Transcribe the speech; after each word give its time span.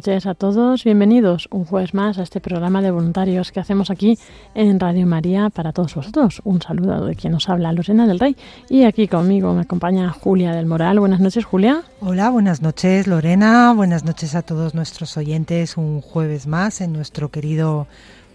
Noches 0.00 0.24
a 0.24 0.32
todos, 0.32 0.82
bienvenidos 0.82 1.46
un 1.50 1.66
jueves 1.66 1.92
más 1.92 2.16
a 2.16 2.22
este 2.22 2.40
programa 2.40 2.80
de 2.80 2.90
voluntarios 2.90 3.52
que 3.52 3.60
hacemos 3.60 3.90
aquí 3.90 4.18
en 4.54 4.80
Radio 4.80 5.06
María 5.06 5.50
para 5.50 5.72
todos 5.72 5.94
vosotros. 5.94 6.40
Un 6.44 6.62
saludo 6.62 7.04
de 7.04 7.14
quien 7.16 7.34
nos 7.34 7.50
habla, 7.50 7.70
Lorena 7.70 8.06
del 8.06 8.18
Rey, 8.18 8.34
y 8.70 8.84
aquí 8.84 9.08
conmigo 9.08 9.52
me 9.52 9.60
acompaña 9.60 10.08
Julia 10.08 10.52
del 10.52 10.64
Moral. 10.64 11.00
Buenas 11.00 11.20
noches, 11.20 11.44
Julia. 11.44 11.82
Hola, 12.00 12.30
buenas 12.30 12.62
noches, 12.62 13.06
Lorena. 13.08 13.74
Buenas 13.74 14.06
noches 14.06 14.34
a 14.34 14.40
todos 14.40 14.74
nuestros 14.74 15.18
oyentes. 15.18 15.76
Un 15.76 16.00
jueves 16.00 16.46
más 16.46 16.80
en 16.80 16.94
nuestro 16.94 17.30
querido 17.30 17.86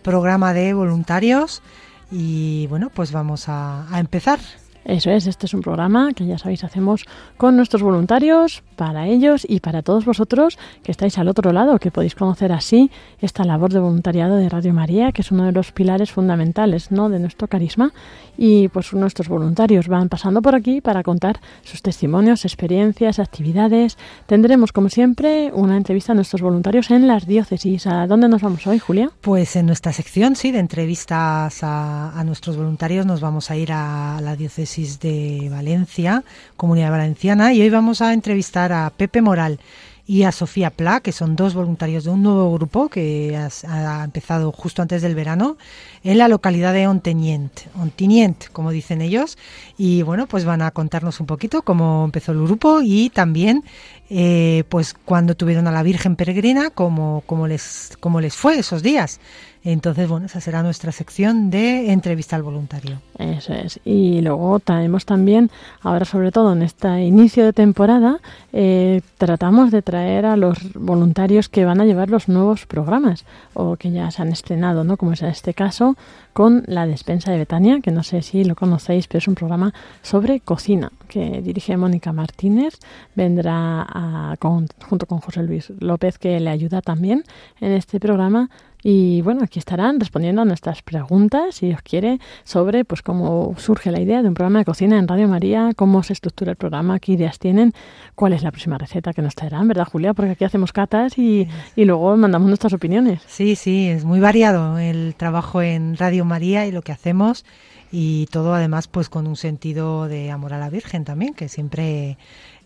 programa 0.04 0.54
de 0.54 0.72
voluntarios. 0.76 1.64
Y 2.12 2.68
bueno, 2.68 2.92
pues 2.94 3.12
vamos 3.12 3.50
a 3.50 3.88
empezar. 3.98 4.38
Eso 4.86 5.10
es, 5.10 5.26
este 5.26 5.48
es 5.48 5.54
un 5.54 5.62
programa 5.62 6.14
que 6.14 6.28
ya 6.28 6.38
sabéis 6.38 6.64
hacemos 6.64 7.06
con 7.38 7.58
nuestros 7.58 7.82
voluntarios, 7.82 8.64
para 8.76 9.08
ellos 9.08 9.46
y 9.48 9.60
para 9.60 9.82
todos 9.82 10.06
vosotros 10.06 10.60
que 10.84 10.92
estáis 10.92 11.18
al 11.18 11.28
otro 11.28 11.52
lado, 11.52 11.80
que 11.80 11.92
podéis 11.92 12.14
conocer 12.14 12.52
así 12.52 12.92
esta 13.20 13.44
labor 13.44 13.74
de 13.74 13.80
voluntariado 13.80 14.36
de 14.36 14.50
Radio 14.50 14.74
María, 14.74 15.12
que 15.12 15.22
es 15.22 15.32
uno 15.32 15.46
de 15.46 15.52
los 15.52 15.72
pilares 15.72 16.12
fundamentales 16.12 16.92
¿no? 16.92 17.10
de 17.10 17.20
nuestro 17.20 17.48
carisma. 17.48 17.94
Y 18.38 18.68
pues 18.68 18.94
nuestros 18.94 19.30
voluntarios 19.30 19.88
van 19.88 20.10
pasando 20.10 20.42
por 20.42 20.56
aquí 20.56 20.82
para 20.82 21.04
contar 21.04 21.40
sus 21.64 21.82
testimonios, 21.82 22.44
experiencias, 22.44 23.20
actividades. 23.20 23.98
Tendremos, 24.26 24.74
como 24.74 24.90
siempre, 24.90 25.52
una 25.54 25.78
entrevista 25.78 26.12
a 26.12 26.16
nuestros 26.16 26.42
voluntarios 26.42 26.92
en 26.92 27.08
las 27.08 27.26
diócesis. 27.26 27.88
¿A 27.88 28.06
dónde 28.08 28.28
nos 28.28 28.42
vamos 28.42 28.68
hoy, 28.68 28.78
Julia? 28.78 29.10
Pues 29.22 29.56
en 29.56 29.68
nuestra 29.68 29.94
sección, 29.94 30.36
sí, 30.36 30.52
de 30.52 30.60
entrevistas 30.60 31.64
a, 31.64 32.12
a 32.20 32.24
nuestros 32.26 32.58
voluntarios 32.58 33.06
nos 33.06 33.22
vamos 33.22 33.50
a 33.50 33.56
ir 33.56 33.72
a 33.72 34.20
la 34.22 34.36
diócesis 34.36 34.75
de 34.76 35.48
Valencia, 35.50 36.24
Comunidad 36.58 36.92
Valenciana, 36.92 37.54
y 37.54 37.62
hoy 37.62 37.70
vamos 37.70 38.02
a 38.02 38.12
entrevistar 38.12 38.74
a 38.74 38.90
Pepe 38.90 39.22
Moral 39.22 39.60
y 40.06 40.24
a 40.24 40.34
Sofía 40.34 40.70
Pla, 40.70 41.00
que 41.00 41.14
son 41.14 41.38
dos 41.38 41.54
voluntarios 41.54 42.04
de 42.04 42.10
un 42.12 42.22
nuevo 42.24 42.52
grupo 42.54 42.90
que 42.90 43.38
ha, 43.38 44.04
empezado 44.04 44.52
justo 44.52 44.82
antes 44.82 45.02
del 45.02 45.16
verano 45.16 45.58
en 46.04 46.18
la 46.18 46.28
localidad 46.28 46.74
de 46.74 46.88
Ontenient, 46.88 47.52
Ontinient, 47.80 48.50
como 48.52 48.72
dicen 48.72 49.02
ellos, 49.02 49.38
y 49.78 50.02
bueno, 50.02 50.28
pues 50.28 50.44
van 50.44 50.62
a 50.62 50.72
contarnos 50.72 51.22
un 51.22 51.26
poquito 51.26 51.62
cómo 51.62 52.04
empezó 52.04 52.34
el 52.34 52.44
grupo 52.44 52.82
y 52.84 53.10
también 53.12 53.64
eh, 54.10 54.66
pues 54.68 54.94
cuando 54.94 55.36
tuvieron 55.36 55.68
a 55.68 55.72
la 55.72 55.84
Virgen 55.84 56.18
Peregrina, 56.18 56.70
cómo, 56.70 57.24
cómo, 57.26 57.48
les, 57.48 57.98
cómo 58.02 58.20
les 58.20 58.36
fue 58.36 58.60
esos 58.60 58.84
días. 58.84 59.22
Entonces, 59.66 60.08
bueno, 60.08 60.28
esa 60.28 60.40
será 60.42 60.62
nuestra 60.62 60.92
sección 60.92 61.50
de 61.50 61.92
entrevista 61.92 62.36
al 62.36 62.44
voluntario. 62.44 63.02
Eso 63.18 63.52
es. 63.52 63.80
Y 63.84 64.22
luego 64.22 64.60
tenemos 64.60 65.06
también, 65.08 65.50
ahora 65.82 66.06
sobre 66.06 66.32
todo 66.32 66.54
en 66.54 66.62
este 66.62 67.02
inicio 67.02 67.44
de 67.44 67.52
temporada, 67.52 68.20
eh, 68.54 69.02
tratamos 69.18 69.72
de 69.72 69.82
traer 69.82 70.28
a 70.28 70.38
los 70.38 70.74
voluntarios 70.76 71.50
que 71.50 71.66
van 71.66 71.82
a 71.82 71.86
llevar 71.86 72.12
los 72.12 72.30
nuevos 72.30 72.68
programas 72.68 73.26
o 73.56 73.76
que 73.76 73.90
ya 73.90 74.12
se 74.12 74.22
han 74.22 74.32
estrenado, 74.32 74.84
¿no? 74.84 74.98
Como 74.98 75.14
es 75.14 75.24
este 75.24 75.56
caso, 75.56 75.96
con 76.34 76.64
la 76.68 76.86
despensa 76.86 77.32
de 77.32 77.40
Betania, 77.40 77.80
que 77.82 77.90
no 77.90 78.04
sé 78.04 78.22
si 78.22 78.44
lo 78.44 78.54
conocéis, 78.54 79.08
pero 79.08 79.18
es 79.18 79.28
un 79.28 79.34
programa 79.34 79.74
sobre 80.04 80.42
cocina 80.42 80.92
que 81.08 81.42
dirige 81.42 81.76
Mónica 81.76 82.14
Martínez. 82.14 82.78
Vendrá 83.16 84.36
con, 84.38 84.68
junto 84.88 85.08
con 85.08 85.22
José 85.22 85.42
Luis 85.42 85.72
López, 85.80 86.20
que 86.20 86.40
le 86.40 86.52
ayuda 86.52 86.82
también 86.82 87.24
en 87.62 87.72
este 87.72 88.00
programa. 88.00 88.50
Y 88.88 89.24
bueno, 89.24 89.42
aquí 89.44 89.58
estarán 89.58 90.00
respondiendo 90.00 90.44
a 90.44 90.46
nuestras 90.46 90.84
preguntas, 90.84 91.56
si 91.56 91.74
os 91.74 91.82
quiere, 91.82 92.20
sobre 92.44 92.86
pues 92.86 93.02
cómo 93.02 93.56
surge 93.58 93.90
la 93.90 94.00
idea 94.00 94.22
de 94.22 94.28
un 94.28 94.36
programa 94.36 94.60
de 94.60 94.66
cocina 94.66 95.00
en 95.00 95.08
Radio 95.08 95.28
María, 95.28 95.72
cómo 95.76 96.04
se 96.04 96.14
estructura 96.14 96.52
el 96.52 96.56
programa, 96.56 97.00
qué 97.00 97.14
ideas 97.14 97.40
tienen, 97.40 97.74
cuál 98.14 98.34
es 98.34 98.44
la 98.44 98.52
próxima 98.52 98.78
receta 98.78 99.12
que 99.12 99.24
nos 99.24 99.34
traerán, 99.34 99.68
¿verdad, 99.68 99.88
Julia? 99.92 100.14
Porque 100.14 100.34
aquí 100.34 100.44
hacemos 100.44 100.72
catas 100.72 101.18
y, 101.18 101.48
y 101.76 101.86
luego 101.86 102.16
mandamos 102.16 102.48
nuestras 102.48 102.74
opiniones. 102.74 103.24
Sí, 103.26 103.56
sí, 103.56 103.88
es 103.88 104.06
muy 104.06 104.20
variado 104.20 104.78
el 104.78 105.16
trabajo 105.18 105.64
en 105.64 105.98
Radio 105.98 106.24
María 106.24 106.68
y 106.68 106.72
lo 106.72 106.84
que 106.84 106.92
hacemos 106.92 107.44
y 107.92 108.28
todo 108.28 108.54
además 108.54 108.88
pues 108.88 109.10
con 109.10 109.26
un 109.26 109.36
sentido 109.36 110.08
de 110.08 110.30
amor 110.30 110.54
a 110.54 110.60
la 110.60 110.70
Virgen 110.70 111.06
también, 111.06 111.34
que 111.34 111.50
siempre 111.50 112.18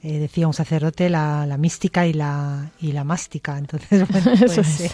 eh, 0.02 0.20
decía 0.20 0.48
un 0.48 0.54
sacerdote 0.54 1.10
la, 1.10 1.46
la, 1.46 1.58
mística 1.58 2.08
y 2.08 2.14
la 2.14 2.72
y 2.80 2.94
la 2.94 3.04
mástica. 3.04 3.58
Entonces, 3.58 4.08
bueno, 4.10 4.32
pues, 4.40 4.82
eh, 4.82 4.92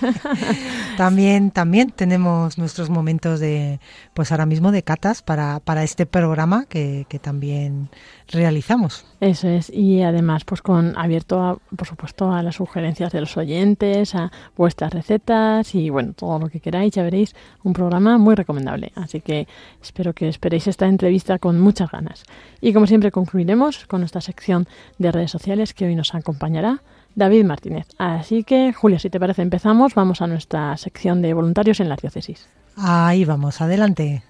también 0.97 1.51
también 1.51 1.91
tenemos 1.91 2.57
nuestros 2.57 2.89
momentos 2.89 3.39
de 3.39 3.79
pues 4.15 4.31
ahora 4.31 4.47
mismo 4.47 4.71
de 4.71 4.81
catas 4.81 5.21
para, 5.21 5.59
para 5.59 5.83
este 5.83 6.05
programa 6.05 6.65
que, 6.65 7.05
que 7.07 7.19
también 7.19 7.89
realizamos. 8.30 9.06
Eso 9.19 9.47
es, 9.47 9.69
y 9.69 10.02
además 10.02 10.46
pues 10.46 10.62
con 10.62 10.97
abierto 10.97 11.41
a, 11.41 11.58
por 11.75 11.88
supuesto 11.88 12.31
a 12.31 12.44
las 12.44 12.56
sugerencias 12.56 13.12
de 13.12 13.22
los 13.22 13.38
oyentes, 13.38 14.16
a 14.16 14.31
vuestras 14.56 14.94
recetas 14.94 15.74
y 15.75 15.90
bueno, 15.90 16.13
todo 16.13 16.40
lo 16.40 16.50
que 16.50 16.59
queráis, 16.59 16.94
ya 16.94 17.03
veréis, 17.03 17.36
un 17.63 17.74
programa 17.74 18.18
muy 18.18 18.36
recomendable. 18.36 18.91
Así 18.96 19.22
que 19.22 19.47
espero 19.81 20.13
que 20.13 20.28
esperéis 20.28 20.68
esta 20.68 20.88
entrevista 20.88 21.40
con 21.40 21.59
muchas 21.59 21.91
ganas. 21.91 22.24
Y 22.62 22.74
como 22.74 22.88
siempre 22.88 23.12
concluiremos 23.12 23.86
con 23.86 24.02
nuestra 24.02 24.22
sección 24.22 24.68
de 24.97 25.12
redes 25.12 25.31
sociales 25.31 25.74
que 25.74 25.86
hoy 25.86 25.96
nos 25.96 26.13
acompañará 26.13 26.81
David 27.16 27.46
Martínez. 27.46 27.88
Así 27.97 28.44
que, 28.44 28.74
Julia, 28.74 29.00
si 29.00 29.09
te 29.09 29.19
parece, 29.19 29.42
empezamos. 29.42 29.96
Vamos 29.96 30.22
a 30.22 30.28
nuestra 30.28 30.75
sección 30.78 31.22
de 31.22 31.34
voluntarios 31.34 31.80
en 31.80 31.90
la 31.90 31.96
diócesis. 31.96 32.47
Ahí 32.75 33.24
vamos, 33.24 33.62
adelante. 33.62 34.24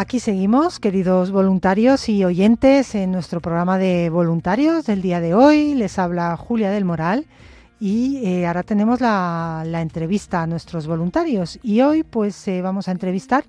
Aquí 0.00 0.20
seguimos, 0.20 0.78
queridos 0.78 1.32
voluntarios 1.32 2.08
y 2.08 2.24
oyentes, 2.24 2.94
en 2.94 3.10
nuestro 3.10 3.40
programa 3.40 3.78
de 3.78 4.10
voluntarios 4.10 4.86
del 4.86 5.02
día 5.02 5.18
de 5.18 5.34
hoy. 5.34 5.74
Les 5.74 5.98
habla 5.98 6.36
Julia 6.36 6.70
del 6.70 6.84
Moral 6.84 7.26
y 7.80 8.24
eh, 8.24 8.46
ahora 8.46 8.62
tenemos 8.62 9.00
la, 9.00 9.64
entrevista 9.82 10.40
a 10.40 10.46
nuestros 10.46 10.86
voluntarios. 10.86 11.58
Y 11.64 11.80
hoy 11.80 12.04
pues 12.04 12.46
eh, 12.46 12.62
vamos 12.62 12.86
a 12.86 12.92
entrevistar 12.92 13.44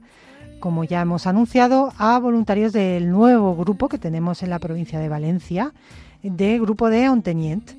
como 0.59 0.85
ya 0.85 1.01
hemos 1.01 1.27
anunciado, 1.27 1.93
a 1.99 2.17
voluntarios 2.17 2.73
del 2.73 3.11
nuevo 3.11 3.55
grupo 3.55 3.87
que 3.87 3.99
tenemos 3.99 4.41
en 4.41 4.49
la 4.49 4.57
provincia 4.57 4.97
de 4.97 5.07
Valencia, 5.07 5.71
de 6.23 6.57
grupo 6.57 6.89
de 6.89 7.09
Ontenient. 7.09 7.73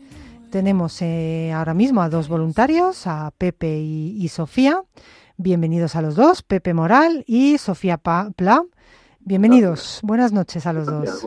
Tenemos 0.50 1.02
eh, 1.02 1.52
ahora 1.52 1.74
mismo 1.74 2.02
a 2.02 2.08
dos 2.08 2.28
voluntarios, 2.28 3.08
a 3.08 3.32
Pepe 3.36 3.80
y, 3.80 4.28
Sofía. 4.28 4.80
Bienvenidos 5.42 5.96
a 5.96 6.02
los 6.02 6.16
dos, 6.16 6.42
Pepe 6.42 6.74
Moral 6.74 7.24
y 7.26 7.56
Sofía 7.56 7.96
Pla. 7.96 8.62
Bienvenidos, 9.20 10.00
buenas 10.02 10.32
noches 10.32 10.66
a 10.66 10.74
los 10.74 10.84
dos. 10.84 11.26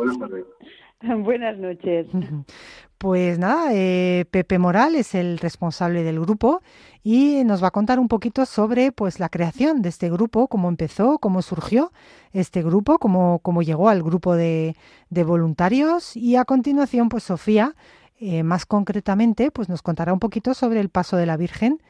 Buenas 1.02 1.58
noches. 1.58 2.06
Pues 3.00 3.38
nada, 3.40 3.72
eh, 3.74 4.26
Pepe 4.32 4.60
Moral 4.60 4.96
es 4.96 5.14
el 5.14 5.40
responsable 5.40 6.04
del 6.04 6.22
grupo 6.22 6.62
y 7.04 7.44
nos 7.44 7.62
va 7.62 7.68
a 7.68 7.72
contar 7.72 8.00
un 8.00 8.08
poquito 8.08 8.46
sobre 8.46 8.94
pues 8.94 9.20
la 9.20 9.28
creación 9.28 9.82
de 9.82 9.90
este 9.90 10.10
grupo, 10.10 10.48
cómo 10.48 10.70
empezó, 10.70 11.18
cómo 11.18 11.42
surgió 11.42 11.92
este 12.32 12.62
grupo, 12.62 13.00
cómo, 13.00 13.40
cómo 13.40 13.62
llegó 13.62 13.90
al 13.90 14.04
grupo 14.04 14.36
de, 14.36 14.76
voluntarios 15.10 16.16
y 16.16 16.38
a 16.38 16.46
continuación 16.46 17.10
pues 17.10 17.24
Sofía 17.24 17.76
eh, 18.20 18.44
más 18.44 18.66
concretamente 18.66 19.52
pues 19.52 19.68
nos 19.68 19.82
contará 19.82 20.14
un 20.14 20.20
poquito 20.20 20.54
sobre 20.54 20.80
el 20.80 20.88
paso 20.88 21.18
de 21.18 21.26
la 21.26 21.36
Virgen 21.36 21.82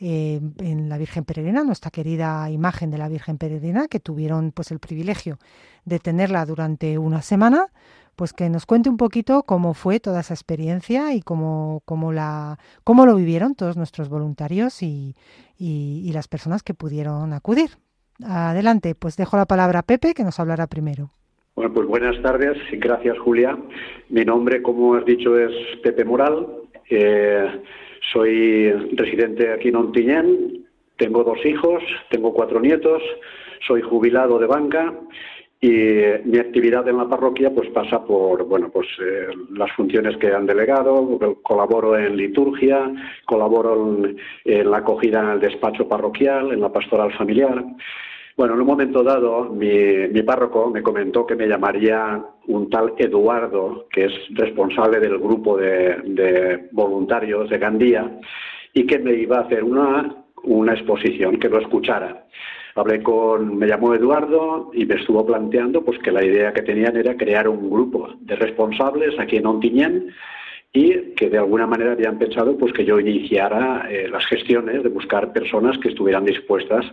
eh, 0.00 0.40
en 0.58 0.88
la 0.88 0.98
Virgen 0.98 1.24
Peregrina, 1.24 1.62
nuestra 1.62 1.90
querida 1.90 2.50
imagen 2.50 2.90
de 2.90 2.98
la 2.98 3.08
Virgen 3.08 3.38
Peregrina, 3.38 3.86
que 3.86 4.00
tuvieron 4.00 4.50
pues 4.52 4.70
el 4.70 4.78
privilegio 4.78 5.38
de 5.84 5.98
tenerla 5.98 6.46
durante 6.46 6.98
una 6.98 7.22
semana 7.22 7.68
pues 8.16 8.34
que 8.34 8.50
nos 8.50 8.66
cuente 8.66 8.90
un 8.90 8.98
poquito 8.98 9.44
cómo 9.44 9.72
fue 9.72 9.98
toda 9.98 10.20
esa 10.20 10.34
experiencia 10.34 11.14
y 11.14 11.22
cómo, 11.22 11.80
cómo, 11.86 12.12
la, 12.12 12.58
cómo 12.84 13.06
lo 13.06 13.14
vivieron 13.16 13.54
todos 13.54 13.78
nuestros 13.78 14.10
voluntarios 14.10 14.82
y, 14.82 15.16
y, 15.58 16.10
las 16.12 16.28
personas 16.28 16.62
que 16.62 16.74
pudieron 16.74 17.32
acudir. 17.32 17.70
Adelante, 18.22 18.94
pues 18.94 19.16
dejo 19.16 19.38
la 19.38 19.46
palabra 19.46 19.78
a 19.78 19.82
Pepe, 19.84 20.12
que 20.12 20.22
nos 20.22 20.38
hablará 20.38 20.66
primero. 20.66 21.12
Bueno, 21.54 21.72
pues 21.72 21.88
buenas 21.88 22.20
tardes 22.20 22.58
gracias, 22.72 23.18
Julia. 23.20 23.58
Mi 24.10 24.24
nombre, 24.24 24.60
como 24.60 24.96
has 24.96 25.04
dicho, 25.06 25.38
es 25.38 25.52
Pepe 25.82 26.04
Moral. 26.04 26.46
Eh, 26.90 27.62
soy 28.12 28.70
residente 28.92 29.52
aquí 29.52 29.68
en 29.68 29.76
Ontiñén. 29.76 30.66
Tengo 30.96 31.24
dos 31.24 31.44
hijos, 31.44 31.82
tengo 32.10 32.32
cuatro 32.32 32.60
nietos. 32.60 33.02
Soy 33.66 33.82
jubilado 33.82 34.38
de 34.38 34.46
banca 34.46 34.94
y 35.60 35.68
mi 36.24 36.38
actividad 36.38 36.88
en 36.88 36.96
la 36.96 37.08
parroquia 37.08 37.50
pues 37.50 37.68
pasa 37.70 38.02
por 38.02 38.44
bueno 38.46 38.70
pues 38.70 38.88
eh, 38.98 39.28
las 39.50 39.70
funciones 39.72 40.16
que 40.16 40.32
han 40.32 40.46
delegado 40.46 41.18
colaboro 41.42 41.98
en 41.98 42.16
liturgia 42.16 42.90
colaboro 43.26 43.98
en, 44.44 44.70
la 44.70 44.78
acogida 44.78 45.20
en 45.20 45.28
el 45.28 45.40
despacho 45.40 45.86
parroquial 45.86 46.52
en 46.52 46.62
la 46.62 46.72
pastoral 46.72 47.12
familiar 47.12 47.62
bueno 48.40 48.54
en 48.54 48.60
un 48.62 48.66
momento 48.68 49.02
dado 49.02 49.50
mi, 49.50 50.08
mi 50.08 50.22
párroco 50.22 50.70
me 50.70 50.82
comentó 50.82 51.26
que 51.26 51.36
me 51.36 51.46
llamaría 51.46 52.24
un 52.46 52.70
tal 52.70 52.94
Eduardo 52.96 53.86
que 53.92 54.06
es 54.06 54.12
responsable 54.30 54.98
del 54.98 55.18
grupo 55.18 55.58
de, 55.58 55.96
de 56.06 56.68
voluntarios 56.72 57.50
de 57.50 57.58
Gandía 57.58 58.18
y 58.72 58.86
que 58.86 58.98
me 58.98 59.12
iba 59.12 59.36
a 59.36 59.42
hacer 59.42 59.62
una 59.62 60.24
una 60.42 60.72
exposición 60.72 61.38
que 61.38 61.50
lo 61.50 61.60
escuchara. 61.60 62.24
Hablé 62.74 63.02
con, 63.02 63.58
me 63.58 63.66
llamó 63.66 63.94
Eduardo 63.94 64.70
y 64.72 64.86
me 64.86 64.94
estuvo 64.94 65.26
planteando 65.26 65.84
pues 65.84 65.98
que 65.98 66.10
la 66.10 66.24
idea 66.24 66.54
que 66.54 66.62
tenían 66.62 66.96
era 66.96 67.18
crear 67.18 67.46
un 67.46 67.68
grupo 67.68 68.08
de 68.20 68.36
responsables 68.36 69.18
aquí 69.18 69.36
en 69.36 69.46
Ontiñén 69.46 70.14
y 70.72 71.12
que 71.14 71.28
de 71.28 71.36
alguna 71.36 71.66
manera 71.66 71.92
habían 71.92 72.18
pensado 72.18 72.56
pues 72.56 72.72
que 72.72 72.86
yo 72.86 72.98
iniciara 72.98 73.86
eh, 73.90 74.08
las 74.08 74.24
gestiones 74.24 74.82
de 74.82 74.88
buscar 74.88 75.30
personas 75.34 75.76
que 75.76 75.90
estuvieran 75.90 76.24
dispuestas 76.24 76.86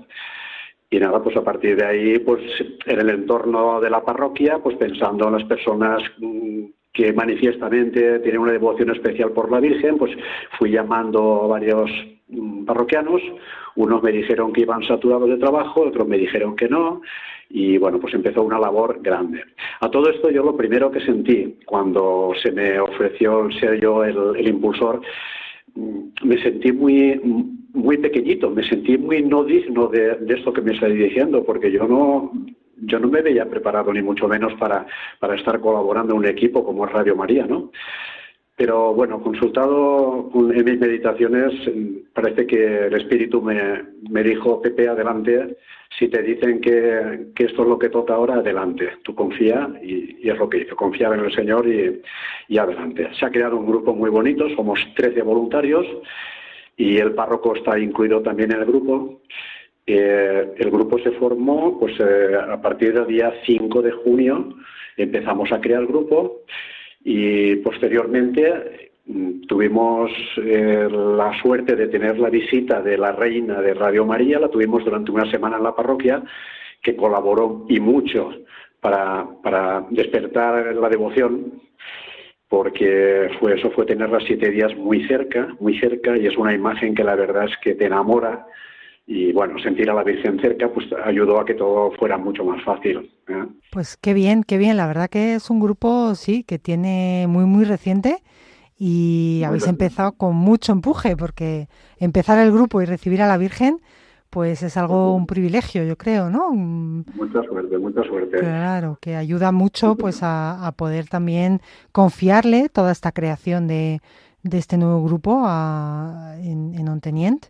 y 0.90 1.00
nada 1.00 1.22
pues 1.22 1.36
a 1.36 1.44
partir 1.44 1.76
de 1.76 1.86
ahí 1.86 2.20
pues 2.20 2.42
en 2.86 3.00
el 3.00 3.10
entorno 3.10 3.82
de 3.82 3.90
la 3.90 4.04
parroquia 4.04 4.60
pues 4.60 4.78
pensando 4.78 5.28
en 5.28 5.34
las 5.34 5.44
personas 5.44 6.02
mm, 6.18 6.66
que 6.94 7.14
manifiestamente 7.14 8.20
tienen 8.20 8.42
una 8.42 8.54
devoción 8.54 8.92
especial 8.92 9.32
por 9.32 9.52
la 9.52 9.60
Virgen 9.60 9.98
pues 9.98 10.12
fui 10.58 10.72
llamando 10.72 11.44
a 11.44 11.48
varios 11.48 11.90
mm, 12.30 12.66
parroquianos 12.66 13.22
unos 13.78 14.02
me 14.02 14.12
dijeron 14.12 14.52
que 14.52 14.62
iban 14.62 14.84
saturados 14.84 15.30
de 15.30 15.38
trabajo, 15.38 15.82
otros 15.82 16.08
me 16.08 16.18
dijeron 16.18 16.56
que 16.56 16.68
no, 16.68 17.02
y 17.50 17.78
bueno, 17.78 18.00
pues 18.00 18.14
empezó 18.16 18.42
una 18.42 18.60
labor 18.60 19.00
grande. 19.02 19.42
A 19.80 19.90
todo 19.90 20.10
esto 20.10 20.32
yo 20.32 20.44
lo 20.44 20.58
primero 20.58 20.92
que 20.92 21.00
sentí 21.00 21.60
cuando 21.64 22.34
se 22.42 22.52
me 22.52 22.80
ofreció 22.80 23.50
ser 23.52 23.80
yo 23.80 24.04
el, 24.04 24.48
impulsor, 24.48 25.02
mm, 25.76 26.00
me 26.24 26.42
sentí 26.42 26.72
muy, 26.72 27.22
muy 27.74 27.98
pequeñito, 27.98 28.50
me 28.50 28.68
sentí 28.68 28.98
muy 28.98 29.24
no 29.24 29.44
digno 29.44 29.88
de, 29.88 30.18
esto 30.28 30.54
que 30.54 30.62
me 30.62 30.74
estáis 30.74 30.96
diciendo, 30.96 31.44
porque 31.44 31.72
yo 31.72 31.88
no, 31.88 32.32
yo 32.78 33.00
no 33.00 33.08
me 33.08 33.22
veía 33.22 33.50
preparado 33.50 33.94
ni 33.94 34.02
mucho 34.02 34.28
menos 34.28 34.54
para, 34.56 34.86
para 35.20 35.36
estar 35.36 35.60
colaborando 35.60 36.14
en 36.14 36.20
un 36.20 36.26
equipo 36.26 36.64
como 36.64 36.86
Radio 36.86 37.16
María, 37.16 37.46
¿no? 37.46 37.72
Pero 38.56 38.92
bueno, 38.96 39.22
consultado 39.22 40.32
en 40.34 40.66
mis 40.66 40.80
meditaciones, 40.80 41.54
parece 42.12 42.48
que 42.48 42.88
el 42.88 42.94
Espíritu 42.96 43.40
me, 43.40 43.84
me 44.10 44.24
dijo, 44.24 44.60
Pepe, 44.60 44.88
adelante, 44.88 45.58
si 46.00 46.08
te 46.08 46.24
dicen 46.24 46.60
que, 46.60 47.28
que, 47.36 47.44
esto 47.44 47.62
es 47.62 47.68
lo 47.68 47.78
que 47.78 47.90
toca 47.90 48.16
ahora, 48.16 48.36
adelante. 48.36 48.90
Tú 49.04 49.14
confía 49.14 49.70
y, 49.84 50.28
es 50.28 50.38
lo 50.40 50.50
que 50.50 50.62
hice, 50.62 50.72
confiar 50.72 51.14
en 51.14 51.26
el 51.26 51.36
Señor 51.36 51.68
y, 51.68 52.02
y, 52.48 52.58
adelante. 52.58 53.10
Se 53.20 53.28
ha 53.28 53.30
creado 53.30 53.58
un 53.58 53.68
grupo 53.68 53.94
muy 53.94 54.10
bonito, 54.10 54.50
somos 54.56 54.80
13 54.96 55.22
voluntarios 55.22 55.86
y 56.78 56.98
el 56.98 57.14
párroco 57.14 57.56
está 57.56 57.78
incluido 57.80 58.22
también 58.22 58.52
en 58.52 58.60
el 58.60 58.66
grupo. 58.66 59.22
Eh, 59.86 60.54
el 60.58 60.70
grupo 60.70 61.00
se 61.00 61.12
formó 61.12 61.80
pues, 61.80 62.00
eh, 62.00 62.36
a 62.36 62.62
partir 62.62 62.94
del 62.94 63.08
día 63.08 63.34
5 63.46 63.82
de 63.82 63.92
junio, 63.92 64.54
empezamos 64.96 65.52
a 65.52 65.60
crear 65.60 65.82
el 65.82 65.88
grupo 65.88 66.42
y 67.04 67.56
posteriormente 67.58 68.92
mm, 69.06 69.42
tuvimos 69.48 70.12
eh, 70.38 70.88
la 70.92 71.32
suerte 71.42 71.76
de 71.76 71.88
tener 71.88 72.20
la 72.20 72.30
visita 72.30 72.82
de 72.82 72.98
la 72.98 73.12
reina 73.14 73.62
de 73.62 73.74
Radio 73.74 74.06
María, 74.06 74.40
la 74.40 74.50
tuvimos 74.50 74.84
durante 74.84 75.12
una 75.12 75.30
semana 75.32 75.58
en 75.58 75.64
la 75.64 75.76
parroquia, 75.76 76.22
que 76.82 76.96
colaboró 76.96 77.66
y 77.70 77.80
mucho 77.80 78.32
para, 78.82 79.26
para 79.42 79.86
despertar 79.90 80.76
la 80.76 80.90
devoción, 80.90 81.62
porque 82.50 83.30
fue, 83.40 83.56
eso 83.56 83.72
fue 83.72 83.86
tenerla 83.86 84.20
siete 84.26 84.50
días 84.52 84.76
muy 84.76 85.06
cerca, 85.08 85.56
muy 85.60 85.80
cerca, 85.80 86.18
y 86.18 86.28
es 86.28 86.38
una 86.38 86.54
imagen 86.54 86.96
que 86.96 87.04
la 87.04 87.16
verdad 87.16 87.46
es 87.46 87.56
que 87.62 87.76
te 87.76 87.86
enamora 87.86 88.46
y 89.10 89.32
bueno, 89.32 89.58
sentir 89.60 89.90
a 89.90 89.94
la 89.94 90.04
Virgen 90.04 90.40
cerca 90.42 90.70
pues 90.70 90.86
ayudó 91.06 91.40
a 91.40 91.46
que 91.46 91.54
todo 91.54 91.92
fuera 91.92 92.18
mucho 92.18 92.44
más 92.44 92.62
fácil. 92.64 93.10
¿eh? 93.30 93.46
Pues 93.72 93.96
qué 93.96 94.14
bien, 94.14 94.44
qué 94.44 94.58
bien. 94.58 94.76
La 94.76 94.86
verdad 94.86 95.10
que 95.10 95.36
es 95.36 95.50
un 95.50 95.62
grupo, 95.62 96.14
sí, 96.16 96.44
que 96.44 96.60
tiene 96.60 97.26
muy, 97.28 97.46
muy 97.46 97.64
reciente 97.64 98.18
y 98.78 99.44
habéis 99.46 99.66
empezado 99.66 100.12
con 100.12 100.36
mucho 100.36 100.74
empuje 100.74 101.16
porque 101.16 101.68
empezar 102.00 102.38
el 102.40 102.52
grupo 102.52 102.82
y 102.82 102.86
recibir 102.86 103.22
a 103.22 103.28
la 103.28 103.38
Virgen 103.38 103.80
pues 104.38 104.62
es 104.62 104.78
algo 104.78 105.16
un 105.16 105.26
privilegio, 105.26 105.84
yo 105.84 105.98
creo, 105.98 106.30
¿no? 106.30 106.52
Mucha 106.52 107.42
suerte, 107.42 107.76
mucha 107.80 108.04
suerte. 108.04 108.38
Claro, 108.38 109.00
que 109.02 109.16
ayuda 109.16 109.52
mucho 109.52 109.96
pues 109.96 110.20
a, 110.22 110.72
poder 110.78 111.08
también 111.08 111.60
confiarle 111.92 112.70
toda 112.70 112.92
esta 112.92 113.12
creación 113.12 113.66
de, 113.66 114.00
de 114.44 114.60
este 114.60 114.78
nuevo 114.78 115.04
grupo 115.04 115.42
a, 115.44 116.36
en, 116.38 116.76
en 116.76 116.88
Ontenient 116.88 117.48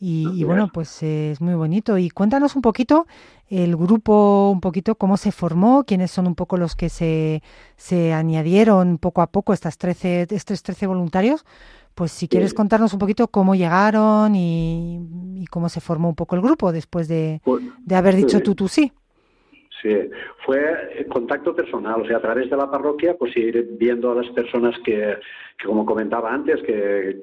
y, 0.00 0.44
bueno, 0.44 0.70
pues 0.72 1.02
es 1.02 1.40
muy 1.40 1.54
bonito. 1.54 1.98
Y 1.98 2.10
cuéntanos 2.10 2.54
un 2.54 2.62
poquito 2.62 3.08
el 3.48 3.76
grupo, 3.76 4.50
un 4.52 4.60
poquito 4.60 4.94
cómo 4.94 5.16
se 5.16 5.32
formó, 5.32 5.82
quiénes 5.84 6.12
son 6.12 6.28
un 6.28 6.36
poco 6.36 6.56
los 6.56 6.76
que 6.76 6.88
se, 6.88 7.42
se 7.76 8.12
añadieron 8.12 8.98
poco 8.98 9.22
a 9.22 9.26
poco 9.26 9.52
estas 9.52 9.76
13, 9.76 10.28
estos 10.30 10.62
13 10.62 10.86
voluntarios. 10.86 11.44
Pues 11.98 12.12
si 12.12 12.28
quieres 12.28 12.54
contarnos 12.54 12.92
un 12.92 13.00
poquito 13.00 13.26
cómo 13.26 13.56
llegaron 13.56 14.36
y, 14.36 15.44
cómo 15.50 15.68
se 15.68 15.80
formó 15.80 16.08
un 16.08 16.14
poco 16.14 16.36
el 16.36 16.42
grupo 16.42 16.70
después 16.70 17.08
de, 17.08 17.40
pues, 17.42 17.64
de 17.84 17.96
haber 17.96 18.14
dicho 18.14 18.40
tú, 18.40 18.54
tú 18.54 18.68
sí. 18.68 18.92
Sí, 19.82 19.96
fue 20.46 21.04
contacto 21.08 21.56
personal, 21.56 22.00
o 22.00 22.06
sea, 22.06 22.18
a 22.18 22.20
través 22.20 22.48
de 22.50 22.56
la 22.56 22.70
parroquia, 22.70 23.16
pues 23.16 23.36
ir 23.36 23.70
viendo 23.80 24.12
a 24.12 24.14
las 24.14 24.28
personas 24.28 24.76
que, 24.84 25.16
que 25.58 25.66
como 25.66 25.84
comentaba 25.84 26.32
antes, 26.32 26.62
que 26.62 27.20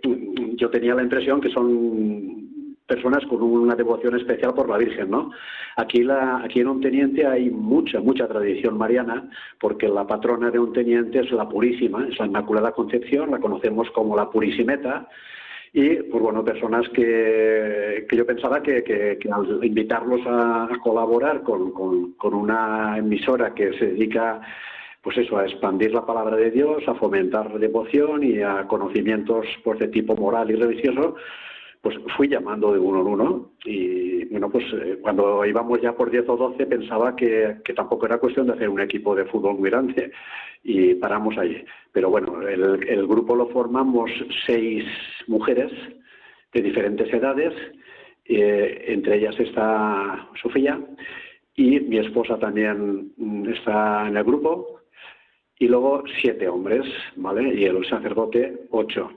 yo 0.58 0.70
tenía 0.70 0.94
la 0.94 1.03
impresión 1.03 1.39
que 1.39 1.51
son 1.51 2.50
personas 2.88 3.25
con 3.25 3.42
una 3.42 3.75
devoción 3.75 4.15
especial 4.15 4.54
por 4.54 4.70
la 4.70 4.77
Virgen, 4.77 5.10
¿no? 5.10 5.32
Aquí, 5.75 6.04
la, 6.04 6.38
aquí 6.44 6.62
en 6.62 6.68
Onteniente 6.68 7.25
hay 7.25 7.50
mucha, 7.50 8.00
mucha 8.00 8.27
tradición 8.27 8.77
mariana, 8.77 9.30
porque 9.60 9.88
la 9.88 10.06
patrona 10.06 10.51
de 10.51 10.60
Onteniente 10.60 11.20
es 11.20 11.32
la 11.32 11.50
Purísima, 11.50 12.08
es 12.10 12.20
la 12.20 12.27
Inmaculada 12.27 12.72
Concepción, 12.72 13.32
la 13.32 13.39
conocemos 13.39 13.89
como 13.92 14.15
la 14.15 14.30
Purísimeta, 14.30 15.10
y 15.74 15.96
pues 16.04 16.24
bueno, 16.24 16.46
personas 16.46 16.88
que, 16.89 18.06
que 18.08 18.15
yo 18.15 18.25
pensaba 18.25 18.63
que, 18.63 18.82
que, 18.84 19.20
al 19.30 19.60
invitarlos 19.62 20.22
a, 20.25 20.70
colaborar 20.82 21.44
con, 21.44 21.72
con, 21.72 22.13
con, 22.13 22.34
una 22.34 22.98
emisora 22.98 23.54
que 23.54 23.74
se 23.74 23.88
dedica 23.88 24.39
pues 25.01 25.18
eso, 25.18 25.38
a 25.38 25.44
expandir 25.44 25.92
la 25.94 26.06
palabra 26.06 26.38
de 26.38 26.50
Dios, 26.50 26.82
a 26.88 26.96
fomentar 26.96 27.60
devoción 27.60 28.24
y 28.24 28.42
a 28.42 28.65
conocimientos 28.68 29.46
pues, 29.65 29.77
de 29.80 29.89
tipo 29.89 30.15
moral 30.15 30.50
y 30.50 30.56
religioso, 30.56 31.18
pues 31.86 32.00
fui 32.18 32.27
llamando 32.27 32.74
de 32.74 32.80
uno 32.80 33.01
en 33.01 33.08
uno 33.08 33.51
y 33.63 34.25
bueno, 34.25 34.50
pues 34.50 34.65
eh, 34.74 34.98
cuando 35.04 35.46
íbamos 35.46 35.80
ya 35.84 35.94
por 35.94 36.10
10 36.10 36.27
o 36.30 36.36
12 36.36 36.65
pensaba 36.65 37.15
que, 37.15 37.58
tampoco 37.75 38.08
era 38.08 38.18
cuestión 38.18 38.48
de 38.48 38.54
hacer 38.54 38.70
un 38.70 38.82
equipo 38.82 39.13
de 39.15 39.25
fútbol 39.25 39.60
muy 39.60 39.70
grande 39.70 40.12
y 40.63 40.96
paramos 40.96 41.38
allí. 41.38 41.63
Pero 41.92 42.10
bueno, 42.10 42.42
el, 42.42 43.06
grupo 43.06 43.36
lo 43.36 43.50
formamos 43.50 44.10
seis 44.48 44.84
mujeres 45.27 45.72
de 46.54 46.62
diferentes 46.63 47.13
edades, 47.13 47.54
eh, 48.25 48.86
entre 48.88 49.18
ellas 49.18 49.39
está 49.39 50.27
Sofía 50.42 50.80
y 51.56 51.82
mi 51.82 52.00
esposa 52.00 52.39
también 52.39 53.12
está 53.54 54.08
en 54.08 54.18
el 54.18 54.24
grupo 54.24 54.82
y 55.60 55.68
luego 55.68 56.04
siete 56.20 56.48
hombres, 56.48 56.84
¿vale? 57.15 57.54
Y 57.54 57.65
el 57.65 57.86
sacerdote 57.86 58.65
ocho. 58.72 59.12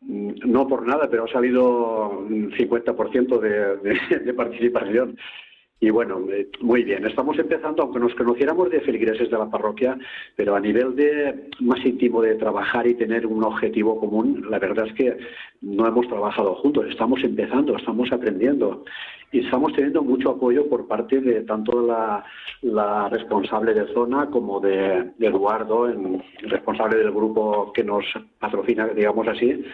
Mm, 0.00 0.50
no 0.50 0.66
por 0.66 0.86
nada, 0.86 1.08
pero 1.10 1.24
ha 1.24 1.28
salido 1.28 2.08
un 2.10 2.50
50% 2.52 3.38
de, 3.38 4.20
de, 4.20 4.34
participación. 4.34 5.16
Y 5.82 5.88
bueno, 5.88 6.20
muy 6.60 6.84
bien. 6.84 7.06
Estamos 7.06 7.38
empezando, 7.38 7.82
aunque 7.82 8.00
nos 8.00 8.14
conociéramos 8.14 8.70
de 8.70 8.82
feligreses 8.82 9.30
de 9.30 9.38
la 9.38 9.50
parroquia, 9.50 9.98
pero 10.36 10.54
a 10.54 10.60
nivel 10.60 10.94
de 10.94 11.48
más 11.60 11.82
íntimo 11.86 12.20
de 12.20 12.34
trabajar 12.34 12.86
y 12.86 12.94
tener 12.94 13.26
un 13.26 13.42
objetivo 13.42 13.98
común, 13.98 14.44
la 14.50 14.58
verdad 14.58 14.86
es 14.88 14.92
que 14.92 15.16
no 15.62 15.86
hemos 15.86 16.06
trabajado 16.06 16.54
juntos. 16.56 16.84
Estamos 16.90 17.24
empezando, 17.24 17.74
estamos 17.76 18.12
aprendiendo 18.12 18.84
y 19.32 19.38
estamos 19.40 19.72
teniendo 19.72 20.02
mucho 20.02 20.32
apoyo 20.32 20.68
por 20.68 20.86
parte 20.86 21.18
de 21.18 21.42
tanto 21.44 21.80
la, 21.80 22.26
la 22.60 23.08
responsable 23.08 23.72
de 23.72 23.86
zona 23.94 24.26
como 24.26 24.60
de, 24.60 25.12
de 25.16 25.26
Eduardo, 25.28 25.88
el 25.88 26.22
responsable 26.42 26.98
del 26.98 27.10
grupo 27.10 27.72
que 27.72 27.84
nos 27.84 28.04
patrocina, 28.38 28.86
digamos 28.88 29.26
así 29.28 29.64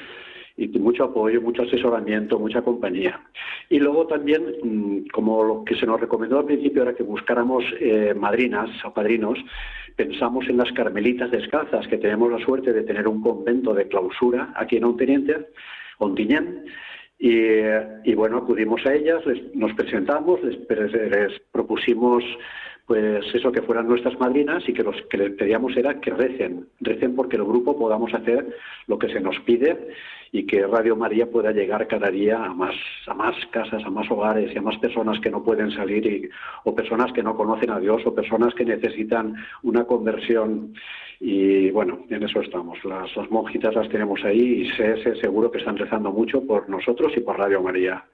y 0.56 0.68
mucho 0.78 1.04
apoyo, 1.04 1.40
mucho 1.42 1.62
asesoramiento, 1.62 2.38
mucha 2.38 2.62
compañía. 2.62 3.20
Y 3.68 3.78
luego 3.78 4.06
también, 4.06 4.42
mm, 4.62 5.08
como 5.12 5.44
lo 5.44 5.64
que 5.64 5.74
se 5.76 5.86
nos 5.86 6.00
recomendó 6.00 6.38
al 6.38 6.46
principio 6.46 6.82
era 6.82 6.94
que 6.94 7.02
buscáramos 7.02 7.64
eh, 7.80 8.14
madrinas 8.16 8.70
o 8.84 8.92
padrinos, 8.92 9.38
pensamos 9.96 10.48
en 10.48 10.56
las 10.56 10.72
carmelitas 10.72 11.30
descalzas, 11.30 11.86
que 11.88 11.98
tenemos 11.98 12.30
la 12.30 12.44
suerte 12.44 12.72
de 12.72 12.84
tener 12.84 13.06
un 13.08 13.22
convento 13.22 13.74
de 13.74 13.88
clausura 13.88 14.52
aquí 14.56 14.76
en 14.76 14.84
Onteniente, 14.84 15.48
Ontiñén, 15.98 16.64
y, 17.18 18.14
bueno, 18.14 18.38
acudimos 18.38 18.84
a 18.84 18.94
ellas, 18.94 19.22
nos 19.54 19.72
presentamos, 19.72 20.42
les, 20.42 20.58
les 20.68 21.40
propusimos 21.50 22.22
pues 22.86 23.24
eso, 23.34 23.50
que 23.50 23.62
fueran 23.62 23.88
nuestras 23.88 24.18
madrinas 24.20 24.62
y 24.68 24.72
que 24.72 24.84
lo 24.84 24.92
que 25.10 25.18
les 25.18 25.32
pedíamos 25.32 25.76
era 25.76 26.00
que 26.00 26.12
recen, 26.12 26.68
recen 26.80 27.16
porque 27.16 27.36
el 27.36 27.44
grupo 27.44 27.76
podamos 27.76 28.14
hacer 28.14 28.56
lo 28.86 28.96
que 28.96 29.08
se 29.08 29.20
nos 29.20 29.38
pide 29.40 29.88
y 30.30 30.46
que 30.46 30.66
Radio 30.66 30.94
María 30.94 31.28
pueda 31.28 31.50
llegar 31.50 31.88
cada 31.88 32.10
día 32.10 32.44
a 32.44 32.54
más, 32.54 32.74
a 33.08 33.14
más 33.14 33.34
casas, 33.50 33.82
a 33.84 33.90
más 33.90 34.08
hogares 34.10 34.54
y 34.54 34.58
a 34.58 34.62
más 34.62 34.78
personas 34.78 35.18
que 35.20 35.30
no 35.30 35.42
pueden 35.42 35.72
salir 35.72 36.06
y, 36.06 36.28
o 36.62 36.74
personas 36.76 37.12
que 37.12 37.24
no 37.24 37.36
conocen 37.36 37.70
a 37.70 37.80
Dios 37.80 38.02
o 38.04 38.14
personas 38.14 38.54
que 38.54 38.64
necesitan 38.64 39.34
una 39.64 39.84
conversión. 39.84 40.74
Y 41.18 41.70
bueno, 41.70 42.00
en 42.08 42.22
eso 42.22 42.40
estamos. 42.40 42.78
Las, 42.84 43.10
monjitas 43.30 43.74
las 43.74 43.88
tenemos 43.88 44.22
ahí 44.24 44.62
y 44.62 44.70
sé 44.76 45.16
seguro 45.20 45.50
que 45.50 45.58
están 45.58 45.76
rezando 45.76 46.12
mucho 46.12 46.40
por 46.46 46.68
nosotros 46.68 47.12
y 47.16 47.20
por 47.20 47.38
Radio 47.38 47.62
María. 47.62 48.04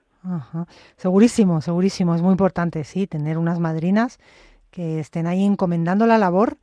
Segurísimo, 0.97 1.61
segurísimo. 1.61 2.15
Es 2.15 2.23
muy 2.23 2.31
importante, 2.31 2.85
sí, 2.85 3.09
tener 3.09 3.37
unas 3.37 3.59
madrinas 3.59 4.21
que 4.73 4.99
estén 4.99 5.29
ahí 5.29 5.45
encomendando 5.45 6.07
la 6.07 6.19
labor 6.19 6.59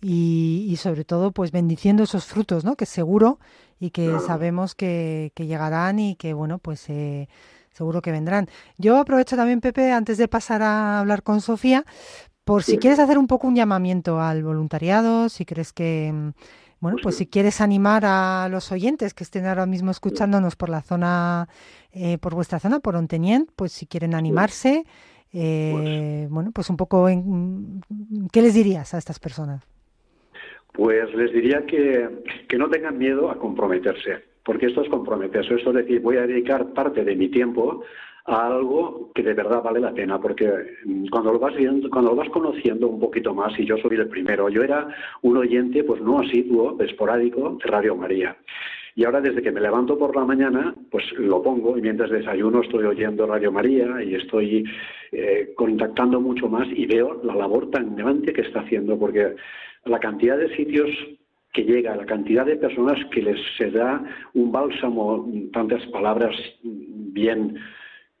y, 0.00 0.76
sobre 0.80 1.04
todo 1.04 1.30
pues 1.30 1.52
bendiciendo 1.52 2.02
esos 2.02 2.24
frutos, 2.24 2.64
¿no? 2.64 2.74
Que 2.74 2.86
seguro 2.86 3.38
y 3.78 3.90
que 3.90 4.18
sabemos 4.26 4.74
que, 4.74 5.30
llegarán 5.36 5.98
y 5.98 6.16
que 6.16 6.32
bueno 6.32 6.58
pues 6.58 6.88
eh, 6.88 7.28
seguro 7.72 8.02
que 8.02 8.10
vendrán. 8.10 8.48
Yo 8.78 8.96
aprovecho 8.96 9.36
también 9.36 9.60
Pepe 9.60 9.92
antes 9.92 10.18
de 10.18 10.26
pasar 10.26 10.62
a 10.62 10.98
hablar 10.98 11.22
con 11.22 11.40
Sofía 11.40 11.84
por 12.44 12.64
si 12.64 12.78
quieres 12.78 12.98
hacer 12.98 13.18
un 13.18 13.26
poco 13.26 13.46
un 13.46 13.54
llamamiento 13.54 14.20
al 14.20 14.42
voluntariado, 14.42 15.28
si 15.28 15.44
crees 15.44 15.72
que 15.72 16.10
mm, 16.12 16.30
bueno, 16.80 16.96
pues 17.02 17.16
si 17.16 17.26
quieres 17.26 17.60
animar 17.60 18.06
a 18.06 18.48
los 18.50 18.72
oyentes 18.72 19.12
que 19.12 19.22
estén 19.22 19.46
ahora 19.46 19.66
mismo 19.66 19.90
escuchándonos 19.90 20.56
por 20.56 20.70
la 20.70 20.80
zona, 20.80 21.46
eh, 21.92 22.16
por 22.16 22.34
vuestra 22.34 22.58
zona, 22.58 22.80
por 22.80 22.96
Ontenient, 22.96 23.50
pues 23.54 23.72
si 23.72 23.86
quieren 23.86 24.14
animarse, 24.14 24.86
eh, 25.32 26.26
bueno, 26.30 26.50
pues 26.52 26.70
un 26.70 26.76
poco, 26.76 27.08
en, 27.08 27.82
¿qué 28.32 28.42
les 28.42 28.54
dirías 28.54 28.94
a 28.94 28.98
estas 28.98 29.18
personas? 29.18 29.66
Pues 30.72 31.12
les 31.14 31.32
diría 31.32 31.66
que, 31.66 32.08
que 32.48 32.58
no 32.58 32.68
tengan 32.68 32.98
miedo 32.98 33.30
a 33.30 33.38
comprometerse, 33.38 34.24
porque 34.44 34.66
esto 34.66 34.82
es 34.82 34.88
comprometerse, 34.88 35.54
esto 35.54 35.70
es 35.70 35.76
decir, 35.76 36.00
voy 36.00 36.16
a 36.16 36.26
dedicar 36.26 36.72
parte 36.72 37.04
de 37.04 37.16
mi 37.16 37.28
tiempo 37.28 37.82
a 38.26 38.46
algo 38.46 39.10
que 39.14 39.22
de 39.22 39.34
verdad 39.34 39.62
vale 39.62 39.80
la 39.80 39.92
pena, 39.92 40.20
porque 40.20 40.50
cuando 41.10 41.32
lo 41.32 41.38
vas 41.38 41.56
viendo, 41.56 41.90
cuando 41.90 42.10
lo 42.10 42.16
vas 42.16 42.28
conociendo 42.30 42.88
un 42.88 43.00
poquito 43.00 43.34
más, 43.34 43.58
y 43.58 43.66
yo 43.66 43.76
soy 43.78 43.96
el 43.96 44.08
primero, 44.08 44.48
yo 44.48 44.62
era 44.62 44.88
un 45.22 45.36
oyente, 45.36 45.82
pues 45.84 46.00
no 46.00 46.20
asiduo, 46.20 46.80
esporádico, 46.80 47.58
de 47.62 47.70
Radio 47.70 47.96
María. 47.96 48.36
Y 48.94 49.04
ahora 49.04 49.20
desde 49.20 49.42
que 49.42 49.52
me 49.52 49.60
levanto 49.60 49.98
por 49.98 50.14
la 50.16 50.24
mañana, 50.24 50.74
pues 50.90 51.04
lo 51.12 51.42
pongo 51.42 51.78
y 51.78 51.82
mientras 51.82 52.10
desayuno 52.10 52.62
estoy 52.62 52.84
oyendo 52.84 53.26
Radio 53.26 53.52
María 53.52 54.02
y 54.02 54.14
estoy 54.14 54.64
eh, 55.12 55.52
contactando 55.56 56.20
mucho 56.20 56.48
más 56.48 56.68
y 56.70 56.86
veo 56.86 57.20
la 57.22 57.34
labor 57.34 57.70
tan 57.70 57.96
grande 57.96 58.32
que 58.32 58.42
está 58.42 58.60
haciendo, 58.60 58.98
porque 58.98 59.34
la 59.84 59.98
cantidad 59.98 60.36
de 60.36 60.54
sitios 60.56 60.90
que 61.52 61.64
llega, 61.64 61.96
la 61.96 62.06
cantidad 62.06 62.46
de 62.46 62.56
personas 62.56 62.98
que 63.10 63.22
les 63.22 63.38
se 63.58 63.70
da 63.70 64.04
un 64.34 64.52
bálsamo, 64.52 65.28
tantas 65.52 65.84
palabras 65.86 66.34
bien 66.62 67.56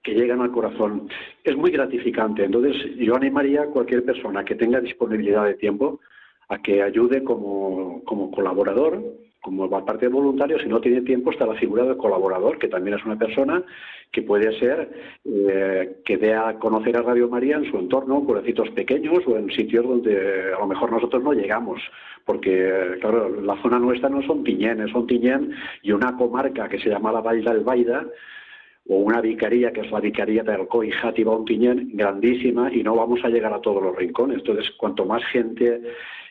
que 0.02 0.14
llegan 0.14 0.40
al 0.40 0.50
corazón, 0.50 1.08
es 1.44 1.56
muy 1.56 1.70
gratificante. 1.70 2.44
Entonces, 2.44 2.96
yo 2.96 3.14
animaría 3.14 3.62
a 3.62 3.66
cualquier 3.66 4.04
persona 4.04 4.44
que 4.44 4.54
tenga 4.54 4.80
disponibilidad 4.80 5.44
de 5.44 5.54
tiempo 5.54 6.00
a 6.48 6.58
que 6.60 6.82
ayude 6.82 7.22
como, 7.22 8.02
como 8.04 8.30
colaborador 8.30 9.00
como 9.40 9.68
parte 9.70 10.06
de 10.06 10.12
voluntario, 10.12 10.58
si 10.58 10.68
no 10.68 10.80
tiene 10.80 11.00
tiempo, 11.02 11.30
está 11.30 11.46
la 11.46 11.54
figura 11.54 11.84
del 11.84 11.96
colaborador, 11.96 12.58
que 12.58 12.68
también 12.68 12.98
es 12.98 13.04
una 13.04 13.18
persona 13.18 13.62
que 14.12 14.22
puede 14.22 14.58
ser 14.58 14.90
eh, 15.24 16.00
que 16.04 16.16
dé 16.18 16.34
a 16.34 16.58
conocer 16.58 16.96
a 16.96 17.02
Radio 17.02 17.28
María 17.28 17.56
en 17.56 17.70
su 17.70 17.78
entorno, 17.78 18.24
pueblecitos 18.24 18.68
pequeños 18.70 19.26
o 19.26 19.36
en 19.36 19.50
sitios 19.50 19.84
donde 19.84 20.52
a 20.54 20.58
lo 20.58 20.66
mejor 20.66 20.92
nosotros 20.92 21.22
no 21.22 21.32
llegamos, 21.32 21.80
porque, 22.24 22.98
claro, 23.00 23.40
la 23.40 23.60
zona 23.62 23.78
nuestra 23.78 24.08
no 24.08 24.22
son 24.22 24.44
Tiñén, 24.44 24.86
son 24.88 25.06
Tiñén 25.06 25.52
y 25.82 25.92
una 25.92 26.16
comarca 26.16 26.68
que 26.68 26.78
se 26.78 26.90
llama 26.90 27.12
la 27.12 27.20
Valle 27.20 27.42
del 27.42 27.60
Baida, 27.60 28.04
o 28.88 28.96
una 28.96 29.20
vicaría, 29.20 29.72
que 29.72 29.82
es 29.82 29.90
la 29.90 30.00
vicaría 30.00 30.42
de 30.42 30.52
Alcoy, 30.52 30.90
y 31.16 31.24
Ontiñén, 31.24 31.90
grandísima, 31.92 32.72
y 32.72 32.82
no 32.82 32.96
vamos 32.96 33.20
a 33.24 33.28
llegar 33.28 33.52
a 33.52 33.60
todos 33.60 33.82
los 33.82 33.94
rincones. 33.96 34.38
Entonces, 34.38 34.70
cuanto 34.78 35.04
más 35.04 35.22
gente 35.26 35.80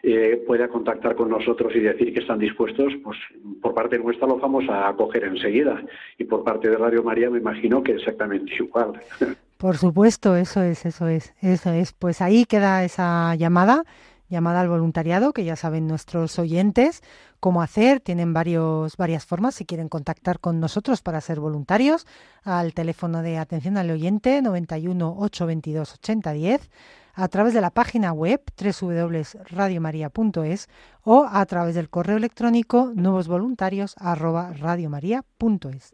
eh, 0.04 0.42
pueda 0.48 0.68
contactar 0.68 1.16
con 1.16 1.30
nosotros 1.30 1.76
y 1.76 1.80
decir 1.80 2.14
que 2.14 2.22
están 2.22 2.40
dispuestos, 2.40 2.94
pues 3.04 3.18
por 3.62 3.74
parte 3.74 4.00
nuestra 4.00 4.28
lo 4.28 4.38
vamos 4.38 4.68
a 4.70 4.90
acoger 4.90 5.26
enseguida. 5.26 5.84
Y 6.18 6.24
por 6.24 6.44
parte 6.44 6.70
de 6.70 6.78
Radio 6.78 7.04
María 7.04 7.30
me 7.30 7.40
imagino 7.40 7.84
que 7.84 7.94
exactamente 7.94 8.54
igual. 8.58 8.94
Por 9.58 9.76
supuesto, 9.76 10.38
eso 10.38 10.62
es, 10.62 10.86
eso 10.86 11.10
es, 11.10 11.34
eso 11.42 11.74
es. 11.74 11.92
Pues 11.92 12.22
ahí 12.22 12.46
queda 12.46 12.86
esa 12.86 13.36
llamada 13.36 13.84
llamada 14.30 14.62
al 14.62 14.70
voluntariado, 14.70 15.34
que 15.34 15.44
ya 15.44 15.56
saben 15.56 15.88
nuestros 15.88 16.38
oyentes 16.40 17.02
cómo 17.40 17.62
hacer. 17.62 18.00
Tienen 18.00 18.34
varios, 18.34 18.98
varias 18.98 19.26
formas 19.26 19.54
si 19.56 19.66
quieren 19.66 19.90
contactar 19.90 20.40
con 20.40 20.60
nosotros 20.60 21.02
para 21.02 21.22
ser 21.22 21.40
voluntarios. 21.40 22.08
Al 22.44 22.74
teléfono 22.74 23.22
de 23.22 23.38
atención 23.38 23.78
al 23.78 23.92
oyente 23.92 24.42
91 24.42 25.16
822 25.18 25.94
8010 25.94 26.70
a 27.14 27.28
través 27.28 27.54
de 27.54 27.62
la 27.62 27.70
página 27.70 28.14
web 28.14 28.42
www.radiomaria.es 28.58 30.70
o 31.04 31.28
a 31.30 31.46
través 31.46 31.76
del 31.76 31.90
correo 31.90 32.18
electrónico 32.18 32.92
nuevosvoluntarios@radiomaria.es. 32.96 35.92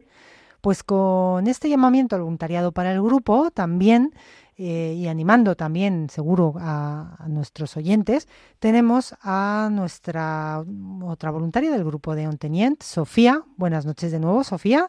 Pues 0.60 0.82
con 0.82 1.46
este 1.46 1.68
llamamiento 1.68 2.16
al 2.16 2.22
voluntariado 2.22 2.72
para 2.72 2.92
el 2.92 3.02
grupo 3.02 3.50
también 3.50 4.14
eh, 4.58 4.94
y 4.96 5.06
animando 5.08 5.54
también, 5.54 6.08
seguro, 6.08 6.54
a, 6.58 7.26
nuestros 7.28 7.76
oyentes, 7.76 8.26
tenemos 8.58 9.14
a 9.20 9.68
nuestra 9.70 10.64
otra 11.02 11.30
voluntaria 11.30 11.70
del 11.70 11.84
grupo 11.84 12.14
de 12.14 12.26
Ontenient, 12.26 12.82
Sofía. 12.82 13.42
Buenas 13.56 13.84
noches 13.84 14.12
de 14.12 14.18
nuevo, 14.18 14.44
Sofía. 14.44 14.88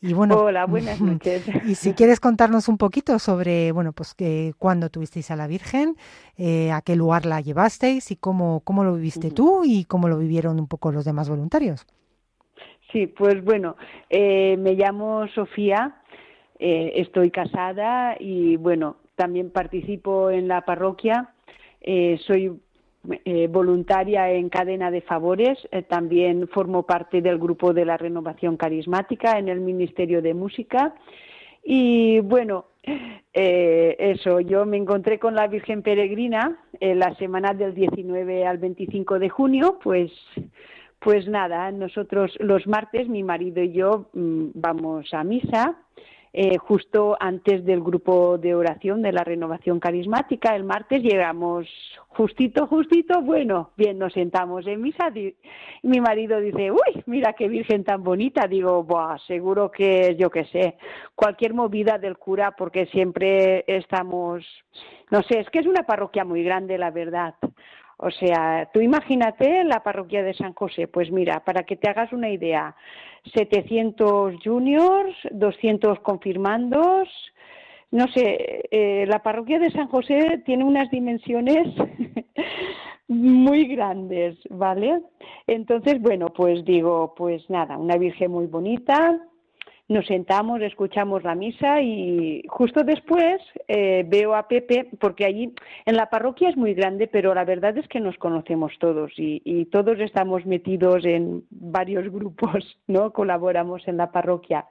Y 0.00 0.14
bueno, 0.14 0.38
Hola, 0.38 0.64
buenas 0.66 0.98
noches. 1.02 1.46
Y 1.66 1.74
si 1.74 1.92
quieres 1.92 2.20
contarnos 2.20 2.68
un 2.68 2.78
poquito 2.78 3.18
sobre, 3.18 3.70
bueno, 3.72 3.92
pues 3.92 4.14
que 4.14 4.54
cuándo 4.58 4.88
tuvisteis 4.88 5.30
a 5.30 5.36
la 5.36 5.46
Virgen, 5.46 5.94
eh, 6.38 6.72
a 6.72 6.80
qué 6.80 6.96
lugar 6.96 7.26
la 7.26 7.42
llevasteis 7.42 8.10
y 8.10 8.16
cómo, 8.16 8.60
cómo 8.64 8.82
lo 8.82 8.94
viviste 8.94 9.30
tú 9.30 9.62
y 9.62 9.84
cómo 9.84 10.08
lo 10.08 10.16
vivieron 10.16 10.58
un 10.58 10.68
poco 10.68 10.90
los 10.90 11.04
demás 11.04 11.28
voluntarios. 11.28 11.86
Sí, 12.90 13.06
pues 13.08 13.44
bueno, 13.44 13.76
eh, 14.08 14.56
me 14.56 14.72
llamo 14.72 15.26
Sofía, 15.34 15.98
estoy 16.58 17.30
casada 17.30 18.16
y 18.20 18.56
bueno, 18.56 19.01
también 19.14 19.50
participo 19.50 20.30
en 20.30 20.48
la 20.48 20.62
parroquia. 20.62 21.30
Eh, 21.80 22.18
soy 22.26 22.52
eh, 23.24 23.48
voluntaria 23.48 24.30
en 24.30 24.48
cadena 24.48 24.90
de 24.90 25.00
favores, 25.00 25.58
eh, 25.70 25.82
también 25.82 26.48
formo 26.48 26.84
parte 26.84 27.20
del 27.20 27.38
grupo 27.38 27.72
de 27.72 27.84
la 27.84 27.96
renovación 27.96 28.56
carismática 28.56 29.38
en 29.38 29.48
el 29.48 29.60
Ministerio 29.60 30.22
de 30.22 30.34
Música. 30.34 30.94
Y 31.64 32.20
bueno, 32.20 32.66
eso, 33.32 34.40
yo 34.40 34.66
me 34.66 34.76
encontré 34.76 35.20
con 35.20 35.36
la 35.36 35.46
Virgen 35.46 35.82
Peregrina 35.82 36.58
en 36.80 36.98
la 36.98 37.14
semana 37.14 37.54
del 37.54 37.72
19 37.72 38.44
al 38.46 38.58
25 38.58 39.20
de 39.20 39.28
junio, 39.28 39.78
pues, 39.82 40.10
pues 40.98 41.28
nada, 41.28 41.70
nosotros 41.70 42.36
los 42.40 42.66
martes, 42.66 43.08
mi 43.08 43.22
marido 43.22 43.62
y 43.62 43.72
yo 43.72 44.08
mm, 44.12 44.46
vamos 44.54 45.14
a 45.14 45.22
misa 45.22 45.78
eh, 46.34 46.56
justo 46.56 47.16
antes 47.20 47.64
del 47.64 47.82
grupo 47.82 48.38
de 48.38 48.54
oración 48.54 49.02
de 49.02 49.12
la 49.12 49.22
renovación 49.22 49.78
carismática. 49.78 50.56
El 50.56 50.64
martes 50.64 51.02
llegamos 51.02 51.66
justito, 52.08 52.66
justito, 52.66 53.20
bueno, 53.20 53.70
bien, 53.76 53.98
nos 53.98 54.12
sentamos 54.12 54.66
en 54.66 54.80
misa 54.80 55.12
mi 55.82 56.00
marido 56.00 56.40
dice, 56.40 56.70
uy, 56.70 57.02
mira 57.06 57.34
qué 57.34 57.48
virgen 57.48 57.84
tan 57.84 58.02
bonita. 58.02 58.46
Digo, 58.46 58.82
Buah, 58.84 59.18
seguro 59.26 59.70
que 59.70 60.16
yo 60.18 60.30
qué 60.30 60.44
sé, 60.46 60.76
cualquier 61.14 61.54
movida 61.54 61.98
del 61.98 62.16
cura 62.16 62.52
porque 62.52 62.86
siempre 62.86 63.64
estamos, 63.66 64.44
no 65.10 65.22
sé, 65.22 65.40
es 65.40 65.50
que 65.50 65.58
es 65.58 65.66
una 65.66 65.82
parroquia 65.82 66.24
muy 66.24 66.42
grande, 66.42 66.78
la 66.78 66.90
verdad. 66.90 67.34
O 67.98 68.10
sea, 68.10 68.68
tú 68.72 68.80
imagínate 68.80 69.64
la 69.64 69.82
parroquia 69.82 70.22
de 70.22 70.34
San 70.34 70.54
José, 70.54 70.88
pues 70.88 71.10
mira, 71.10 71.44
para 71.44 71.62
que 71.62 71.76
te 71.76 71.88
hagas 71.88 72.12
una 72.12 72.30
idea, 72.30 72.74
700 73.34 74.34
juniors, 74.42 75.14
200 75.30 76.00
confirmandos, 76.00 77.08
no 77.92 78.08
sé, 78.08 78.68
eh, 78.70 79.04
la 79.06 79.22
parroquia 79.22 79.58
de 79.58 79.70
San 79.70 79.86
José 79.88 80.42
tiene 80.46 80.64
unas 80.64 80.90
dimensiones 80.90 81.68
muy 83.08 83.66
grandes, 83.66 84.38
¿vale? 84.48 85.02
Entonces, 85.46 86.00
bueno, 86.00 86.28
pues 86.28 86.64
digo, 86.64 87.14
pues 87.14 87.48
nada, 87.50 87.76
una 87.76 87.98
Virgen 87.98 88.30
muy 88.30 88.46
bonita, 88.46 89.20
nos 89.92 90.06
sentamos, 90.06 90.60
escuchamos 90.62 91.22
la 91.22 91.34
misa 91.34 91.80
y 91.80 92.42
justo 92.48 92.82
después 92.82 93.40
eh, 93.68 94.04
veo 94.06 94.34
a 94.34 94.48
Pepe, 94.48 94.88
porque 94.98 95.24
allí 95.24 95.54
en 95.86 95.96
la 95.96 96.10
parroquia 96.10 96.48
es 96.48 96.56
muy 96.56 96.74
grande, 96.74 97.06
pero 97.06 97.34
la 97.34 97.44
verdad 97.44 97.76
es 97.78 97.86
que 97.88 98.00
nos 98.00 98.16
conocemos 98.16 98.72
todos 98.78 99.12
y, 99.16 99.40
y 99.44 99.66
todos 99.66 100.00
estamos 100.00 100.44
metidos 100.46 101.04
en 101.04 101.44
varios 101.50 102.10
grupos, 102.12 102.78
¿no? 102.86 103.12
Colaboramos 103.12 103.86
en 103.86 103.96
la 103.98 104.10
parroquia. 104.10 104.66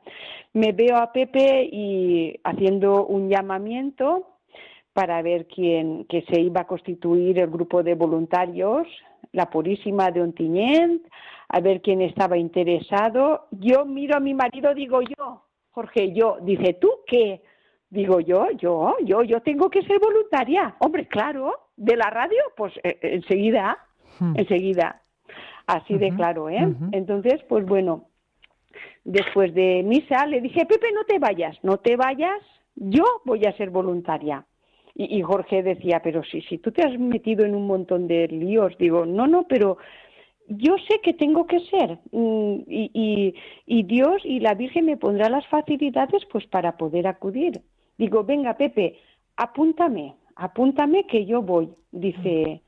Me 0.54 0.72
veo 0.72 0.98
a 0.98 1.12
Pepe 1.12 1.70
y 1.72 2.40
haciendo 2.44 3.06
un 3.06 3.30
llamamiento 3.30 4.28
para 4.94 5.22
ver 5.22 5.48
quién 5.48 6.06
que 6.06 6.24
se 6.24 6.42
iba 6.42 6.62
a 6.62 6.68
constituir 6.68 7.40
el 7.40 7.50
grupo 7.50 7.84
de 7.84 7.96
voluntarios, 7.96 8.88
la 9.32 9.50
Purísima 9.50 10.12
de 10.12 10.22
Ontinyent, 10.22 11.04
a 11.54 11.60
ver 11.60 11.82
quién 11.82 12.02
estaba 12.02 12.38
interesado. 12.38 13.48
Yo 13.52 13.86
miro 13.86 14.16
a 14.16 14.22
mi 14.22 14.34
marido, 14.34 14.74
digo 14.74 15.02
yo, 15.02 15.44
Jorge, 15.72 16.14
yo, 16.14 16.38
dice, 16.42 16.74
¿tú 16.80 16.90
qué? 17.06 17.42
Digo 17.90 18.22
yo, 18.22 18.48
yo, 18.52 18.96
yo, 19.04 19.22
yo 19.24 19.42
tengo 19.42 19.70
que 19.70 19.84
ser 19.84 20.00
voluntaria. 20.00 20.76
Hombre, 20.80 21.08
claro, 21.08 21.54
de 21.76 21.98
la 21.98 22.10
radio, 22.10 22.42
pues 22.56 22.74
eh, 22.78 22.98
eh, 23.02 23.16
enseguida, 23.16 23.78
hmm. 24.20 24.34
enseguida. 24.38 25.02
Así 25.68 25.98
de 25.98 26.10
claro, 26.16 26.50
¿eh? 26.50 26.68
Entonces, 26.92 27.42
pues 27.48 27.66
bueno, 27.66 28.08
después 29.04 29.54
de 29.54 29.84
misa 29.84 30.26
le 30.26 30.42
dije, 30.42 30.66
Pepe, 30.66 30.92
no 30.94 31.06
te 31.06 31.20
vayas, 31.20 31.58
no 31.64 31.78
te 31.78 31.96
vayas, 31.96 32.42
yo 32.76 33.04
voy 33.26 33.46
a 33.46 33.56
ser 33.56 33.70
voluntaria. 33.70 34.46
Y, 34.94 35.22
Jorge 35.22 35.64
decía, 35.64 36.02
pero 36.04 36.22
sí, 36.24 36.42
si 36.42 36.58
tú 36.58 36.72
te 36.72 36.84
has 36.84 37.00
metido 37.00 37.46
en 37.46 37.56
un 37.56 37.66
montón 37.66 38.08
de 38.08 38.28
líos, 38.28 38.78
digo, 38.78 39.06
no, 39.06 39.26
no, 39.26 39.48
pero 39.48 39.78
yo 40.58 40.76
sé 40.88 41.00
que 41.02 41.14
tengo 41.14 41.46
que 41.46 41.60
ser 41.62 42.00
mm, 42.12 42.56
y, 42.68 43.36
y, 43.66 43.84
Dios 43.84 44.22
y 44.24 44.40
la 44.40 44.54
Virgen 44.54 44.86
me 44.86 44.98
pondrá 44.98 45.30
las 45.30 45.48
facilidades 45.48 46.24
pues 46.32 46.46
para 46.48 46.78
poder 46.78 47.08
acudir. 47.08 47.62
Digo, 47.98 48.24
venga 48.24 48.58
Pepe, 48.58 49.00
apúntame, 49.38 50.16
apúntame 50.36 51.06
que 51.08 51.26
yo 51.26 51.42
voy. 51.42 51.70
Dice, 51.92 52.62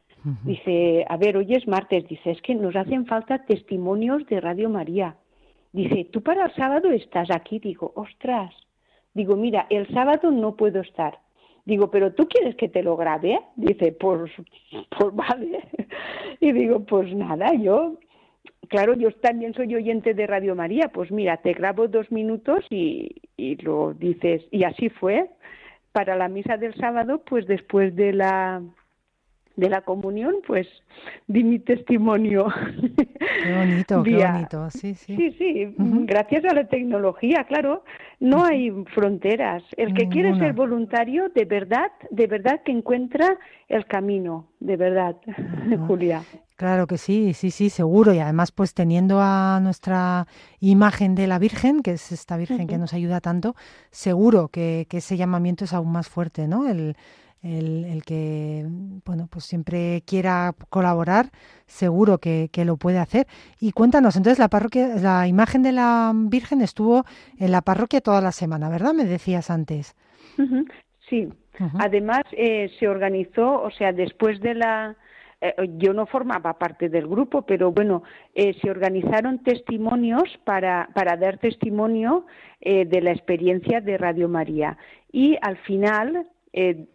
dice, 0.44 1.06
a 1.08 1.18
ver, 1.18 1.38
hoy 1.38 1.54
es 1.54 1.68
martes, 1.68 2.08
dice, 2.08 2.32
es 2.32 2.42
que 2.42 2.56
nos 2.56 2.76
hacen 2.76 3.06
falta 3.06 3.46
testimonios 3.46 4.26
de 4.28 4.42
Radio 4.42 4.70
María. 4.70 5.16
Dice, 5.72 6.06
tú 6.06 6.22
para 6.22 6.46
el 6.46 6.54
sábado 6.54 6.92
estás 6.92 7.30
aquí. 7.32 7.60
Digo, 7.60 7.92
ostras. 7.96 8.54
Digo, 9.14 9.36
mira, 9.36 9.66
el 9.70 9.88
sábado 9.94 10.32
no 10.32 10.56
puedo 10.56 10.82
estar. 10.82 11.20
Digo, 11.66 11.90
pero 11.90 12.14
tú 12.14 12.28
quieres 12.28 12.56
que 12.56 12.68
te 12.68 12.84
lo 12.84 12.98
grabe? 12.98 13.40
Dice, 13.56 13.94
pues, 13.94 14.32
pues 14.98 15.16
vale. 15.16 15.64
Y 16.40 16.52
digo, 16.52 16.84
pues 16.84 17.14
nada, 17.16 17.54
yo, 17.54 18.00
claro, 18.68 18.96
yo 18.96 19.12
también 19.22 19.54
soy 19.54 19.74
oyente 19.76 20.14
de 20.14 20.28
Radio 20.28 20.56
María, 20.56 20.90
pues 20.94 21.10
mira, 21.10 21.38
te 21.38 21.54
grabo 21.54 21.88
dos 21.88 22.12
minutos 22.12 22.66
y, 22.70 23.22
y 23.38 23.56
lo 23.58 23.94
dices. 23.94 24.44
Y 24.52 24.66
así 24.66 24.90
fue. 24.90 25.30
Para 25.94 26.18
la 26.18 26.28
misa 26.28 26.58
del 26.58 26.74
sábado, 26.76 27.22
pues 27.24 27.46
después 27.48 27.96
de 27.96 28.12
la 28.14 28.62
de 29.56 29.70
la 29.70 29.82
comunión, 29.82 30.36
pues 30.48 30.68
di 31.28 31.44
mi 31.44 31.60
testimonio. 31.60 32.48
Qué 33.44 33.54
bonito, 33.54 34.04
qué 34.04 34.26
bonito, 34.26 34.70
sí, 34.72 34.96
sí. 34.96 35.16
Sí, 35.16 35.32
sí, 35.38 35.76
gracias 35.78 36.46
a 36.46 36.54
la 36.54 36.68
tecnología, 36.68 37.44
claro, 37.44 37.84
no 38.20 38.44
hay 38.44 38.72
fronteras. 38.94 39.64
El 39.78 39.94
que 39.94 40.10
quiere 40.10 40.38
ser 40.40 40.54
voluntario, 40.54 41.30
de 41.30 41.46
verdad, 41.46 41.92
de 42.10 42.28
verdad 42.28 42.62
que 42.64 42.72
encuentra 42.72 43.38
el 43.68 43.86
camino, 43.86 44.48
de 44.60 44.78
verdad, 44.78 45.16
Julia. 45.88 46.24
Claro 46.56 46.88
que 46.88 46.98
sí, 46.98 47.34
sí, 47.34 47.52
sí, 47.52 47.70
seguro. 47.70 48.14
Y 48.14 48.20
además, 48.20 48.52
pues 48.52 48.74
teniendo 48.74 49.20
a 49.20 49.60
nuestra 49.62 50.28
imagen 50.60 51.16
de 51.16 51.28
la 51.28 51.40
Virgen, 51.40 51.82
que 51.82 51.92
es 51.92 52.12
esta 52.12 52.38
Virgen 52.38 52.68
que 52.68 52.78
nos 52.78 52.94
ayuda 52.94 53.22
tanto, 53.22 53.56
seguro 53.90 54.48
que, 54.50 54.86
que, 54.88 54.98
ese 54.98 55.18
llamamiento 55.18 55.66
es 55.66 55.74
aún 55.74 55.92
más 55.92 56.08
fuerte, 56.08 56.48
¿no? 56.48 56.70
El, 56.70 56.96
el, 57.44 58.04
que 58.06 58.66
bueno 59.06 59.28
pues 59.30 59.46
siempre 59.46 60.02
quiera 60.06 60.54
colaborar 60.70 61.30
seguro 61.66 62.18
que, 62.18 62.50
lo 62.66 62.78
puede 62.78 63.00
hacer. 63.00 63.28
Y 63.60 63.72
cuéntanos 63.74 64.16
entonces 64.16 64.40
la 64.40 64.48
parroquia 64.48 64.96
la 64.96 65.28
imagen 65.28 65.62
de 65.64 65.74
la 65.74 66.12
Virgen 66.16 66.62
estuvo 66.62 67.06
en 67.38 67.52
la 67.52 67.62
parroquia 67.62 68.02
toda 68.02 68.22
la 68.22 68.32
semana 68.32 68.70
verdad 68.70 68.94
me 68.94 69.06
decías 69.06 69.50
antes. 69.50 69.96
Sí. 71.10 71.30
Además 71.78 72.24
eh, 72.32 72.72
se 72.80 72.88
organizó 72.88 73.62
o 73.62 73.70
sea 73.72 73.92
después 73.92 74.40
de 74.40 74.56
la 74.56 74.96
eh, 75.42 75.54
yo 75.78 75.94
no 75.94 76.06
formaba 76.08 76.58
parte 76.58 76.90
del 76.90 77.08
grupo, 77.08 77.44
pero 77.44 77.72
bueno, 77.72 78.04
eh, 78.34 78.56
se 78.62 78.72
organizaron 78.72 79.44
testimonios 79.44 80.24
para, 80.46 80.90
para 80.96 81.18
dar 81.18 81.38
testimonio 81.38 82.26
de 82.66 83.02
la 83.02 83.12
experiencia 83.12 83.82
de 83.82 83.98
Radio 83.98 84.30
María. 84.30 84.78
Y 85.12 85.38
al 85.42 85.58
final 85.58 86.30
eh, 86.54 86.86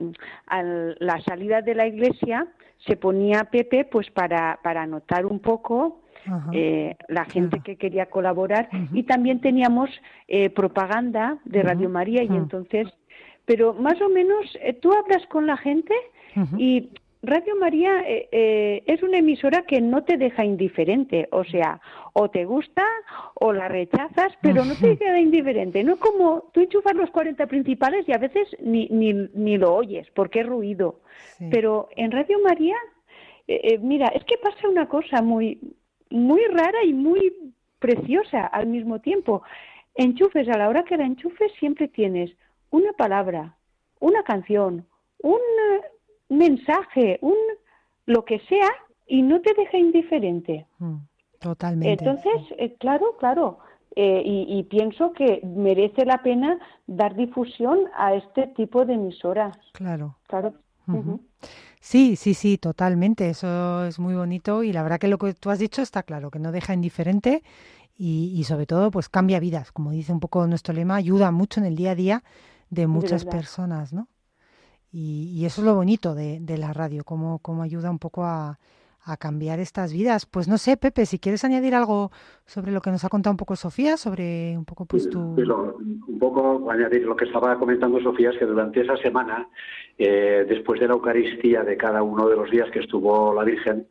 a 0.46 0.62
la 0.62 1.20
salida 1.22 1.60
de 1.62 1.74
la 1.74 1.86
iglesia 1.86 2.46
se 2.86 2.96
ponía 2.96 3.44
Pepe 3.44 3.84
pues 3.84 4.10
para, 4.10 4.58
para 4.62 4.82
anotar 4.82 5.26
un 5.26 5.40
poco 5.40 6.00
eh, 6.52 6.96
la 7.08 7.24
gente 7.24 7.60
que 7.60 7.76
quería 7.76 8.06
colaborar. 8.06 8.68
Y 8.92 9.04
también 9.04 9.40
teníamos 9.40 9.90
eh, 10.26 10.50
propaganda 10.50 11.38
de 11.44 11.62
Radio 11.62 11.88
María 11.88 12.22
y 12.22 12.28
entonces, 12.28 12.88
pero 13.44 13.72
más 13.74 14.00
o 14.00 14.08
menos 14.08 14.44
eh, 14.60 14.74
tú 14.74 14.92
hablas 14.92 15.26
con 15.28 15.46
la 15.46 15.56
gente 15.56 15.94
y 16.56 16.90
Radio 17.28 17.56
María 17.56 18.00
eh, 18.06 18.28
eh, 18.32 18.82
es 18.86 19.02
una 19.02 19.18
emisora 19.18 19.62
que 19.62 19.80
no 19.80 20.04
te 20.04 20.16
deja 20.16 20.44
indiferente, 20.44 21.28
o 21.30 21.44
sea, 21.44 21.80
o 22.14 22.30
te 22.30 22.44
gusta 22.44 22.84
o 23.34 23.52
la 23.52 23.68
rechazas, 23.68 24.32
pero 24.40 24.64
no 24.64 24.74
te 24.74 24.96
queda 24.98 25.20
indiferente. 25.20 25.84
No 25.84 25.94
es 25.94 26.00
como 26.00 26.50
tú 26.52 26.60
enchufas 26.60 26.94
los 26.94 27.10
40 27.10 27.46
principales 27.46 28.08
y 28.08 28.12
a 28.12 28.18
veces 28.18 28.48
ni, 28.60 28.88
ni, 28.88 29.12
ni 29.34 29.58
lo 29.58 29.74
oyes 29.74 30.08
porque 30.14 30.40
es 30.40 30.46
ruido. 30.46 31.00
Pero 31.50 31.88
en 31.96 32.10
Radio 32.10 32.38
María, 32.42 32.76
eh, 33.46 33.78
mira, 33.78 34.08
es 34.08 34.24
que 34.24 34.38
pasa 34.38 34.68
una 34.68 34.88
cosa 34.88 35.22
muy, 35.22 35.60
muy 36.10 36.42
rara 36.46 36.84
y 36.84 36.92
muy 36.92 37.32
preciosa 37.78 38.46
al 38.46 38.66
mismo 38.66 39.00
tiempo. 39.00 39.42
Enchufes, 39.94 40.48
a 40.48 40.58
la 40.58 40.68
hora 40.68 40.84
que 40.84 40.96
la 40.96 41.04
enchufes 41.04 41.52
siempre 41.58 41.88
tienes 41.88 42.30
una 42.70 42.92
palabra, 42.92 43.56
una 44.00 44.22
canción, 44.22 44.86
un 45.22 45.40
mensaje, 46.28 47.18
un 47.20 47.36
lo 48.06 48.24
que 48.24 48.40
sea, 48.40 48.68
y 49.06 49.22
no 49.22 49.40
te 49.40 49.54
deja 49.54 49.78
indiferente. 49.78 50.66
Mm, 50.78 50.96
totalmente. 51.40 52.04
Entonces, 52.04 52.54
eh, 52.58 52.74
claro, 52.78 53.16
claro. 53.18 53.58
Eh, 53.96 54.22
y, 54.24 54.62
pienso 54.64 55.12
que 55.12 55.40
merece 55.42 56.04
la 56.04 56.22
pena 56.22 56.58
dar 56.86 57.16
difusión 57.16 57.80
a 57.96 58.14
este 58.14 58.46
tipo 58.48 58.84
de 58.84 58.94
emisoras. 58.94 59.56
Claro. 59.72 60.16
Claro. 60.28 60.54
Sí, 61.80 62.16
sí, 62.16 62.34
sí, 62.34 62.58
totalmente. 62.58 63.28
Eso 63.28 63.84
es 63.86 63.98
muy 63.98 64.14
bonito 64.14 64.62
y 64.62 64.72
la 64.72 64.82
verdad 64.82 65.00
que 65.00 65.08
lo 65.08 65.18
que 65.18 65.34
tú 65.34 65.50
has 65.50 65.58
dicho 65.58 65.82
está 65.82 66.02
claro, 66.04 66.30
que 66.30 66.38
no 66.38 66.52
deja 66.52 66.74
indiferente 66.74 67.42
y, 67.96 68.32
y 68.36 68.44
sobre 68.44 68.66
todo 68.66 68.90
pues 68.90 69.08
cambia 69.08 69.40
vidas, 69.40 69.72
como 69.72 69.90
dice 69.90 70.12
un 70.12 70.20
poco 70.20 70.46
nuestro 70.46 70.74
lema, 70.74 70.96
ayuda 70.96 71.32
mucho 71.32 71.60
en 71.60 71.66
el 71.66 71.74
día 71.74 71.92
a 71.92 71.94
día 71.96 72.22
de 72.70 72.86
muchas 72.86 73.24
personas, 73.24 73.92
¿no? 73.92 74.08
Y, 74.92 75.44
eso 75.44 75.60
es 75.60 75.66
lo 75.66 75.74
bonito 75.74 76.14
de, 76.14 76.58
la 76.58 76.72
radio, 76.72 77.04
cómo, 77.04 77.38
cómo 77.40 77.62
ayuda 77.62 77.90
un 77.90 77.98
poco 77.98 78.24
a, 78.24 78.58
a 79.08 79.16
cambiar 79.16 79.58
estas 79.58 79.92
vidas. 79.92 80.26
Pues 80.26 80.48
no 80.48 80.58
sé, 80.58 80.76
Pepe, 80.76 81.06
si 81.06 81.18
quieres 81.18 81.44
añadir 81.44 81.74
algo 81.74 82.10
sobre 82.44 82.72
lo 82.72 82.80
que 82.80 82.90
nos 82.90 83.04
ha 83.04 83.08
contado 83.08 83.32
un 83.32 83.38
poco 83.38 83.56
Sofía, 83.56 83.96
sobre 83.96 84.56
un 84.56 84.64
poco 84.64 84.84
pues 84.84 85.08
tu... 85.08 85.18
un 85.18 86.18
poco 86.18 86.70
añadir 86.70 87.02
lo 87.02 87.16
que 87.16 87.24
estaba 87.24 87.58
comentando 87.58 88.00
Sofía, 88.00 88.30
es 88.30 88.38
que 88.38 88.44
durante 88.44 88.82
esa 88.82 88.96
semana, 88.98 89.48
eh, 89.96 90.44
después 90.48 90.80
de 90.80 90.88
la 90.88 90.94
Eucaristía 90.94 91.62
de 91.62 91.76
cada 91.76 92.02
uno 92.02 92.28
de 92.28 92.36
los 92.36 92.50
días 92.50 92.70
que 92.70 92.80
estuvo 92.80 93.32
la 93.34 93.44
Virgen, 93.44 93.86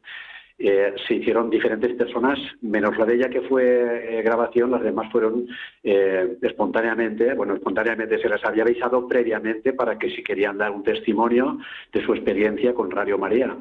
eh, 0.60 0.96
se 1.08 1.13
hicieron 1.13 1.52
diferentes 1.52 1.93
personas, 1.93 2.39
menos 2.62 2.98
la 2.98 3.06
de 3.06 3.13
ella 3.13 3.30
que 3.30 3.41
fue 3.41 4.17
eh, 4.17 4.24
grabación, 4.24 4.72
las 4.72 4.82
demás 4.82 5.12
fueron 5.12 5.46
eh, 5.84 6.36
espontáneamente, 6.41 7.36
bueno, 7.36 7.54
espontáneamente 7.54 8.17
se 8.17 8.28
les 8.28 8.43
había 8.43 8.63
avisado 8.63 9.08
previamente 9.08 9.74
para 9.74 10.00
que 10.00 10.10
si 10.10 10.24
querían 10.24 10.58
dar 10.58 10.72
un 10.72 10.82
testimonio 10.82 11.60
de 11.93 12.04
su 12.04 12.12
experiencia 12.12 12.74
con 12.74 12.89
Radio 12.89 13.20
María. 13.20 13.56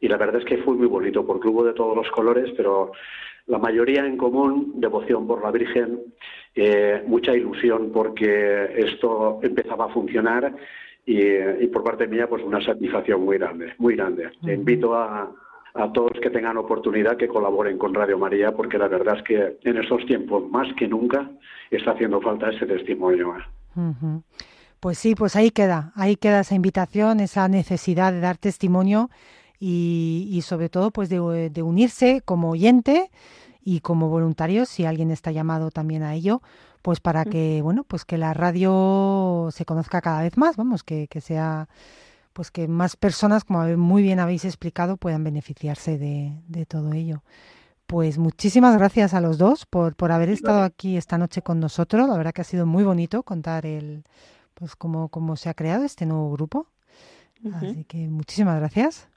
Y 0.00 0.08
la 0.08 0.16
verdad 0.16 0.40
es 0.40 0.44
que 0.44 0.58
fue 0.58 0.74
muy 0.74 0.88
bonito, 0.88 1.24
porque 1.24 1.46
hubo 1.46 1.62
de 1.62 1.74
todos 1.74 1.96
los 1.96 2.10
colores, 2.10 2.52
pero 2.56 2.90
la 3.46 3.58
mayoría 3.58 4.04
en 4.04 4.16
común, 4.16 4.72
devoción 4.80 5.28
por 5.28 5.44
la 5.44 5.52
Virgen, 5.52 6.00
mucha 7.06 7.36
ilusión 7.36 7.92
porque 7.92 8.68
esto 8.76 9.38
empezaba 9.42 9.86
a 9.86 9.90
funcionar 9.90 10.52
y, 11.06 11.66
por 11.68 11.84
parte 11.84 12.08
mía, 12.08 12.28
pues 12.28 12.42
una 12.42 12.60
satisfacción 12.64 13.24
muy 13.24 13.38
grande, 13.38 13.74
muy 13.78 13.94
grande. 13.94 14.30
Te 14.44 14.54
invito 14.54 14.94
a, 14.94 15.32
a 15.74 15.92
todos 15.92 16.12
que 16.22 16.30
tengan 16.30 16.56
oportunidad 16.58 17.16
que 17.16 17.28
colaboren 17.28 17.78
con 17.78 17.94
Radio 17.94 18.18
María, 18.18 18.52
porque 18.52 18.78
la 18.78 18.88
verdad 18.88 19.16
es 19.16 19.22
que 19.22 19.58
en 19.62 19.78
estos 19.78 20.04
tiempos 20.06 20.48
más 20.50 20.68
que 20.76 20.86
nunca 20.86 21.30
está 21.70 21.92
haciendo 21.92 22.20
falta 22.20 22.50
ese 22.50 22.66
testimonio. 22.66 23.34
Pues 24.80 24.98
sí, 24.98 25.14
pues 25.14 25.36
ahí 25.36 25.50
queda, 25.50 25.92
ahí 25.94 26.16
queda 26.16 26.40
esa 26.40 26.54
invitación, 26.54 27.20
esa 27.20 27.48
necesidad 27.48 28.12
de 28.12 28.20
dar 28.20 28.36
testimonio 28.36 29.10
y, 29.58 30.40
sobre 30.44 30.68
todo 30.68 30.90
pues 30.90 31.08
de, 31.08 31.50
de, 31.50 31.62
unirse 31.62 32.20
como 32.24 32.50
oyente 32.50 33.10
y 33.64 33.80
como 33.80 34.08
voluntario, 34.08 34.66
si 34.66 34.84
alguien 34.84 35.10
está 35.10 35.30
llamado 35.30 35.70
también 35.70 36.02
a 36.02 36.14
ello, 36.14 36.42
pues 36.82 36.98
para 36.98 37.24
que, 37.24 37.60
bueno, 37.62 37.84
pues 37.84 38.04
que 38.04 38.18
la 38.18 38.34
radio 38.34 39.48
se 39.52 39.64
conozca 39.64 40.00
cada 40.00 40.22
vez 40.22 40.36
más, 40.36 40.56
vamos, 40.56 40.82
que, 40.82 41.06
que 41.06 41.20
sea 41.20 41.68
pues 42.32 42.50
que 42.50 42.68
más 42.68 42.96
personas, 42.96 43.44
como 43.44 43.64
muy 43.76 44.02
bien 44.02 44.20
habéis 44.20 44.44
explicado, 44.44 44.96
puedan 44.96 45.24
beneficiarse 45.24 45.98
de, 45.98 46.66
todo 46.66 46.92
ello. 46.92 47.22
Pues 47.86 48.18
muchísimas 48.18 48.76
gracias 48.78 49.12
a 49.14 49.20
los 49.20 49.38
dos 49.38 49.66
por, 49.66 49.94
por 49.96 50.12
haber 50.12 50.30
estado 50.30 50.62
aquí 50.62 50.96
esta 50.96 51.18
noche 51.18 51.42
con 51.42 51.60
nosotros. 51.60 52.08
La 52.08 52.16
verdad 52.16 52.32
que 52.32 52.40
ha 52.40 52.44
sido 52.44 52.64
muy 52.64 52.84
bonito 52.84 53.22
contar 53.22 53.66
el 53.66 54.04
pues 54.54 54.76
cómo, 54.76 55.08
cómo 55.08 55.36
se 55.36 55.48
ha 55.48 55.54
creado 55.54 55.84
este 55.84 56.06
nuevo 56.06 56.30
grupo. 56.30 56.68
Así 57.52 57.84
que 57.84 58.08
muchísimas 58.08 58.58
gracias. 58.58 59.08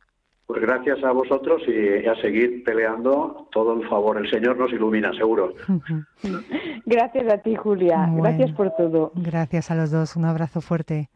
Pues 0.47 0.61
gracias 0.61 1.03
a 1.03 1.11
vosotros 1.11 1.61
y 1.67 2.07
a 2.07 2.15
seguir 2.21 2.63
peleando 2.63 3.47
todo 3.51 3.73
el 3.79 3.87
favor. 3.89 4.17
El 4.17 4.29
Señor 4.29 4.57
nos 4.57 4.71
ilumina, 4.71 5.11
seguro. 5.13 5.53
gracias 6.85 7.33
a 7.33 7.37
ti, 7.39 7.55
Julia. 7.55 8.07
gracias 8.11 8.51
por 8.51 8.71
todo. 8.75 9.11
Gracias 9.15 9.71
a 9.71 9.75
los 9.75 9.89
dos. 9.89 10.15
Un 10.15 10.25
abrazo 10.25 10.61
fuerte. 10.61 11.09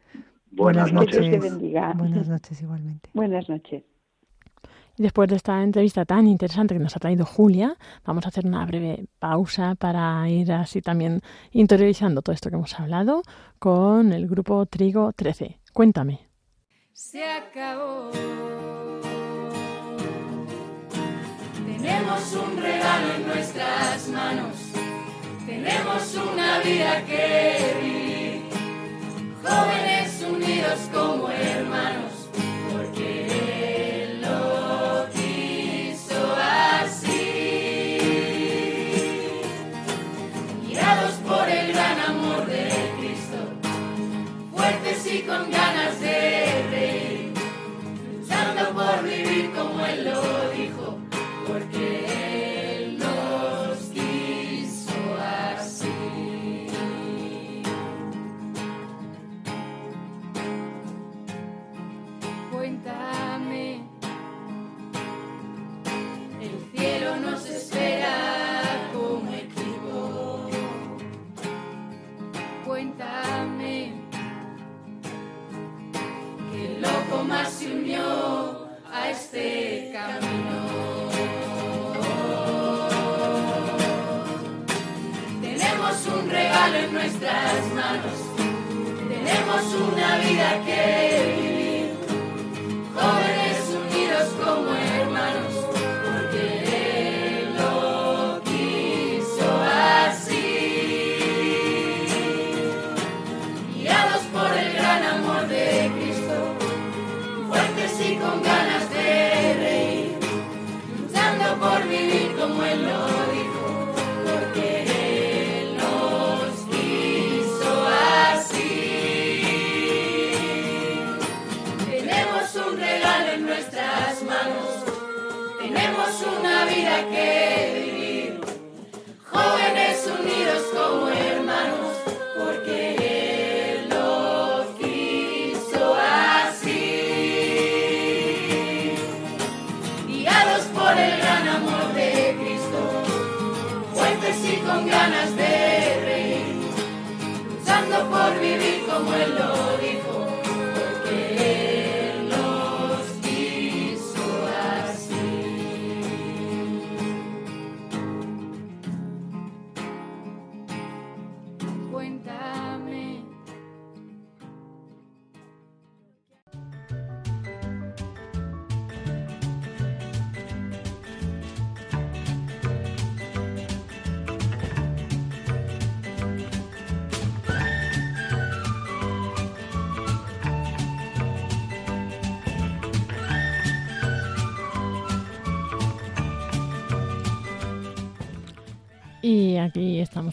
Buenas, 0.52 0.92
noches. 0.92 1.40
Buenas 1.96 2.28
noches 2.28 2.62
igualmente. 2.62 3.10
Buenas 3.14 3.50
noches. 3.50 3.84
Después 4.98 5.30
de 5.30 5.38
esta 5.38 5.64
entrevista 5.64 6.04
tan 6.04 6.28
interesante 6.28 6.74
que 6.74 6.80
nos 6.80 6.94
ha 6.98 7.00
traído 7.00 7.26
Julia, 7.26 7.78
vamos 8.04 8.26
a 8.26 8.28
hacer 8.28 8.46
una 8.46 8.66
breve 8.66 9.06
pausa 9.18 9.76
para 9.76 10.28
ir 10.30 10.52
así 10.52 10.82
también 10.82 11.22
interiorizando 11.52 12.22
todo 12.22 12.34
esto 12.34 12.50
que 12.50 12.58
hemos 12.58 12.78
hablado 12.78 13.22
con 13.60 14.12
el 14.12 14.28
grupo 14.28 14.66
Trigo 14.66 15.14
13. 15.14 15.62
Cuéntame. 15.72 16.28
Se 16.92 17.24
acabó. 17.24 18.12
Tenemos 21.66 22.36
un 22.36 22.58
regalo 22.58 23.14
en 23.16 23.28
nuestras 23.28 24.10
manos. 24.10 24.74
Tenemos 25.46 26.16
una 26.16 26.60
vida 26.60 27.06
que 27.06 27.80
vivir. 27.82 28.09
Jóvenes 29.42 30.22
unidos 30.30 30.80
como 30.94 31.30
hermanos, 31.30 32.30
porque 32.72 34.04
Él 34.04 34.22
lo 34.22 35.08
quiso 35.14 36.36
así. 36.82 38.00
Guiados 40.68 41.14
por 41.28 41.48
el 41.50 41.72
gran 41.74 42.00
amor 42.00 42.46
de 42.48 42.92
Cristo, 43.00 43.38
fuertes 44.54 45.06
y 45.14 45.22
con 45.22 45.50
ganas 45.50 45.79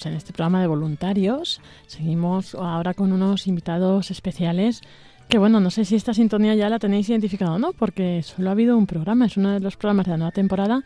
en 0.06 0.14
este 0.14 0.32
programa 0.32 0.60
de 0.60 0.66
voluntarios. 0.66 1.60
Seguimos 1.86 2.54
ahora 2.54 2.94
con 2.94 3.12
unos 3.12 3.46
invitados 3.46 4.10
especiales 4.10 4.82
Que 5.28 5.38
bueno, 5.38 5.58
no 5.58 5.70
sé 5.70 5.84
si 5.84 5.96
esta 5.96 6.14
sintonía 6.14 6.54
ya 6.54 6.68
la 6.68 6.78
tenéis 6.78 7.08
identificada 7.08 7.52
o 7.52 7.58
no, 7.58 7.72
porque 7.72 8.22
solo 8.22 8.48
ha 8.48 8.52
habido 8.52 8.76
un 8.78 8.86
programa, 8.86 9.26
es 9.26 9.36
uno 9.36 9.50
de 9.50 9.58
los 9.58 9.76
programas 9.76 10.06
de 10.06 10.12
la 10.12 10.18
nueva 10.18 10.30
temporada 10.30 10.84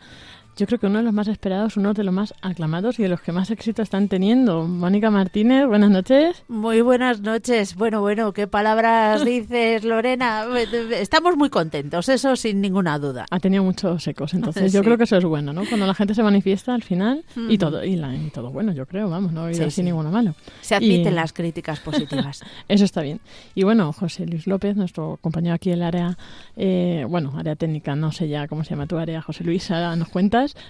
yo 0.57 0.67
creo 0.67 0.79
que 0.79 0.87
uno 0.87 0.99
de 0.99 1.03
los 1.03 1.13
más 1.13 1.27
esperados, 1.27 1.77
uno 1.77 1.93
de 1.93 2.03
los 2.03 2.13
más 2.13 2.33
aclamados 2.41 2.99
y 2.99 3.03
de 3.03 3.09
los 3.09 3.21
que 3.21 3.31
más 3.31 3.49
éxito 3.51 3.81
están 3.81 4.07
teniendo. 4.07 4.67
Mónica 4.67 5.09
Martínez, 5.09 5.65
buenas 5.65 5.89
noches. 5.89 6.43
Muy 6.47 6.81
buenas 6.81 7.21
noches. 7.21 7.75
Bueno, 7.75 8.01
bueno, 8.01 8.33
¿qué 8.33 8.47
palabras 8.47 9.23
dices, 9.25 9.83
Lorena? 9.83 10.45
Estamos 10.91 11.37
muy 11.37 11.49
contentos, 11.49 12.09
eso 12.09 12.35
sin 12.35 12.61
ninguna 12.61 12.99
duda. 12.99 13.25
Ha 13.31 13.39
tenido 13.39 13.63
muchos 13.63 14.05
ecos, 14.07 14.33
entonces 14.33 14.73
yo 14.73 14.83
creo 14.83 14.97
que 14.97 15.05
eso 15.05 15.17
es 15.17 15.25
bueno, 15.25 15.53
¿no? 15.53 15.63
Cuando 15.65 15.87
la 15.87 15.93
gente 15.93 16.13
se 16.13 16.23
manifiesta 16.23 16.73
al 16.73 16.83
final 16.83 17.23
y 17.47 17.57
todo 17.57 17.83
y, 17.83 17.95
la, 17.95 18.13
y, 18.13 18.29
todo 18.29 18.51
bueno, 18.51 18.73
yo 18.73 18.85
creo, 18.85 19.09
vamos, 19.09 19.31
no 19.31 19.45
hay 19.45 19.71
sí, 19.71 19.83
ninguno 19.83 20.11
malo. 20.11 20.35
Se 20.61 20.75
admiten 20.75 21.15
las 21.15 21.33
críticas 21.33 21.79
positivas. 21.79 22.43
eso 22.67 22.85
está 22.85 23.01
bien. 23.01 23.19
Y 23.55 23.63
bueno, 23.63 23.93
José 23.93 24.25
Luis 24.25 24.47
López, 24.47 24.75
nuestro 24.75 25.17
compañero 25.21 25.55
aquí 25.55 25.69
en 25.69 25.75
el 25.75 25.83
área, 25.83 26.17
eh, 26.57 27.05
bueno, 27.07 27.33
área 27.37 27.55
técnica, 27.55 27.95
no 27.95 28.11
sé 28.11 28.27
ya 28.27 28.47
cómo 28.47 28.63
se 28.63 28.71
llama 28.71 28.87
tu 28.87 28.97
área, 28.97 29.21
José 29.21 29.43
Luis, 29.43 29.71
ahora 29.71 29.95
nos 29.95 30.09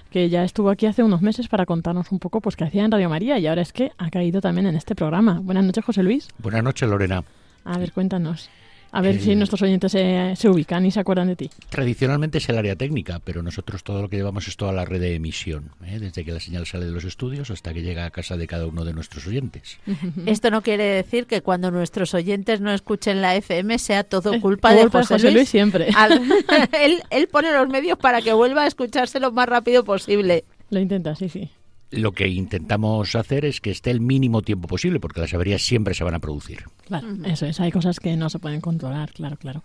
que 0.10 0.30
ya 0.30 0.44
estuvo 0.44 0.70
aquí 0.70 0.86
hace 0.86 1.04
unos 1.04 1.22
meses 1.22 1.48
para 1.48 1.66
contarnos 1.66 2.12
un 2.12 2.20
poco 2.20 2.42
pues 2.42 2.56
qué 2.56 2.64
hacía 2.64 2.84
en 2.86 2.92
Radio 2.92 3.10
María 3.10 3.40
y 3.40 3.48
ahora 3.48 3.62
es 3.62 3.74
que 3.74 3.92
ha 3.98 4.10
caído 4.10 4.42
también 4.42 4.68
en 4.68 4.76
este 4.76 4.96
programa. 4.96 5.40
Buenas 5.42 5.64
noches, 5.64 5.84
José 5.84 6.04
Luis. 6.04 6.28
Buenas 6.40 6.64
noches, 6.64 6.88
Lorena. 6.90 7.24
A 7.64 7.78
ver, 7.78 7.92
cuéntanos. 7.92 8.50
A 8.92 9.02
ver 9.02 9.20
si 9.20 9.36
nuestros 9.36 9.62
oyentes 9.62 9.92
se, 9.92 10.50
ubican 10.50 10.86
y 10.86 10.92
se 10.92 11.00
acuerdan 11.00 11.28
de 11.28 11.36
ti. 11.36 11.50
Tradicionalmente 11.70 12.40
es 12.40 12.50
el 12.50 12.58
área 12.58 12.76
técnica, 12.76 13.20
pero 13.24 13.42
nosotros 13.42 13.84
todo 13.84 14.02
lo 14.02 14.10
que 14.10 14.18
llevamos 14.18 14.48
es 14.48 14.58
toda 14.58 14.74
la 14.74 14.84
red 14.84 15.00
de 15.00 15.16
emisión, 15.16 15.72
¿eh? 15.86 16.00
desde 16.00 16.26
que 16.26 16.32
la 16.32 16.40
señal 16.40 16.66
sale 16.66 16.86
de 16.86 16.92
los 16.92 17.06
estudios 17.06 17.50
hasta 17.52 17.74
que 17.74 17.82
llega 17.82 18.06
a 18.06 18.12
casa 18.12 18.36
de 18.36 18.48
cada 18.48 18.68
uno 18.68 18.84
de 18.84 18.94
nuestros 18.94 19.26
oyentes. 19.28 19.78
Esto 20.26 20.52
no 20.52 20.62
quiere 20.62 20.84
decir 20.84 21.26
que 21.26 21.42
cuando 21.42 21.72
nuestros 21.72 22.14
oyentes 22.14 22.60
no 22.60 22.74
escuchen 22.74 23.22
la 23.22 23.36
FM 23.36 23.80
sea 23.80 24.04
todo 24.04 24.34
eh, 24.34 24.42
culpa 24.42 24.74
de 24.74 24.90
José, 24.90 25.32
Luis. 25.32 25.48
siempre. 25.48 25.88
él, 26.82 27.02
él 27.10 27.28
pone 27.28 27.54
los 27.54 27.70
medios 27.70 27.98
para 27.98 28.22
que 28.22 28.34
vuelva 28.34 28.64
a 28.64 28.68
escucharse 28.68 29.20
lo 29.20 29.32
más 29.32 29.48
rápido 29.48 29.84
posible. 29.86 30.44
Lo 30.70 30.80
intenta, 30.80 31.16
sí, 31.16 31.30
sí 31.30 31.50
lo 31.92 32.14
que 32.14 32.28
intentamos 32.28 33.16
hacer 33.16 33.46
es 33.46 33.62
que 33.62 33.72
esté 33.72 33.92
el 33.92 34.02
mínimo 34.02 34.42
tiempo 34.42 34.68
posible, 34.68 35.00
porque 35.00 35.22
las 35.22 35.34
averías 35.34 35.62
siempre 35.62 35.94
se 35.94 36.04
van 36.04 36.16
a 36.16 36.20
producir. 36.20 36.64
Claro, 36.86 37.08
eso 37.26 37.46
es. 37.46 37.60
Hay 37.60 37.72
cosas 37.72 38.00
que 38.00 38.16
no 38.16 38.30
se 38.30 38.40
pueden 38.40 38.62
controlar, 38.62 39.12
claro, 39.12 39.38
claro. 39.38 39.62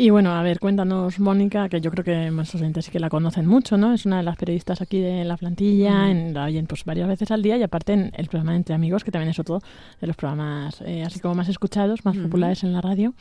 Y 0.00 0.10
bueno, 0.10 0.30
a 0.30 0.44
ver, 0.44 0.60
cuéntanos, 0.60 1.18
Mónica, 1.18 1.68
que 1.68 1.80
yo 1.80 1.90
creo 1.90 2.04
que 2.04 2.30
nuestros 2.30 2.62
oyentes 2.62 2.84
sí 2.84 2.92
que 2.92 3.00
la 3.00 3.10
conocen 3.10 3.46
mucho, 3.46 3.76
¿no? 3.76 3.92
Es 3.92 4.06
una 4.06 4.18
de 4.18 4.22
las 4.22 4.36
periodistas 4.36 4.80
aquí 4.80 5.00
de 5.00 5.24
la 5.24 5.36
plantilla, 5.36 6.08
en, 6.08 6.32
la 6.32 6.44
oyen 6.44 6.68
pues 6.68 6.84
varias 6.84 7.08
veces 7.08 7.32
al 7.32 7.42
día 7.42 7.56
y 7.56 7.64
aparte 7.64 7.94
en 7.94 8.12
el 8.16 8.28
programa 8.28 8.54
Entre 8.54 8.76
Amigos, 8.76 9.02
que 9.02 9.10
también 9.10 9.30
es 9.30 9.40
otro 9.40 9.60
de 10.00 10.06
los 10.06 10.14
programas 10.14 10.80
eh, 10.82 11.02
así 11.02 11.18
como 11.18 11.34
más 11.34 11.48
escuchados, 11.48 12.04
más 12.04 12.16
populares 12.16 12.62
en 12.62 12.72
la 12.72 12.80
radio. 12.80 13.12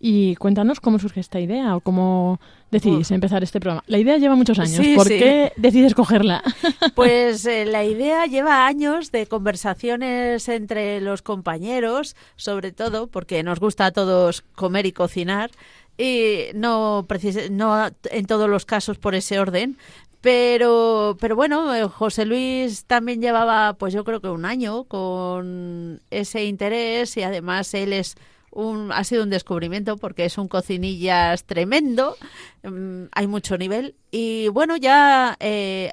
Y 0.00 0.36
cuéntanos 0.36 0.80
cómo 0.80 0.98
surge 0.98 1.20
esta 1.20 1.40
idea 1.40 1.74
o 1.74 1.80
cómo 1.80 2.38
decidís 2.70 3.10
empezar 3.10 3.42
este 3.42 3.58
programa. 3.58 3.82
La 3.86 3.98
idea 3.98 4.18
lleva 4.18 4.36
muchos 4.36 4.58
años. 4.58 4.86
¿Por 4.94 5.08
qué 5.08 5.52
decides 5.56 5.94
cogerla? 5.94 6.42
Pues 6.94 7.46
eh, 7.46 7.64
la 7.64 7.84
idea 7.84 8.26
lleva 8.26 8.66
años 8.66 9.12
de 9.12 9.26
conversaciones 9.26 10.48
entre 10.48 11.00
los 11.00 11.22
compañeros, 11.22 12.16
sobre 12.36 12.72
todo 12.72 13.06
porque 13.06 13.42
nos 13.42 13.60
gusta 13.60 13.86
a 13.86 13.92
todos 13.92 14.42
comer 14.54 14.86
y 14.86 14.92
cocinar 14.92 15.50
y 15.98 16.46
no, 16.54 17.06
no 17.50 17.90
en 18.10 18.26
todos 18.26 18.48
los 18.48 18.64
casos 18.64 18.98
por 18.98 19.14
ese 19.16 19.40
orden, 19.40 19.76
pero, 20.20 21.16
pero 21.20 21.36
bueno, 21.36 21.74
eh, 21.74 21.84
José 21.84 22.24
Luis 22.24 22.84
también 22.86 23.20
llevaba, 23.20 23.74
pues 23.74 23.92
yo 23.92 24.04
creo 24.04 24.20
que 24.20 24.28
un 24.28 24.44
año 24.44 24.84
con 24.84 26.00
ese 26.10 26.44
interés 26.44 27.16
y 27.16 27.22
además 27.22 27.72
él 27.74 27.92
es 27.92 28.16
un, 28.50 28.90
ha 28.92 29.04
sido 29.04 29.22
un 29.22 29.30
descubrimiento 29.30 29.96
porque 29.96 30.24
es 30.24 30.38
un 30.38 30.48
cocinillas 30.48 31.44
tremendo, 31.44 32.16
mm, 32.64 33.04
hay 33.12 33.26
mucho 33.26 33.58
nivel. 33.58 33.94
Y 34.10 34.48
bueno, 34.48 34.76
ya 34.76 35.36
eh, 35.40 35.92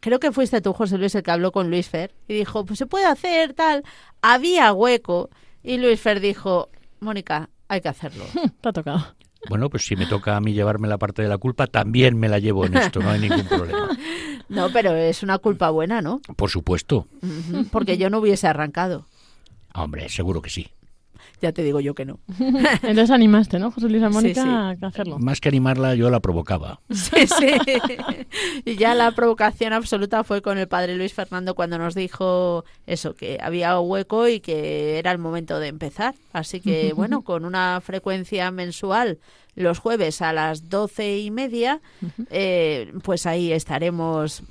creo 0.00 0.20
que 0.20 0.32
fuiste 0.32 0.60
tú, 0.60 0.72
José 0.72 0.98
Luis, 0.98 1.14
el 1.14 1.22
que 1.22 1.30
habló 1.30 1.52
con 1.52 1.70
Luis 1.70 1.88
Fer 1.88 2.14
y 2.28 2.34
dijo, 2.34 2.64
pues 2.64 2.78
se 2.78 2.86
puede 2.86 3.06
hacer 3.06 3.54
tal, 3.54 3.84
había 4.22 4.72
hueco 4.72 5.30
y 5.62 5.76
Luis 5.78 6.00
Fer 6.00 6.20
dijo, 6.20 6.70
Mónica, 7.00 7.50
hay 7.68 7.80
que 7.80 7.88
hacerlo. 7.88 8.24
Te 8.60 8.68
ha 8.68 8.72
tocado. 8.72 9.04
Bueno, 9.48 9.68
pues 9.68 9.86
si 9.86 9.94
me 9.94 10.06
toca 10.06 10.36
a 10.36 10.40
mí 10.40 10.54
llevarme 10.54 10.88
la 10.88 10.96
parte 10.96 11.22
de 11.22 11.28
la 11.28 11.36
culpa, 11.36 11.66
también 11.66 12.18
me 12.18 12.28
la 12.28 12.38
llevo 12.38 12.64
en 12.64 12.76
esto, 12.76 13.00
no 13.00 13.10
hay 13.10 13.20
ningún 13.20 13.46
problema. 13.46 13.88
No, 14.46 14.70
pero 14.70 14.94
es 14.94 15.22
una 15.22 15.38
culpa 15.38 15.70
buena, 15.70 16.02
¿no? 16.02 16.20
Por 16.36 16.50
supuesto. 16.50 17.08
Porque 17.72 17.96
yo 17.96 18.10
no 18.10 18.18
hubiese 18.18 18.46
arrancado. 18.46 19.06
Hombre, 19.72 20.10
seguro 20.10 20.42
que 20.42 20.50
sí 20.50 20.68
ya 21.40 21.52
te 21.52 21.62
digo 21.62 21.80
yo 21.80 21.94
que 21.94 22.04
no. 22.04 22.20
Entonces 22.38 23.10
animaste, 23.10 23.58
¿no, 23.58 23.70
José 23.70 23.88
Luis 23.88 24.02
Mónica, 24.10 24.70
a 24.70 24.86
hacerlo? 24.86 25.18
Más 25.18 25.40
que 25.40 25.48
animarla, 25.48 25.94
yo 25.94 26.10
la 26.10 26.20
provocaba. 26.20 26.80
Sí, 26.90 27.26
sí. 27.26 27.54
Y 28.64 28.76
ya 28.76 28.94
la 28.94 29.12
provocación 29.12 29.72
absoluta 29.72 30.24
fue 30.24 30.42
con 30.42 30.58
el 30.58 30.68
padre 30.68 30.96
Luis 30.96 31.12
Fernando 31.12 31.54
cuando 31.54 31.78
nos 31.78 31.94
dijo 31.94 32.64
eso, 32.86 33.14
que 33.14 33.38
había 33.40 33.78
hueco 33.78 34.28
y 34.28 34.40
que 34.40 34.98
era 34.98 35.12
el 35.12 35.18
momento 35.18 35.58
de 35.60 35.68
empezar. 35.68 36.14
Así 36.32 36.60
que, 36.60 36.92
bueno, 36.94 37.22
con 37.22 37.44
una 37.44 37.80
frecuencia 37.80 38.50
mensual 38.50 39.18
los 39.54 39.78
jueves 39.78 40.20
a 40.22 40.32
las 40.32 40.68
doce 40.68 41.18
y 41.18 41.30
media, 41.30 41.80
eh, 42.30 42.92
pues 43.02 43.26
ahí 43.26 43.52
estaremos 43.52 44.42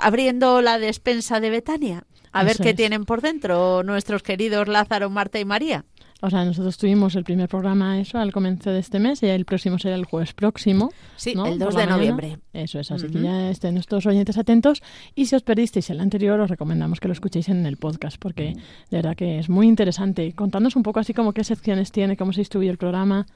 abriendo 0.00 0.60
la 0.60 0.78
despensa 0.78 1.40
de 1.40 1.50
Betania. 1.50 2.04
A 2.32 2.44
ver 2.44 2.56
qué 2.58 2.74
tienen 2.74 3.04
por 3.04 3.20
dentro 3.20 3.82
nuestros 3.82 4.22
queridos 4.22 4.68
Lázaro, 4.68 5.10
Marta 5.10 5.38
y 5.38 5.44
María. 5.44 5.84
O 6.20 6.30
sea, 6.30 6.44
nosotros 6.44 6.76
tuvimos 6.76 7.14
el 7.14 7.22
primer 7.22 7.48
programa 7.48 8.00
eso 8.00 8.18
al 8.18 8.32
comienzo 8.32 8.70
de 8.70 8.80
este 8.80 8.98
mes 8.98 9.22
y 9.22 9.26
el 9.26 9.44
próximo 9.44 9.78
será 9.78 9.94
el 9.94 10.04
jueves 10.04 10.32
próximo. 10.32 10.90
Sí, 11.14 11.32
el 11.32 11.58
2 11.60 11.76
de 11.76 11.86
noviembre. 11.86 12.38
Eso 12.52 12.80
es, 12.80 12.90
así 12.90 13.06
que 13.06 13.20
ya 13.20 13.50
estén 13.50 13.74
nuestros 13.74 14.04
oyentes 14.04 14.36
atentos. 14.36 14.82
Y 15.14 15.26
si 15.26 15.36
os 15.36 15.42
perdisteis 15.42 15.90
el 15.90 16.00
anterior, 16.00 16.40
os 16.40 16.50
recomendamos 16.50 16.98
que 16.98 17.06
lo 17.06 17.12
escuchéis 17.12 17.48
en 17.50 17.64
el 17.66 17.76
podcast 17.76 18.18
porque 18.18 18.54
de 18.90 18.96
verdad 18.96 19.14
que 19.14 19.38
es 19.38 19.48
muy 19.48 19.68
interesante. 19.68 20.32
Contadnos 20.32 20.74
un 20.74 20.82
poco 20.82 20.98
así 20.98 21.14
como 21.14 21.32
qué 21.32 21.44
secciones 21.44 21.92
tiene, 21.92 22.16
cómo 22.16 22.32
se 22.32 22.40
distribuye 22.40 22.70
el 22.70 22.78
programa. 22.78 23.26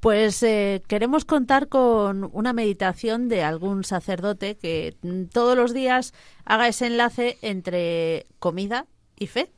Pues 0.00 0.42
eh, 0.42 0.82
queremos 0.86 1.24
contar 1.24 1.68
con 1.68 2.28
una 2.32 2.52
meditación 2.52 3.28
de 3.28 3.42
algún 3.42 3.84
sacerdote 3.84 4.56
que 4.56 4.96
todos 5.32 5.56
los 5.56 5.72
días 5.72 6.12
haga 6.44 6.68
ese 6.68 6.86
enlace 6.86 7.38
entre 7.42 8.26
comida 8.38 8.86
y 9.16 9.26
fe. 9.26 9.52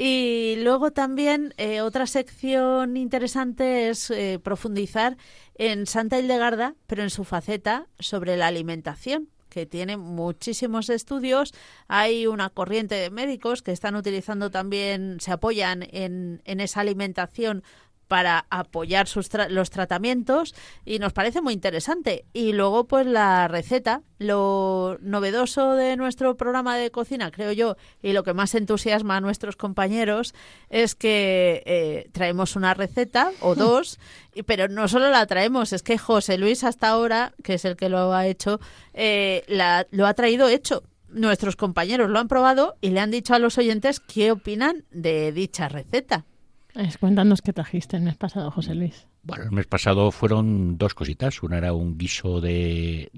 Y 0.00 0.54
luego 0.62 0.92
también 0.92 1.54
eh, 1.56 1.80
otra 1.80 2.06
sección 2.06 2.96
interesante 2.96 3.88
es 3.88 4.10
eh, 4.12 4.38
profundizar 4.40 5.16
en 5.56 5.86
Santa 5.86 6.20
Hildegarda, 6.20 6.76
pero 6.86 7.02
en 7.02 7.10
su 7.10 7.24
faceta 7.24 7.88
sobre 7.98 8.36
la 8.36 8.46
alimentación 8.46 9.28
que 9.48 9.66
tiene 9.66 9.96
muchísimos 9.96 10.88
estudios. 10.88 11.52
Hay 11.88 12.26
una 12.26 12.50
corriente 12.50 12.94
de 12.94 13.10
médicos 13.10 13.62
que 13.62 13.72
están 13.72 13.96
utilizando 13.96 14.50
también, 14.50 15.18
se 15.20 15.32
apoyan 15.32 15.82
en, 15.90 16.42
en 16.44 16.60
esa 16.60 16.80
alimentación 16.80 17.64
para 18.08 18.46
apoyar 18.50 19.06
sus 19.06 19.28
los 19.50 19.70
tratamientos 19.70 20.54
y 20.84 20.98
nos 20.98 21.12
parece 21.12 21.42
muy 21.42 21.52
interesante. 21.52 22.24
Y 22.32 22.52
luego, 22.52 22.84
pues 22.84 23.06
la 23.06 23.46
receta, 23.46 24.02
lo 24.18 24.98
novedoso 25.00 25.74
de 25.74 25.96
nuestro 25.96 26.36
programa 26.36 26.76
de 26.76 26.90
cocina, 26.90 27.30
creo 27.30 27.52
yo, 27.52 27.76
y 28.02 28.12
lo 28.12 28.24
que 28.24 28.32
más 28.32 28.54
entusiasma 28.54 29.16
a 29.16 29.20
nuestros 29.20 29.56
compañeros 29.56 30.34
es 30.70 30.94
que 30.94 31.62
eh, 31.66 32.08
traemos 32.12 32.56
una 32.56 32.74
receta 32.74 33.30
o 33.40 33.54
dos, 33.54 34.00
pero 34.46 34.68
no 34.68 34.88
solo 34.88 35.10
la 35.10 35.26
traemos, 35.26 35.72
es 35.72 35.82
que 35.82 35.98
José 35.98 36.38
Luis 36.38 36.64
hasta 36.64 36.88
ahora, 36.88 37.34
que 37.44 37.54
es 37.54 37.64
el 37.64 37.76
que 37.76 37.88
lo 37.90 38.12
ha 38.14 38.26
hecho, 38.26 38.58
eh, 38.94 39.44
la, 39.48 39.86
lo 39.90 40.06
ha 40.06 40.14
traído 40.14 40.48
hecho. 40.48 40.82
Nuestros 41.10 41.56
compañeros 41.56 42.10
lo 42.10 42.18
han 42.18 42.28
probado 42.28 42.76
y 42.82 42.90
le 42.90 43.00
han 43.00 43.10
dicho 43.10 43.34
a 43.34 43.38
los 43.38 43.56
oyentes 43.56 44.00
qué 44.00 44.30
opinan 44.30 44.84
de 44.90 45.32
dicha 45.32 45.68
receta. 45.68 46.26
Es, 46.74 46.98
cuéntanos 46.98 47.42
qué 47.42 47.52
trajiste 47.52 47.96
el 47.96 48.02
mes 48.02 48.16
pasado, 48.16 48.50
José 48.50 48.74
Luis. 48.74 49.06
Bueno, 49.22 49.44
el 49.44 49.52
mes 49.52 49.66
pasado 49.66 50.10
fueron 50.10 50.78
dos 50.78 50.94
cositas. 50.94 51.42
Una 51.42 51.58
era 51.58 51.72
un 51.72 51.98
guiso 51.98 52.40
de, 52.40 53.10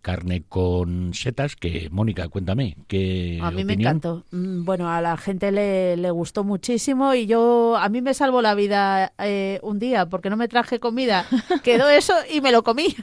carne 0.00 0.42
con 0.48 1.12
setas, 1.12 1.56
que 1.56 1.88
Mónica, 1.90 2.28
cuéntame, 2.28 2.76
¿qué 2.88 3.40
A 3.42 3.50
mí 3.50 3.64
me 3.64 3.74
encantó. 3.74 4.24
Mm, 4.30 4.64
bueno, 4.64 4.88
a 4.90 5.00
la 5.00 5.16
gente 5.16 5.52
le, 5.52 5.96
le, 5.96 6.10
gustó 6.10 6.44
muchísimo 6.44 7.14
y 7.14 7.26
yo, 7.26 7.76
a 7.76 7.88
mí 7.88 8.00
me 8.00 8.14
salvó 8.14 8.42
la 8.42 8.54
vida 8.54 9.12
eh, 9.18 9.60
un 9.62 9.78
día 9.78 10.06
porque 10.06 10.30
no 10.30 10.36
me 10.36 10.48
traje 10.48 10.80
comida. 10.80 11.26
Quedó 11.62 11.88
eso 11.88 12.14
y 12.32 12.40
me 12.40 12.52
lo 12.52 12.62
comí. 12.62 12.96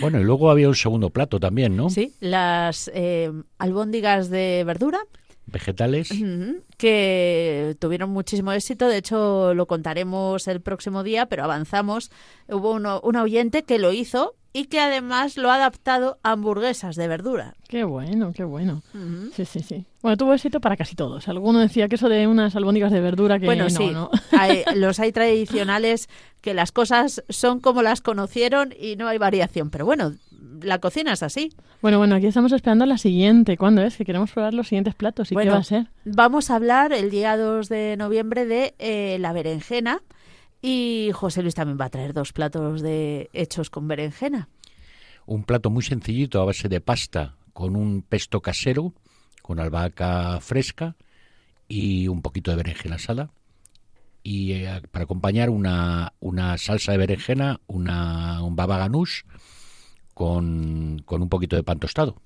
Bueno, 0.00 0.20
y 0.20 0.24
luego 0.24 0.50
había 0.50 0.68
un 0.68 0.74
segundo 0.74 1.10
plato 1.10 1.40
también, 1.40 1.76
¿no? 1.76 1.90
Sí, 1.90 2.14
las 2.20 2.90
eh, 2.94 3.32
albóndigas 3.58 4.30
de 4.30 4.62
verdura 4.64 5.00
vegetales. 5.46 6.10
Que 6.76 7.76
tuvieron 7.78 8.10
muchísimo 8.10 8.52
éxito, 8.52 8.88
de 8.88 8.98
hecho 8.98 9.54
lo 9.54 9.66
contaremos 9.66 10.48
el 10.48 10.60
próximo 10.60 11.02
día, 11.02 11.26
pero 11.26 11.44
avanzamos. 11.44 12.10
Hubo 12.48 12.72
uno, 12.72 13.00
un 13.02 13.16
oyente 13.16 13.62
que 13.62 13.78
lo 13.78 13.92
hizo 13.92 14.34
y 14.52 14.66
que 14.66 14.78
además 14.80 15.36
lo 15.36 15.50
ha 15.50 15.56
adaptado 15.56 16.18
a 16.22 16.32
hamburguesas 16.32 16.94
de 16.96 17.08
verdura. 17.08 17.54
Qué 17.68 17.82
bueno, 17.84 18.32
qué 18.32 18.44
bueno. 18.44 18.82
Sí, 19.34 19.44
sí, 19.44 19.60
sí. 19.60 19.84
Bueno, 20.00 20.16
tuvo 20.16 20.34
éxito 20.34 20.60
para 20.60 20.76
casi 20.76 20.94
todos. 20.94 21.26
Alguno 21.28 21.58
decía 21.58 21.88
que 21.88 21.96
eso 21.96 22.08
de 22.08 22.26
unas 22.28 22.54
albóndigas 22.54 22.92
de 22.92 23.00
verdura 23.00 23.40
que 23.40 23.46
Bueno, 23.46 23.64
no, 23.64 23.70
sí, 23.70 23.90
no. 23.90 24.10
hay- 24.32 24.62
los 24.76 25.00
hay 25.00 25.10
tradicionales 25.12 26.08
que 26.40 26.54
las 26.54 26.70
cosas 26.72 27.24
son 27.28 27.58
como 27.60 27.82
las 27.82 28.00
conocieron 28.00 28.72
y 28.78 28.94
no 28.96 29.08
hay 29.08 29.18
variación. 29.18 29.70
Pero 29.70 29.86
bueno, 29.86 30.14
la 30.62 30.78
cocina 30.78 31.12
es 31.12 31.22
así. 31.22 31.52
Bueno, 31.82 31.98
bueno, 31.98 32.14
aquí 32.14 32.26
estamos 32.26 32.52
esperando 32.52 32.86
la 32.86 32.98
siguiente. 32.98 33.56
¿Cuándo 33.56 33.82
es? 33.82 33.96
Que 33.96 34.04
queremos 34.04 34.30
probar 34.30 34.54
los 34.54 34.68
siguientes 34.68 34.94
platos. 34.94 35.30
¿Y 35.30 35.34
Bueno, 35.34 35.50
qué 35.50 35.54
va 35.54 35.60
a 35.60 35.64
ser? 35.64 35.86
Vamos 36.04 36.50
a 36.50 36.56
hablar 36.56 36.92
el 36.92 37.10
día 37.10 37.36
2 37.36 37.68
de 37.68 37.96
noviembre 37.96 38.46
de 38.46 38.74
eh, 38.78 39.18
la 39.20 39.32
berenjena 39.32 40.02
y 40.62 41.10
José 41.12 41.42
Luis 41.42 41.54
también 41.54 41.78
va 41.78 41.86
a 41.86 41.90
traer 41.90 42.14
dos 42.14 42.32
platos 42.32 42.80
de 42.80 43.28
hechos 43.32 43.70
con 43.70 43.86
berenjena. 43.86 44.48
Un 45.26 45.44
plato 45.44 45.70
muy 45.70 45.82
sencillito 45.82 46.40
a 46.40 46.44
base 46.44 46.68
de 46.68 46.80
pasta 46.80 47.36
con 47.52 47.76
un 47.76 48.02
pesto 48.02 48.40
casero, 48.40 48.94
con 49.42 49.60
albahaca 49.60 50.40
fresca 50.40 50.96
y 51.68 52.08
un 52.08 52.22
poquito 52.22 52.50
de 52.50 52.58
berenjena 52.58 52.96
asada. 52.96 53.30
Y 54.22 54.52
eh, 54.52 54.80
para 54.90 55.04
acompañar 55.04 55.50
una, 55.50 56.14
una 56.20 56.56
salsa 56.56 56.92
de 56.92 56.98
berenjena, 56.98 57.60
una, 57.66 58.42
un 58.42 58.56
baba 58.56 58.78
ganoush 58.78 59.22
con, 60.14 61.02
con 61.04 61.22
un 61.22 61.28
poquito 61.28 61.56
de 61.56 61.62
pan 61.62 61.78
tostado. 61.78 62.16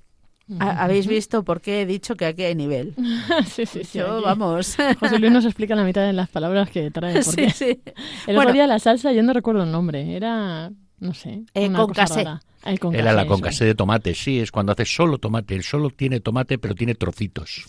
Ha- 0.61 0.83
Habéis 0.85 1.07
visto 1.07 1.42
por 1.44 1.61
qué 1.61 1.83
he 1.83 1.87
dicho 1.87 2.16
que 2.16 2.24
aquí 2.24 2.42
hay 2.42 2.55
nivel. 2.55 2.94
sí, 3.46 3.66
sí, 3.66 3.85
sí. 3.85 3.98
Yo, 3.98 4.14
aquí. 4.16 4.24
vamos. 4.24 4.77
José 4.98 5.18
Luis 5.18 5.33
nos 5.33 5.44
explica 5.44 5.74
la 5.74 5.85
mitad 5.85 6.03
de 6.07 6.12
las 6.14 6.29
palabras 6.31 6.70
que 6.70 6.90
trae. 6.90 7.22
Sí, 7.22 7.31
Porque 7.37 7.51
sí. 7.51 7.81
El 8.27 8.35
Bueno. 8.35 8.40
otro 8.42 8.53
día 8.55 8.66
la 8.66 8.79
salsa, 8.79 9.12
yo 9.12 9.22
no 9.22 9.33
recuerdo 9.35 9.64
el 9.64 9.72
nombre. 9.72 10.16
Era, 10.16 10.70
no 11.01 11.12
sé, 11.14 11.42
Eh, 11.55 11.68
una 11.68 11.79
con 11.81 11.88
cosa 11.88 12.01
casé. 12.03 12.24
rara. 12.24 12.40
El 12.64 12.81
con 12.81 12.94
Era 12.94 13.12
la 13.12 13.18
casé, 13.22 13.29
con 13.29 13.37
eso 13.37 13.44
casé 13.44 13.64
de 13.66 13.74
tomate, 13.74 14.14
sí, 14.14 14.40
es 14.40 14.51
cuando 14.51 14.72
hace 14.72 14.85
solo 14.87 15.18
tomate. 15.18 15.55
El 15.55 15.62
solo 15.64 15.90
tiene 15.90 16.20
tomate, 16.20 16.59
pero 16.59 16.74
tiene 16.74 16.94
trocitos. 16.94 17.64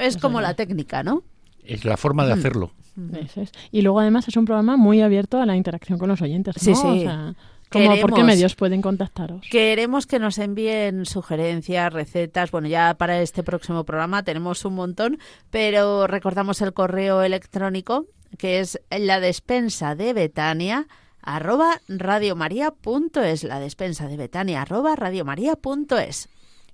Es 0.00 0.16
como 0.16 0.40
la 0.40 0.54
técnica, 0.54 1.02
¿no? 1.02 1.22
Es 1.64 1.84
la 1.84 1.96
forma 1.98 2.24
de 2.26 2.32
hacerlo. 2.32 2.72
Eso 3.20 3.42
es. 3.42 3.52
Y 3.70 3.82
luego 3.82 4.00
además 4.00 4.26
es 4.26 4.36
un 4.36 4.46
programa 4.46 4.76
muy 4.76 5.00
abierto 5.02 5.40
a 5.40 5.46
la 5.46 5.54
interacción 5.56 5.98
con 5.98 6.08
los 6.08 6.20
oyentes. 6.22 6.56
¿no? 6.56 6.62
Sí, 6.62 6.74
sí. 6.74 6.86
O 6.88 7.00
sea, 7.02 7.34
como 7.70 7.86
por 7.86 7.96
qué 7.96 8.16
Queremos- 8.16 8.26
medios 8.26 8.54
pueden 8.56 8.82
contactaros. 8.82 9.46
Queremos 9.50 10.06
que 10.06 10.18
nos 10.18 10.38
envíen 10.38 11.06
sugerencias, 11.06 11.92
recetas. 11.92 12.50
Bueno, 12.50 12.68
ya 12.68 12.94
para 12.94 13.22
este 13.22 13.42
próximo 13.42 13.84
programa 13.84 14.22
tenemos 14.22 14.64
un 14.64 14.74
montón, 14.74 15.18
pero 15.50 16.06
recordamos 16.06 16.60
el 16.62 16.72
correo 16.72 17.22
electrónico 17.22 18.06
que 18.38 18.60
es 18.60 18.80
la 18.90 19.18
despensa 19.20 19.94
de 19.94 20.12
Betania 20.12 20.86
arroba 21.22 21.80
radiomaria.es 21.88 23.44
la 23.44 23.60
despensa 23.60 24.08
de 24.08 24.16
Betania 24.16 24.62
arroba 24.62 24.96
radiomaria.es 24.96 26.28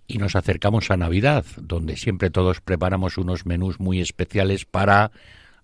Y 0.06 0.18
nos 0.18 0.36
acercamos 0.36 0.90
a 0.90 0.96
Navidad, 0.96 1.44
donde 1.56 1.96
siempre 1.96 2.30
todos 2.30 2.60
preparamos 2.60 3.18
unos 3.18 3.46
menús 3.46 3.80
muy 3.80 4.00
especiales 4.00 4.64
para 4.64 5.10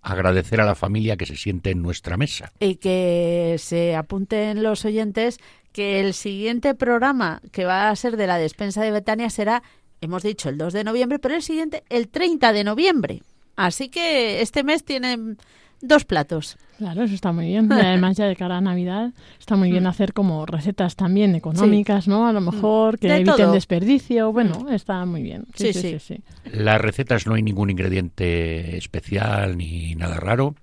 agradecer 0.02 0.60
a 0.60 0.66
la 0.66 0.74
familia 0.74 1.16
que 1.16 1.26
se 1.26 1.36
siente 1.36 1.70
en 1.70 1.80
nuestra 1.80 2.16
mesa. 2.16 2.52
y 2.60 2.76
que 2.76 3.56
se 3.58 3.94
apunten 3.96 4.62
los 4.62 4.84
oyentes 4.84 5.38
que 5.72 6.00
el 6.00 6.12
siguiente 6.12 6.74
programa 6.74 7.40
que 7.50 7.64
va 7.64 7.88
a 7.88 7.96
ser 7.96 8.16
de 8.16 8.26
la 8.26 8.36
despensa 8.36 8.82
de 8.82 8.90
Betania 8.90 9.30
será, 9.30 9.62
hemos 10.00 10.22
dicho, 10.22 10.48
el 10.48 10.58
2 10.58 10.72
de 10.72 10.84
noviembre, 10.84 11.18
pero 11.18 11.34
el 11.34 11.42
siguiente 11.42 11.84
el 11.88 12.08
30 12.08 12.52
de 12.52 12.64
noviembre. 12.64 13.22
Así 13.56 13.88
que 13.88 14.42
este 14.42 14.64
mes 14.64 14.84
tienen 14.84 15.38
dos 15.82 16.04
platos. 16.06 16.56
Claro, 16.78 17.02
eso 17.02 17.14
está 17.14 17.32
muy 17.32 17.46
bien. 17.46 17.68
Y 17.70 17.74
además 17.74 18.16
ya 18.16 18.24
de 18.26 18.34
cara 18.36 18.56
a 18.56 18.60
Navidad 18.60 19.12
está 19.38 19.56
muy 19.56 19.68
Mm. 19.68 19.72
bien 19.72 19.86
hacer 19.86 20.12
como 20.14 20.46
recetas 20.46 20.96
también 20.96 21.34
económicas, 21.34 22.08
¿no? 22.08 22.26
A 22.26 22.32
lo 22.32 22.40
mejor 22.40 22.98
que 22.98 23.08
De 23.08 23.16
eviten 23.16 23.36
todo. 23.36 23.50
Mm. 23.50 23.52
desperdicio. 23.52 24.32
Bueno, 24.32 24.66
está 24.70 25.04
muy 25.04 25.22
bien. 25.22 25.44
Sí, 25.54 25.72
Sí, 25.72 25.74
sí, 25.74 25.80
sí. 25.80 25.98
sí. 25.98 26.22
sí. 26.44 26.50
Las 26.58 26.80
recetas 26.80 27.26
no 27.26 27.34
hay 27.34 27.42
ningún 27.42 27.68
ingrediente 27.70 28.76
especial 28.78 29.56
ni 29.58 29.94
nada 29.94 30.18
raro 30.18 30.54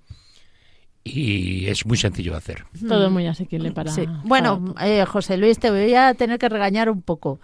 y 1.02 1.66
es 1.68 1.86
muy 1.86 1.96
sencillo 1.96 2.32
de 2.32 2.38
hacer. 2.38 2.64
Todo 2.86 3.10
muy 3.10 3.26
asequible 3.26 3.72
para... 3.72 3.90
Sí. 3.90 4.04
para 4.04 4.20
Bueno, 4.24 4.58
todos. 4.58 4.82
eh, 4.82 5.04
José 5.06 5.36
Luis, 5.38 5.58
te 5.58 5.70
voy 5.70 5.94
a 5.94 6.12
tener 6.14 6.38
que 6.38 6.48
regañar 6.48 6.90
un 6.90 7.02
poco. 7.02 7.40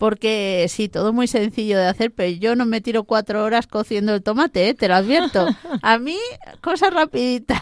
Porque 0.00 0.64
sí, 0.70 0.88
todo 0.88 1.12
muy 1.12 1.26
sencillo 1.26 1.76
de 1.76 1.86
hacer, 1.86 2.10
pero 2.10 2.30
yo 2.30 2.56
no 2.56 2.64
me 2.64 2.80
tiro 2.80 3.04
cuatro 3.04 3.44
horas 3.44 3.66
cociendo 3.66 4.14
el 4.14 4.22
tomate, 4.22 4.70
¿eh? 4.70 4.74
te 4.74 4.88
lo 4.88 4.94
advierto. 4.94 5.46
A 5.82 5.98
mí, 5.98 6.16
cosas 6.62 6.92
rapiditas. 6.94 7.60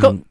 Co- 0.00 0.14
Mm, 0.14 0.22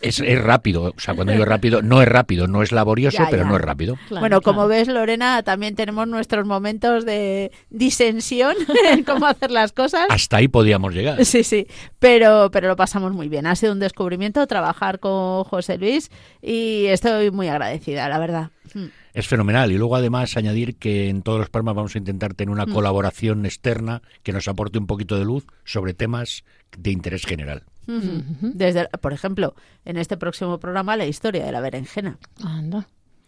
Es, 0.00 0.18
es 0.20 0.40
rápido, 0.42 0.94
o 0.96 0.98
sea, 0.98 1.12
cuando 1.12 1.34
digo 1.34 1.44
rápido, 1.44 1.82
no 1.82 2.00
es 2.00 2.08
rápido, 2.08 2.46
no 2.46 2.62
es 2.62 2.72
laborioso, 2.72 3.18
Ya, 3.18 3.28
pero 3.30 3.44
no 3.44 3.54
es 3.56 3.60
rápido. 3.60 3.96
Claro, 4.08 4.20
bueno, 4.20 4.40
como 4.40 4.66
ves, 4.66 4.88
Lorena, 4.88 5.42
también 5.42 5.74
tenemos 5.74 6.08
nuestros 6.08 6.46
momentos 6.46 7.04
de 7.04 7.52
disensión 7.68 8.54
en 8.90 9.04
cómo 9.04 9.26
hacer 9.26 9.50
las 9.50 9.72
cosas. 9.72 10.06
Hasta 10.08 10.38
ahí 10.38 10.48
podíamos 10.48 10.94
llegar. 10.94 11.22
Sí, 11.26 11.44
sí, 11.44 11.66
pero, 11.98 12.50
pero 12.50 12.68
lo 12.68 12.76
pasamos 12.76 13.12
muy 13.12 13.28
bien. 13.28 13.46
Ha 13.46 13.54
sido 13.56 13.72
un 13.74 13.78
descubrimiento 13.80 14.46
trabajar 14.46 15.00
con 15.00 15.44
José 15.44 15.76
Luis 15.76 16.10
y 16.40 16.86
estoy 16.86 17.30
muy 17.30 17.48
agradecida, 17.48 18.08
la 18.08 18.18
verdad. 18.18 18.50
Mm. 19.14 19.18
Es 19.18 19.28
fenomenal. 19.28 19.72
Y 19.72 19.78
luego 19.78 19.96
además 19.96 20.36
añadir 20.36 20.76
que 20.76 21.08
en 21.08 21.22
todos 21.22 21.38
los 21.38 21.50
programas 21.50 21.76
vamos 21.76 21.94
a 21.94 21.98
intentar 21.98 22.34
tener 22.34 22.50
una 22.50 22.66
colaboración 22.66 23.44
externa 23.46 24.02
que 24.22 24.32
nos 24.32 24.48
aporte 24.48 24.78
un 24.78 24.86
poquito 24.86 25.18
de 25.18 25.24
luz 25.24 25.46
sobre 25.64 25.94
temas 25.94 26.44
de 26.76 26.90
interés 26.90 27.24
general. 27.24 27.64
Desde, 27.86 28.86
por 29.00 29.12
ejemplo, 29.12 29.54
en 29.84 29.96
este 29.96 30.16
próximo 30.16 30.58
programa, 30.58 30.96
la 30.96 31.06
historia 31.06 31.44
de 31.44 31.52
la 31.52 31.60
berenjena. 31.60 32.18
Anda. 32.42 32.86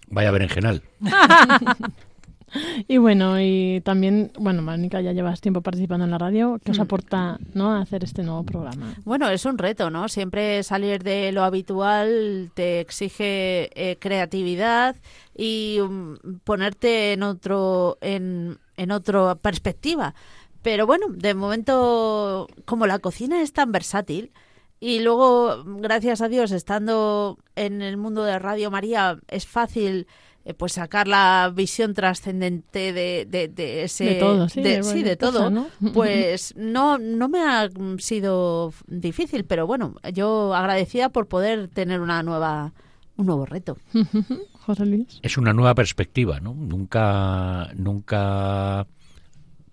Vaya 0.08 0.30
berenjenal. 0.30 0.82
Y 2.88 2.98
bueno, 2.98 3.40
y 3.40 3.80
también, 3.84 4.30
bueno, 4.38 4.62
Mónica, 4.62 5.00
ya 5.00 5.12
llevas 5.12 5.40
tiempo 5.40 5.60
participando 5.62 6.04
en 6.04 6.10
la 6.10 6.18
radio. 6.18 6.58
¿Qué 6.64 6.70
os 6.72 6.78
Mm. 6.78 6.82
aporta 6.82 7.38
¿no? 7.54 7.74
hacer 7.74 8.04
este 8.04 8.22
nuevo 8.22 8.42
programa? 8.44 8.94
Bueno, 9.04 9.28
es 9.28 9.44
un 9.44 9.58
reto, 9.58 9.90
¿no? 9.90 10.08
Siempre 10.08 10.62
salir 10.62 11.02
de 11.02 11.32
lo 11.32 11.44
habitual 11.44 12.50
te 12.54 12.80
exige 12.80 13.70
eh, 13.74 13.96
creatividad 13.98 14.96
y 15.36 15.78
mm, 15.80 16.40
ponerte 16.44 17.12
en 17.14 17.22
otro, 17.22 17.98
en, 18.00 18.58
en 18.76 18.90
otra 18.90 19.34
perspectiva. 19.36 20.14
Pero 20.62 20.86
bueno, 20.86 21.06
de 21.10 21.34
momento, 21.34 22.46
como 22.64 22.86
la 22.86 22.98
cocina 23.00 23.42
es 23.42 23.52
tan 23.52 23.72
versátil 23.72 24.30
y 24.78 25.00
luego, 25.00 25.62
gracias 25.64 26.20
a 26.22 26.28
Dios, 26.28 26.50
estando 26.52 27.38
en 27.56 27.82
el 27.82 27.96
mundo 27.96 28.24
de 28.24 28.38
Radio 28.38 28.70
María, 28.70 29.18
es 29.28 29.46
fácil 29.46 30.06
eh, 30.44 30.54
pues 30.54 30.72
sacar 30.72 31.08
la 31.08 31.52
visión 31.54 31.94
trascendente 31.94 32.92
de, 32.92 33.26
de, 33.28 33.48
de 33.48 33.84
ese 33.84 34.04
De 34.04 34.14
todo, 34.16 34.48
sí, 34.48 34.62
de, 34.62 34.76
de 34.76 34.82
sí, 34.82 35.02
de 35.02 35.16
cualquier 35.16 35.18
cosa, 35.18 35.32
todo 35.32 35.50
¿no? 35.50 35.68
pues 35.92 36.54
no 36.56 36.98
no 36.98 37.28
me 37.28 37.40
ha 37.40 37.68
sido 37.98 38.72
difícil 38.86 39.44
pero 39.44 39.66
bueno 39.66 39.94
yo 40.12 40.54
agradecida 40.54 41.08
por 41.10 41.28
poder 41.28 41.68
tener 41.68 42.00
una 42.00 42.22
nueva 42.22 42.72
un 43.16 43.26
nuevo 43.26 43.46
reto 43.46 43.76
José 44.62 44.86
Luis. 44.86 45.18
Es 45.22 45.36
una 45.38 45.52
nueva 45.52 45.74
perspectiva, 45.74 46.38
¿no? 46.38 46.54
Nunca, 46.54 47.72
nunca 47.74 48.86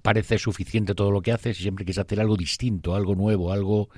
parece 0.02 0.40
suficiente 0.40 0.96
todo 0.96 1.12
lo 1.12 1.22
que 1.22 1.32
haces 1.32 1.60
y 1.60 1.64
siempre 1.64 1.86
quieres 1.86 2.00
hacer 2.00 2.20
algo 2.20 2.36
distinto, 2.36 2.96
algo 2.96 3.16
nuevo, 3.16 3.52
algo 3.52 3.90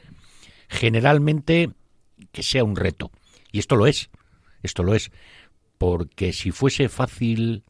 generalmente 0.68 1.70
que 2.32 2.44
sea 2.44 2.64
un 2.64 2.76
reto. 2.76 3.12
Y 3.52 3.60
esto 3.60 3.76
lo 3.76 3.88
es, 3.88 4.10
esto 4.64 4.84
lo 4.84 4.94
es, 4.94 5.12
porque 5.82 6.32
si 6.32 6.52
fuese 6.52 6.90
fácil 6.90 7.64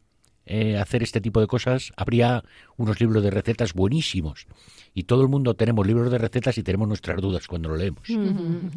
eh, 0.44 0.76
hacer 0.76 1.02
este 1.02 1.22
tipo 1.22 1.40
de 1.40 1.46
cosas, 1.46 1.94
habría 1.96 2.44
unos 2.76 3.00
libros 3.00 3.22
de 3.22 3.30
recetas 3.30 3.72
buenísimos. 3.72 4.46
Y 4.92 5.04
todo 5.04 5.22
el 5.22 5.28
mundo 5.28 5.54
tenemos 5.54 5.86
libros 5.86 6.12
de 6.12 6.18
recetas 6.18 6.58
y 6.58 6.62
tenemos 6.62 6.86
nuestras 6.86 7.18
dudas 7.22 7.46
cuando 7.46 7.70
lo 7.70 7.76
leemos. 7.76 8.02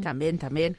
También 0.01 0.37
también 0.37 0.77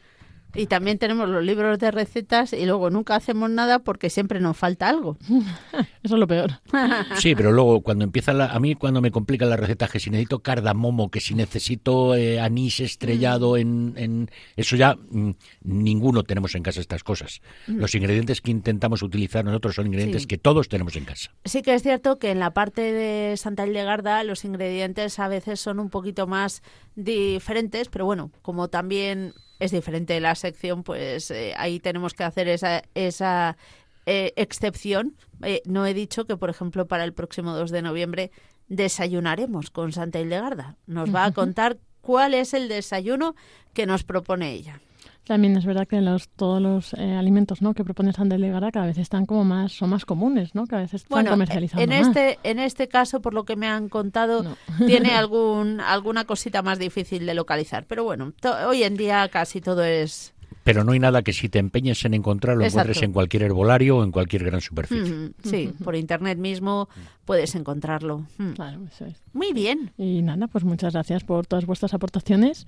y 0.55 0.67
también 0.67 0.99
tenemos 0.99 1.29
los 1.29 1.45
libros 1.45 1.79
de 1.79 1.91
recetas 1.91 2.53
y 2.53 2.65
luego 2.65 2.89
nunca 2.89 3.15
hacemos 3.17 3.51
nada 3.51 3.81
porque 3.81 4.09
siempre 4.11 4.41
nos 4.41 4.57
falta 4.57 4.89
algo 4.89 5.19
Eso 6.03 6.15
es 6.15 6.21
lo 6.21 6.27
peor. 6.27 6.51
Sí, 7.17 7.35
pero 7.35 7.53
luego 7.53 7.83
cuando 7.83 8.05
empieza 8.05 8.33
la, 8.33 8.47
a 8.47 8.59
mí 8.61 8.75
cuando 8.75 9.01
me 9.01 9.11
complican 9.11 9.51
las 9.51 9.61
recetas 9.61 9.91
que 9.91 10.01
si 10.01 10.11
necesito 10.11 10.41
cardamomo, 10.41 11.11
que 11.11 11.21
si 11.21 11.35
necesito 11.35 12.15
eh, 12.15 12.41
anís 12.41 12.81
estrellado 12.81 13.57
en, 13.57 13.95
en 13.97 14.31
eso 14.57 14.77
ya 14.77 14.95
mm, 15.11 15.31
ninguno 15.63 16.23
tenemos 16.23 16.55
en 16.55 16.63
casa 16.63 16.81
estas 16.81 17.03
cosas. 17.05 17.41
Los 17.67 17.95
ingredientes 17.95 18.41
que 18.41 18.51
intentamos 18.51 19.03
utilizar 19.03 19.45
nosotros 19.45 19.75
son 19.75 19.87
ingredientes 19.87 20.23
Sí. 20.23 20.29
que 20.29 20.39
todos 20.39 20.69
tenemos 20.69 20.97
en 20.97 21.05
casa. 21.05 21.33
Sí 21.45 21.63
que 21.63 21.75
es 21.75 21.83
cierto 21.83 22.19
que 22.19 22.31
en 22.31 22.39
la 22.39 22.53
parte 22.53 22.81
de 22.93 23.37
Santa 23.37 23.67
Hildegarda 23.67 24.23
los 24.25 24.45
ingredientes 24.45 25.19
a 25.19 25.29
veces 25.29 25.61
son 25.61 25.81
un 25.81 25.91
poquito 25.91 26.27
más 26.27 26.63
diferentes, 26.95 27.89
pero 27.89 28.05
bueno, 28.07 28.31
como 28.43 28.69
también 28.69 29.33
es 29.59 29.71
diferente 29.71 30.19
la 30.21 30.35
sección, 30.35 30.83
pues 30.83 31.31
eh, 31.31 31.55
ahí 31.57 31.81
tenemos 31.81 32.15
que 32.15 32.25
hacer 32.25 32.49
esa, 32.49 32.83
esa 32.95 33.57
eh, 34.05 34.33
excepción. 34.37 35.17
Eh, 35.43 35.63
no 35.65 35.87
he 35.87 35.95
dicho 35.95 36.27
que, 36.27 36.37
por 36.37 36.51
ejemplo, 36.51 36.87
para 36.87 37.05
el 37.05 37.13
próximo 37.13 37.55
2 37.55 37.71
de 37.71 37.83
noviembre 37.83 38.31
desayunaremos 38.69 39.71
con 39.71 39.93
Santa 39.93 40.21
Hildegarda. 40.21 40.77
Nos 40.87 41.15
va 41.15 41.25
a 41.25 41.33
contar 41.33 41.79
cuál 42.01 42.35
es 42.35 42.55
el 42.55 42.69
desayuno 42.69 43.35
que 43.75 43.87
nos 43.87 44.05
propone 44.05 44.53
ella. 44.53 44.81
También 45.27 45.57
es 45.57 45.65
verdad 45.67 45.89
que 45.89 46.01
los, 46.01 46.29
todos 46.29 46.63
los 46.63 46.95
eh, 46.95 47.15
alimentos 47.17 47.61
¿no? 47.61 47.75
que 47.75 47.83
propone 47.83 48.13
Sandra 48.13 48.39
Legara 48.39 48.71
cada 48.71 48.87
vez 48.87 48.97
están 48.99 49.27
como 49.27 49.45
más, 49.45 49.73
son 49.73 49.91
más 49.91 50.05
comunes, 50.05 50.55
¿no? 50.55 50.67
Cada 50.67 50.83
vez 50.83 50.95
están 50.95 51.09
Bueno, 51.17 51.31
comercializados 51.31 51.83
en 51.83 51.91
más. 51.91 52.07
este, 52.09 52.39
en 52.45 52.61
este 52.61 52.87
caso, 52.89 53.21
por 53.21 53.35
lo 53.35 53.45
que 53.45 53.57
me 53.57 53.67
han 53.67 53.89
contado, 53.89 54.45
No. 54.45 54.57
tiene 54.87 55.11
algún, 55.17 55.81
alguna 55.81 56.25
cosita 56.27 56.63
más 56.63 56.79
difícil 56.79 57.27
de 57.27 57.35
localizar. 57.35 57.87
Pero 57.89 58.05
bueno, 58.05 58.33
to- 58.41 58.69
hoy 58.69 58.85
en 58.85 58.97
día 58.97 59.29
casi 59.29 59.61
todo 59.61 59.83
es... 59.85 60.33
Pero 60.63 60.83
no 60.83 60.93
hay 60.93 60.99
nada 60.99 61.23
que 61.23 61.33
si 61.33 61.49
te 61.49 61.61
empeñes 61.61 62.05
en 62.05 62.15
encontrarlo, 62.15 62.65
Exacto. 62.65 62.81
encuentres 62.91 63.03
en 63.05 63.13
cualquier 63.13 63.43
herbolario 63.45 63.99
o 63.99 64.05
en 64.05 64.11
cualquier 64.11 64.45
gran 64.45 64.61
superficie. 64.61 65.13
Mm, 65.13 65.33
sí, 65.45 65.73
por 65.85 65.95
internet 65.95 66.39
mismo 66.39 66.89
puedes 67.25 67.55
encontrarlo. 67.55 68.27
Mm. 68.39 68.51
Claro, 68.53 68.81
eso 68.93 69.05
es. 69.07 69.23
Muy 69.33 69.53
bien. 69.53 69.93
Y 69.97 70.23
nada, 70.23 70.49
pues 70.49 70.65
muchas 70.65 70.93
gracias 70.95 71.23
por 71.23 71.47
todas 71.47 71.67
vuestras 71.67 71.95
aportaciones. 71.95 72.67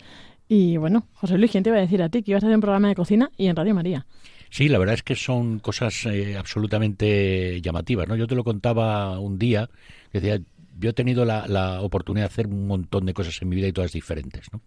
Y 0.49 0.79
bueno, 0.79 1.07
José 1.15 1.37
Luis, 1.37 1.51
¿quién 1.51 1.63
te 1.63 1.71
iba 1.71 1.79
a 1.79 1.83
decir 1.83 2.03
a 2.03 2.09
ti 2.09 2.23
que 2.23 2.31
ibas 2.31 2.43
a 2.43 2.47
hacer 2.47 2.55
un 2.55 2.63
programa 2.63 2.89
de 2.89 2.95
cocina 2.95 3.31
y 3.37 3.47
en 3.49 3.57
Radio 3.57 3.75
María? 3.75 4.07
Sí, 4.51 4.69
la 4.69 4.79
verdad 4.79 4.95
es 4.95 5.03
que 5.03 5.15
son 5.15 5.59
cosas 5.59 6.07
eh, 6.07 6.37
absolutamente 6.39 7.61
llamativas, 7.61 8.09
¿no? 8.09 8.17
Yo 8.17 8.27
te 8.27 8.35
lo 8.35 8.45
contaba 8.45 9.19
un 9.19 9.39
día, 9.39 9.69
que 10.11 10.21
decía, 10.21 10.41
yo 10.79 10.91
he 10.91 10.95
tenido 10.95 11.27
la, 11.27 11.47
la 11.47 11.83
oportunidad 11.83 12.29
de 12.29 12.33
hacer 12.33 12.47
un 12.47 12.67
montón 12.67 13.05
de 13.05 13.13
cosas 13.13 13.41
en 13.43 13.51
mi 13.51 13.57
vida 13.57 13.69
y 13.69 13.73
todas 13.73 13.93
diferentes, 13.93 14.47
¿no? 14.53 14.63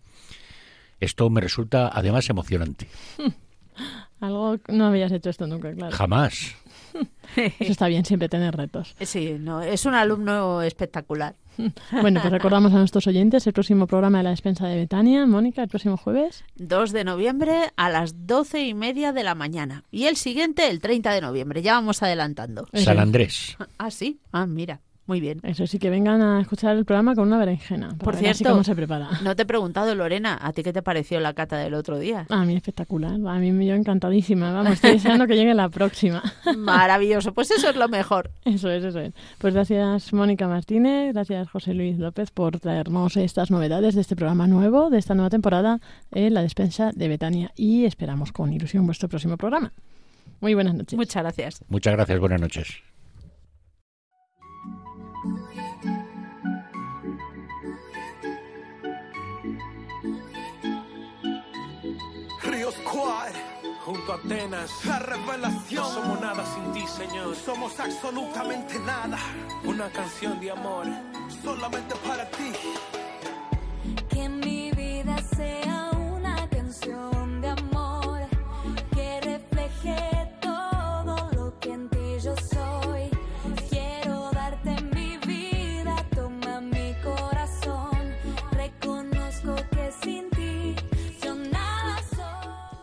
Esto 0.99 1.31
me 1.31 1.41
resulta 1.41 1.89
además 1.91 2.29
emocionante. 2.29 2.87
Algo 4.19 4.59
no 4.67 4.85
habías 4.85 5.11
hecho 5.11 5.31
esto 5.31 5.47
nunca, 5.47 5.73
claro. 5.73 5.95
Jamás. 5.95 6.55
Eso 7.35 7.71
está 7.71 7.87
bien, 7.87 8.05
siempre 8.05 8.29
tener 8.29 8.55
retos. 8.55 8.95
Sí, 9.11 9.35
no, 9.39 9.61
es 9.61 9.85
un 9.85 9.93
alumno 9.93 10.61
espectacular. 10.61 11.35
Bueno, 11.91 12.21
pues 12.21 12.31
recordamos 12.31 12.73
a 12.73 12.77
nuestros 12.77 13.05
oyentes 13.07 13.45
el 13.45 13.53
próximo 13.53 13.85
programa 13.87 14.19
de 14.19 14.23
la 14.23 14.29
despensa 14.29 14.67
de 14.67 14.77
Betania, 14.77 15.25
Mónica, 15.25 15.61
el 15.61 15.67
próximo 15.67 15.97
jueves. 15.97 16.43
2 16.55 16.91
de 16.91 17.03
noviembre 17.03 17.71
a 17.75 17.89
las 17.89 18.25
doce 18.25 18.65
y 18.65 18.73
media 18.73 19.11
de 19.11 19.23
la 19.23 19.35
mañana. 19.35 19.83
Y 19.91 20.05
el 20.05 20.15
siguiente, 20.15 20.69
el 20.69 20.79
30 20.79 21.11
de 21.11 21.21
noviembre. 21.21 21.61
Ya 21.61 21.73
vamos 21.73 22.01
adelantando. 22.03 22.67
San. 22.73 22.99
Andrés. 22.99 23.57
Ah, 23.77 23.91
sí. 23.91 24.19
Ah, 24.31 24.45
mira. 24.45 24.79
Muy 25.07 25.19
bien. 25.19 25.39
Eso 25.43 25.65
sí, 25.67 25.79
que 25.79 25.89
vengan 25.89 26.21
a 26.21 26.39
escuchar 26.41 26.77
el 26.77 26.85
programa 26.85 27.15
con 27.15 27.27
una 27.27 27.37
berenjena. 27.37 27.89
para 27.89 27.97
Por 27.97 28.15
ver 28.15 28.27
así 28.27 28.39
cierto, 28.39 28.53
cómo 28.53 28.63
se 28.63 28.75
prepara. 28.75 29.09
No 29.23 29.35
te 29.35 29.43
he 29.43 29.45
preguntado, 29.45 29.93
Lorena, 29.95 30.37
¿a 30.41 30.53
ti 30.53 30.63
qué 30.63 30.71
te 30.71 30.81
pareció 30.81 31.19
la 31.19 31.33
cata 31.33 31.57
del 31.57 31.73
otro 31.73 31.97
día? 31.97 32.27
A 32.29 32.45
mí 32.45 32.55
espectacular, 32.55 33.13
a 33.13 33.39
mí 33.39 33.51
me 33.51 33.65
yo 33.65 33.73
encantadísima. 33.73 34.53
Vamos, 34.53 34.73
estoy 34.73 34.91
deseando 34.91 35.27
que 35.27 35.35
llegue 35.35 35.53
la 35.53 35.69
próxima. 35.69 36.21
Maravilloso. 36.57 37.33
Pues 37.33 37.51
eso 37.51 37.69
es 37.69 37.75
lo 37.75 37.89
mejor. 37.89 38.31
Eso 38.45 38.69
es, 38.69 38.83
eso 38.83 38.99
es. 38.99 39.13
Pues 39.37 39.53
gracias 39.53 40.13
Mónica 40.13 40.47
Martínez, 40.47 41.13
gracias 41.13 41.49
José 41.49 41.73
Luis 41.73 41.97
López 41.97 42.31
por 42.31 42.59
traernos 42.59 43.17
estas 43.17 43.51
novedades 43.51 43.95
de 43.95 44.01
este 44.01 44.15
programa 44.15 44.47
nuevo, 44.47 44.89
de 44.89 44.99
esta 44.99 45.15
nueva 45.15 45.29
temporada 45.29 45.79
en 46.11 46.33
la 46.33 46.41
despensa 46.41 46.91
de 46.93 47.07
Betania. 47.07 47.51
Y 47.55 47.85
esperamos 47.85 48.31
con 48.31 48.53
ilusión 48.53 48.85
vuestro 48.85 49.09
próximo 49.09 49.37
programa. 49.37 49.73
Muy 50.39 50.53
buenas 50.53 50.75
noches. 50.75 50.97
Muchas 50.97 51.23
gracias. 51.23 51.63
Muchas 51.67 51.93
gracias, 51.93 52.19
buenas 52.19 52.41
noches. 52.41 52.90
Squad, 62.91 63.31
junto 63.85 64.11
a 64.11 64.15
Atenas, 64.15 64.69
la 64.85 64.99
revelación. 64.99 65.81
No 65.81 65.89
somos 65.89 66.19
nada 66.19 66.43
sin 66.53 66.73
ti, 66.73 66.85
Señor. 66.85 67.33
Somos 67.37 67.79
absolutamente 67.79 68.77
nada. 68.79 69.17
Una 69.63 69.89
canción 69.89 70.37
de 70.41 70.51
amor, 70.51 70.87
solamente 71.41 71.95
para 72.05 72.29
ti. 72.31 72.51
Que 74.09 74.27
mi 74.27 74.71
vida 74.71 75.17
sea 75.37 75.70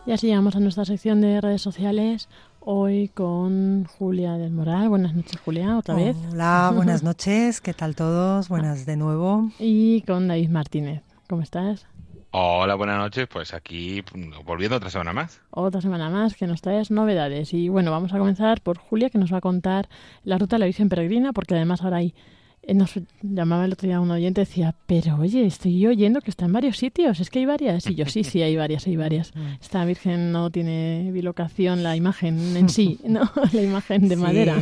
Y 0.09 0.11
así 0.11 0.25
llegamos 0.25 0.55
a 0.55 0.59
nuestra 0.59 0.85
sección 0.85 1.21
de 1.21 1.39
redes 1.39 1.61
sociales. 1.61 2.29
Hoy 2.61 3.09
con 3.09 3.85
Julia 3.85 4.39
del 4.39 4.49
Moral. 4.49 4.89
Buenas 4.89 5.13
noches, 5.13 5.39
Julia, 5.39 5.77
otra 5.77 5.93
vez. 5.93 6.17
Hola, 6.31 6.71
buenas 6.75 7.03
noches. 7.03 7.61
¿Qué 7.61 7.75
tal 7.75 7.95
todos? 7.95 8.49
Buenas 8.49 8.87
de 8.87 8.97
nuevo. 8.97 9.51
Y 9.59 10.01
con 10.07 10.27
David 10.27 10.49
Martínez. 10.49 11.03
¿Cómo 11.27 11.43
estás? 11.43 11.85
Hola, 12.31 12.73
buenas 12.73 12.97
noches. 12.97 13.27
Pues 13.31 13.53
aquí 13.53 14.03
volviendo 14.45 14.77
otra 14.77 14.89
semana 14.89 15.13
más. 15.13 15.41
Otra 15.51 15.79
semana 15.79 16.09
más 16.09 16.33
que 16.33 16.47
nos 16.47 16.61
traes 16.61 16.89
novedades. 16.89 17.53
Y 17.53 17.69
bueno, 17.69 17.91
vamos 17.91 18.11
a 18.11 18.17
comenzar 18.17 18.61
por 18.61 18.79
Julia, 18.79 19.11
que 19.11 19.19
nos 19.19 19.31
va 19.31 19.37
a 19.37 19.41
contar 19.41 19.89
la 20.23 20.39
ruta 20.39 20.55
de 20.55 20.61
la 20.61 20.65
Virgen 20.65 20.89
Peregrina, 20.89 21.33
porque 21.33 21.53
además 21.53 21.83
ahora 21.83 21.97
hay. 21.97 22.15
Eh, 22.63 22.73
Nos 22.73 22.99
llamaba 23.21 23.65
el 23.65 23.73
otro 23.73 23.87
día 23.87 23.99
un 23.99 24.11
oyente 24.11 24.41
y 24.41 24.45
decía, 24.45 24.75
pero 24.85 25.17
oye, 25.17 25.45
estoy 25.45 25.85
oyendo 25.87 26.21
que 26.21 26.29
está 26.29 26.45
en 26.45 26.53
varios 26.53 26.77
sitios, 26.77 27.19
es 27.19 27.29
que 27.29 27.39
hay 27.39 27.45
varias. 27.45 27.85
Y 27.87 27.95
yo, 27.95 28.05
sí, 28.05 28.23
sí, 28.23 28.41
hay 28.41 28.55
varias, 28.55 28.85
hay 28.87 28.95
varias. 28.97 29.31
Esta 29.61 29.83
Virgen 29.85 30.31
no 30.31 30.49
tiene 30.51 31.09
bilocación, 31.11 31.83
la 31.83 31.95
imagen 31.95 32.55
en 32.57 32.69
sí, 32.69 32.99
¿no? 33.05 33.21
La 33.53 33.61
imagen 33.61 34.07
de 34.07 34.15
Sí, 34.15 34.21
madera. 34.21 34.55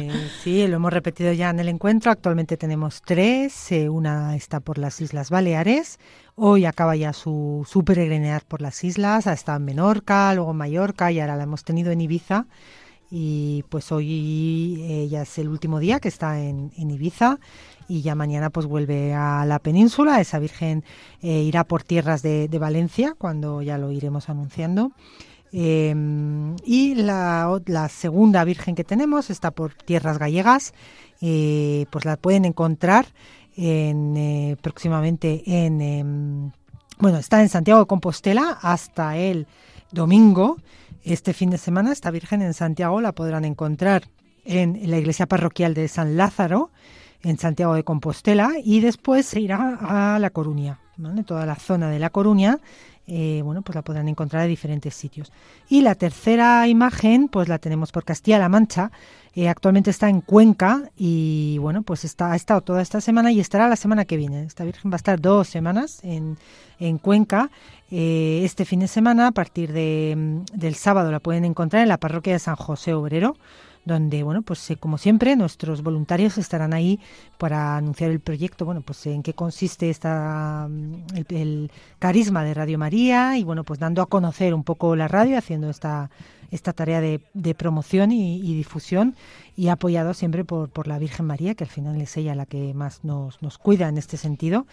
Sí, 0.43 0.68
lo 0.68 0.76
hemos 0.78 0.93
repetido 0.93 1.34
ya 1.34 1.50
en 1.50 1.60
el 1.60 1.68
encuentro. 1.70 2.12
Actualmente 2.12 2.58
tenemos 2.58 3.02
tres. 3.04 3.72
eh, 3.72 3.89
una 3.89 4.36
está 4.36 4.60
por 4.60 4.78
las 4.78 5.02
Islas 5.02 5.30
Baleares. 5.30 6.00
Hoy 6.36 6.66
acaba 6.66 6.95
ya 6.95 7.14
su, 7.14 7.66
su 7.68 7.84
peregrinar 7.84 8.43
por 8.45 8.62
las 8.62 8.84
islas. 8.84 9.26
Ha 9.26 9.34
estado 9.34 9.58
en 9.58 9.66
Menorca, 9.66 10.34
luego 10.36 10.52
en 10.52 10.58
Mallorca 10.58 11.12
y 11.12 11.20
ahora 11.20 11.36
la 11.36 11.43
hemos 11.43 11.64
tenido 11.64 11.91
en 11.91 12.00
Ibiza. 12.02 12.45
Y 13.10 13.64
pues 13.70 13.91
hoy 13.91 14.80
eh, 14.82 15.08
ya 15.10 15.22
es 15.22 15.38
el 15.38 15.48
último 15.48 15.80
día 15.80 16.00
que 16.00 16.10
está 16.10 16.41
en, 16.41 16.72
en 16.78 16.91
Ibiza 16.91 17.39
y 17.88 18.02
ya 18.02 18.16
mañana 18.16 18.50
pues 18.50 18.66
vuelve 18.66 19.14
a 19.14 19.46
la 19.46 19.60
península. 19.60 20.20
Esa 20.22 20.40
Virgen 20.40 20.84
eh, 21.22 21.42
irá 21.42 21.64
por 21.64 21.84
tierras 21.84 22.22
de, 22.22 22.50
Valencia 22.60 23.16
cuando 23.18 23.62
ya 23.62 23.78
lo 23.78 23.92
iremos 23.92 24.30
anunciando. 24.30 24.92
Eh, 25.54 25.96
y 26.66 26.96
la, 26.96 27.62
la 27.66 27.90
segunda 27.90 28.44
Virgen 28.44 28.76
que 28.76 28.84
tenemos 28.84 29.30
está 29.30 29.52
por 29.52 29.74
tierras 29.74 30.18
gallegas. 30.18 30.74
eh, 31.22 31.86
pues 31.90 32.06
la 32.06 32.18
pueden 32.18 32.46
encontrar 32.46 33.08
en, 33.56 34.16
eh, 34.16 34.58
próximamente 34.62 35.44
en... 35.46 35.82
em, 35.82 36.52
bueno, 37.00 37.20
está 37.20 37.42
en 37.42 37.50
Santiago 37.50 37.82
de 37.82 37.86
Compostela 37.86 38.58
hasta 38.62 39.18
el 39.18 39.46
domingo. 39.92 40.58
Este 41.04 41.34
fin 41.34 41.50
de 41.52 41.58
semana, 41.58 41.92
esta 41.92 42.10
Virgen 42.12 42.42
en 42.42 42.54
Santiago 42.54 43.02
la 43.02 43.12
podrán 43.12 43.46
encontrar 43.46 44.10
en 44.46 44.80
la 44.90 44.98
iglesia 44.98 45.28
parroquial 45.28 45.74
de 45.74 45.88
San 45.90 46.18
Lázaro, 46.18 46.72
en 47.24 47.38
Santiago 47.38 47.74
de 47.76 47.84
Compostela, 47.84 48.51
y 48.63 48.80
después 48.80 49.26
se 49.26 49.39
irá 49.41 49.78
a 49.82 50.20
La 50.20 50.30
Coruña, 50.30 50.80
¿vale? 50.97 51.24
toda 51.24 51.45
la 51.45 51.55
zona 51.55 51.89
de 51.89 51.99
La 51.99 52.09
Coruña. 52.09 52.59
eh, 53.09 53.41
bueno, 53.43 53.61
pues 53.61 53.74
la 53.74 53.84
podrán 53.84 54.09
encontrar 54.09 54.43
en 54.43 54.49
diferentes 54.49 54.93
sitios. 54.93 55.32
Y 55.70 55.80
la 55.82 55.95
tercera 55.95 56.68
imagen, 56.68 57.30
pues 57.30 57.47
la 57.47 57.57
tenemos 57.57 57.91
por 57.93 58.03
Castilla-La 58.03 58.49
Mancha. 58.49 58.91
eh, 59.34 59.47
actualmente 59.47 59.91
está 59.91 60.09
en 60.09 60.20
Cuenca 60.22 60.89
y 60.97 61.57
bueno, 61.59 61.84
pues 61.84 62.03
está, 62.03 62.32
ha 62.34 62.36
estado 62.36 62.61
toda 62.61 62.82
esta 62.82 62.99
semana 62.99 63.32
y 63.32 63.39
estará 63.39 63.70
la 63.70 63.76
semana 63.78 64.03
que 64.03 64.18
viene. 64.18 64.43
Esta 64.43 64.65
Virgen 64.65 64.91
va 64.91 64.95
a 64.95 64.97
estar 64.97 65.22
dos 65.22 65.47
semanas 65.47 65.99
en, 66.03 66.38
en 66.80 66.97
Cuenca. 66.97 67.49
Eh, 67.91 68.41
este 68.43 68.65
fin 68.65 68.82
de 68.82 68.88
semana, 68.89 69.28
a 69.28 69.32
partir 69.32 69.72
de, 69.72 70.13
mm, 70.18 70.57
del 70.57 70.76
sábado, 70.76 71.09
la 71.11 71.20
pueden 71.22 71.45
encontrar 71.45 71.84
en 71.84 71.89
la 71.89 71.97
parroquia 71.99 72.34
de 72.34 72.39
San 72.39 72.55
José 72.57 72.93
Obrero, 72.93 73.38
donde, 73.88 74.22
bueno, 74.24 74.42
pues 74.42 74.70
eh, 74.70 74.76
como 74.76 74.98
siempre, 74.98 75.36
nuestros 75.36 75.82
voluntarios 75.82 76.38
estarán 76.38 76.74
ahí 76.74 77.00
para 77.38 77.78
anunciar 77.78 78.12
el 78.12 78.20
proyecto, 78.20 78.66
bueno, 78.66 78.82
pues 78.82 79.06
en 79.08 79.24
qué 79.24 79.34
consiste 79.34 79.90
esta, 79.90 80.68
mm, 80.70 80.94
el, 81.30 81.72
carisma 82.00 82.44
de 82.44 82.54
Radio 82.54 82.78
María 82.78 83.38
y, 83.38 83.44
bueno, 83.44 83.64
pues 83.64 83.80
dando 83.80 84.02
a 84.02 84.08
conocer 84.08 84.54
un 84.54 84.64
poco 84.64 84.96
la 84.96 85.08
radio, 85.08 85.38
haciendo 85.38 85.70
esta, 85.70 86.10
esta 86.52 86.74
tarea 86.74 87.02
de, 87.02 87.20
promoción 87.56 88.12
y 88.12 88.56
difusión 88.56 89.16
y 89.58 89.70
apoyado 89.70 90.14
siempre 90.14 90.45
por, 90.45 90.70
por 90.70 90.88
la 90.88 90.99
Virgen 90.99 91.26
María, 91.26 91.55
que 91.55 91.64
al 91.64 91.70
final 91.70 91.99
es 91.99 92.16
ella 92.16 92.36
la 92.36 92.45
que 92.45 92.76
más 92.76 93.03
nos, 93.03 93.41
nos 93.41 93.58
cuida 93.58 93.89
en 93.89 93.97
este 93.97 94.16
sentido. 94.16 94.68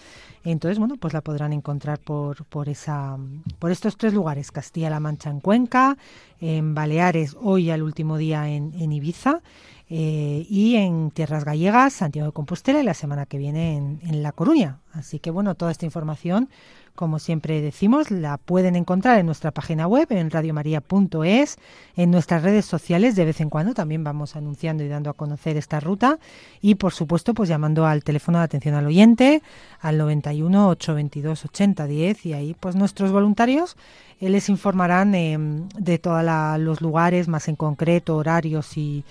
Entonces, 0.44 0.78
bueno, 0.78 0.96
pues 1.00 1.14
la 1.14 1.22
podrán 1.22 1.54
encontrar 1.54 1.98
por, 1.98 2.44
por, 2.44 2.68
esa, 2.68 3.16
por 3.58 3.70
estos 3.70 3.96
tres 3.96 4.12
lugares, 4.12 4.52
Castilla-La 4.52 5.00
Mancha 5.00 5.30
en 5.30 5.40
Cuenca, 5.40 5.96
en 6.38 6.74
Baleares, 6.74 7.34
hoy 7.40 7.70
al 7.70 7.82
último 7.82 8.18
día 8.18 8.50
en, 8.50 8.74
en 8.78 8.92
Ibiza, 8.92 9.40
eh, 9.88 10.46
y 10.50 10.76
en 10.76 11.10
Tierras 11.10 11.44
Gallegas, 11.44 11.94
Santiago 11.94 12.28
de 12.28 12.32
Compostela 12.32 12.80
y 12.80 12.84
la 12.84 12.94
semana 12.94 13.24
que 13.24 13.38
viene 13.38 13.76
en, 13.76 14.00
en 14.02 14.22
La 14.22 14.32
Coruña. 14.32 14.80
Así 14.92 15.18
que 15.18 15.30
bueno, 15.30 15.54
toda 15.54 15.70
esta 15.70 15.86
información 15.86 16.50
como 16.94 17.18
siempre 17.18 17.60
decimos, 17.60 18.10
la 18.10 18.38
pueden 18.38 18.76
encontrar 18.76 19.18
en 19.18 19.26
nuestra 19.26 19.50
página 19.50 19.86
web, 19.86 20.06
en 20.10 20.30
radiomaria.es, 20.30 21.56
en 21.96 22.10
nuestras 22.10 22.42
redes 22.42 22.64
sociales. 22.64 23.16
De 23.16 23.24
vez 23.24 23.40
en 23.40 23.50
cuando 23.50 23.74
también 23.74 24.04
vamos 24.04 24.36
anunciando 24.36 24.84
y 24.84 24.88
dando 24.88 25.10
a 25.10 25.14
conocer 25.14 25.56
esta 25.56 25.80
ruta. 25.80 26.18
Y, 26.60 26.76
por 26.76 26.92
supuesto, 26.92 27.34
pues 27.34 27.48
llamando 27.48 27.86
al 27.86 28.04
teléfono 28.04 28.38
de 28.38 28.44
atención 28.44 28.76
al 28.76 28.86
oyente, 28.86 29.42
al 29.80 29.98
91 29.98 30.68
822 30.68 31.44
8010. 31.44 32.26
Y 32.26 32.32
ahí, 32.32 32.56
pues 32.58 32.76
nuestros 32.76 33.10
voluntarios 33.10 33.76
eh, 34.20 34.28
les 34.30 34.48
informarán 34.48 35.14
eh, 35.14 35.36
de 35.76 35.98
todos 35.98 36.24
los 36.60 36.80
lugares, 36.80 37.26
más 37.26 37.48
en 37.48 37.56
concreto, 37.56 38.16
horarios 38.16 38.76
y 38.76 39.04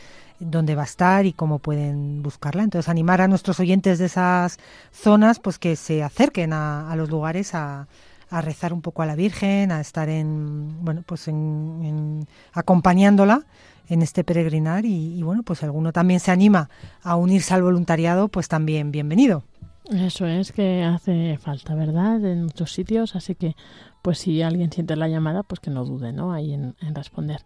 dónde 0.45 0.75
va 0.75 0.83
a 0.83 0.85
estar 0.85 1.25
y 1.25 1.33
cómo 1.33 1.59
pueden 1.59 2.23
buscarla. 2.23 2.63
Entonces, 2.63 2.89
animar 2.89 3.21
a 3.21 3.27
nuestros 3.27 3.59
oyentes 3.59 3.99
de 3.99 4.05
esas 4.05 4.57
zonas, 4.91 5.39
pues 5.39 5.59
que 5.59 5.75
se 5.75 6.03
acerquen 6.03 6.53
a, 6.53 6.91
a 6.91 6.95
los 6.95 7.09
lugares 7.09 7.55
a, 7.55 7.87
a, 8.29 8.41
rezar 8.41 8.73
un 8.73 8.81
poco 8.81 9.01
a 9.01 9.05
la 9.05 9.15
Virgen, 9.15 9.71
a 9.71 9.81
estar 9.81 10.09
en, 10.09 10.83
bueno, 10.83 11.03
pues 11.05 11.27
en, 11.27 12.27
acompañándola 12.53 13.45
en 13.89 14.01
este 14.01 14.23
peregrinar 14.23 14.85
y, 14.85 15.21
bueno, 15.23 15.43
pues 15.43 15.59
si 15.59 15.65
alguno 15.65 15.91
también 15.91 16.19
se 16.19 16.31
anima 16.31 16.69
a 17.01 17.15
unirse 17.15 17.53
al 17.53 17.63
voluntariado, 17.63 18.29
pues 18.29 18.47
también 18.47 18.91
bienvenido. 18.91 19.43
Eso 19.91 20.25
es 20.25 20.53
que 20.53 20.83
hace 20.83 21.37
falta, 21.37 21.75
¿verdad? 21.75 22.23
En 22.23 22.45
muchos 22.45 22.71
sitios, 22.71 23.17
así 23.17 23.35
que 23.35 23.55
pues 24.01 24.19
si 24.19 24.41
alguien 24.41 24.71
siente 24.71 24.95
la 24.95 25.09
llamada, 25.09 25.43
pues 25.43 25.59
que 25.59 25.69
no 25.69 25.83
dude, 25.83 26.13
¿no? 26.13 26.31
Ahí 26.31 26.53
en 26.53 26.75
responder. 26.95 27.41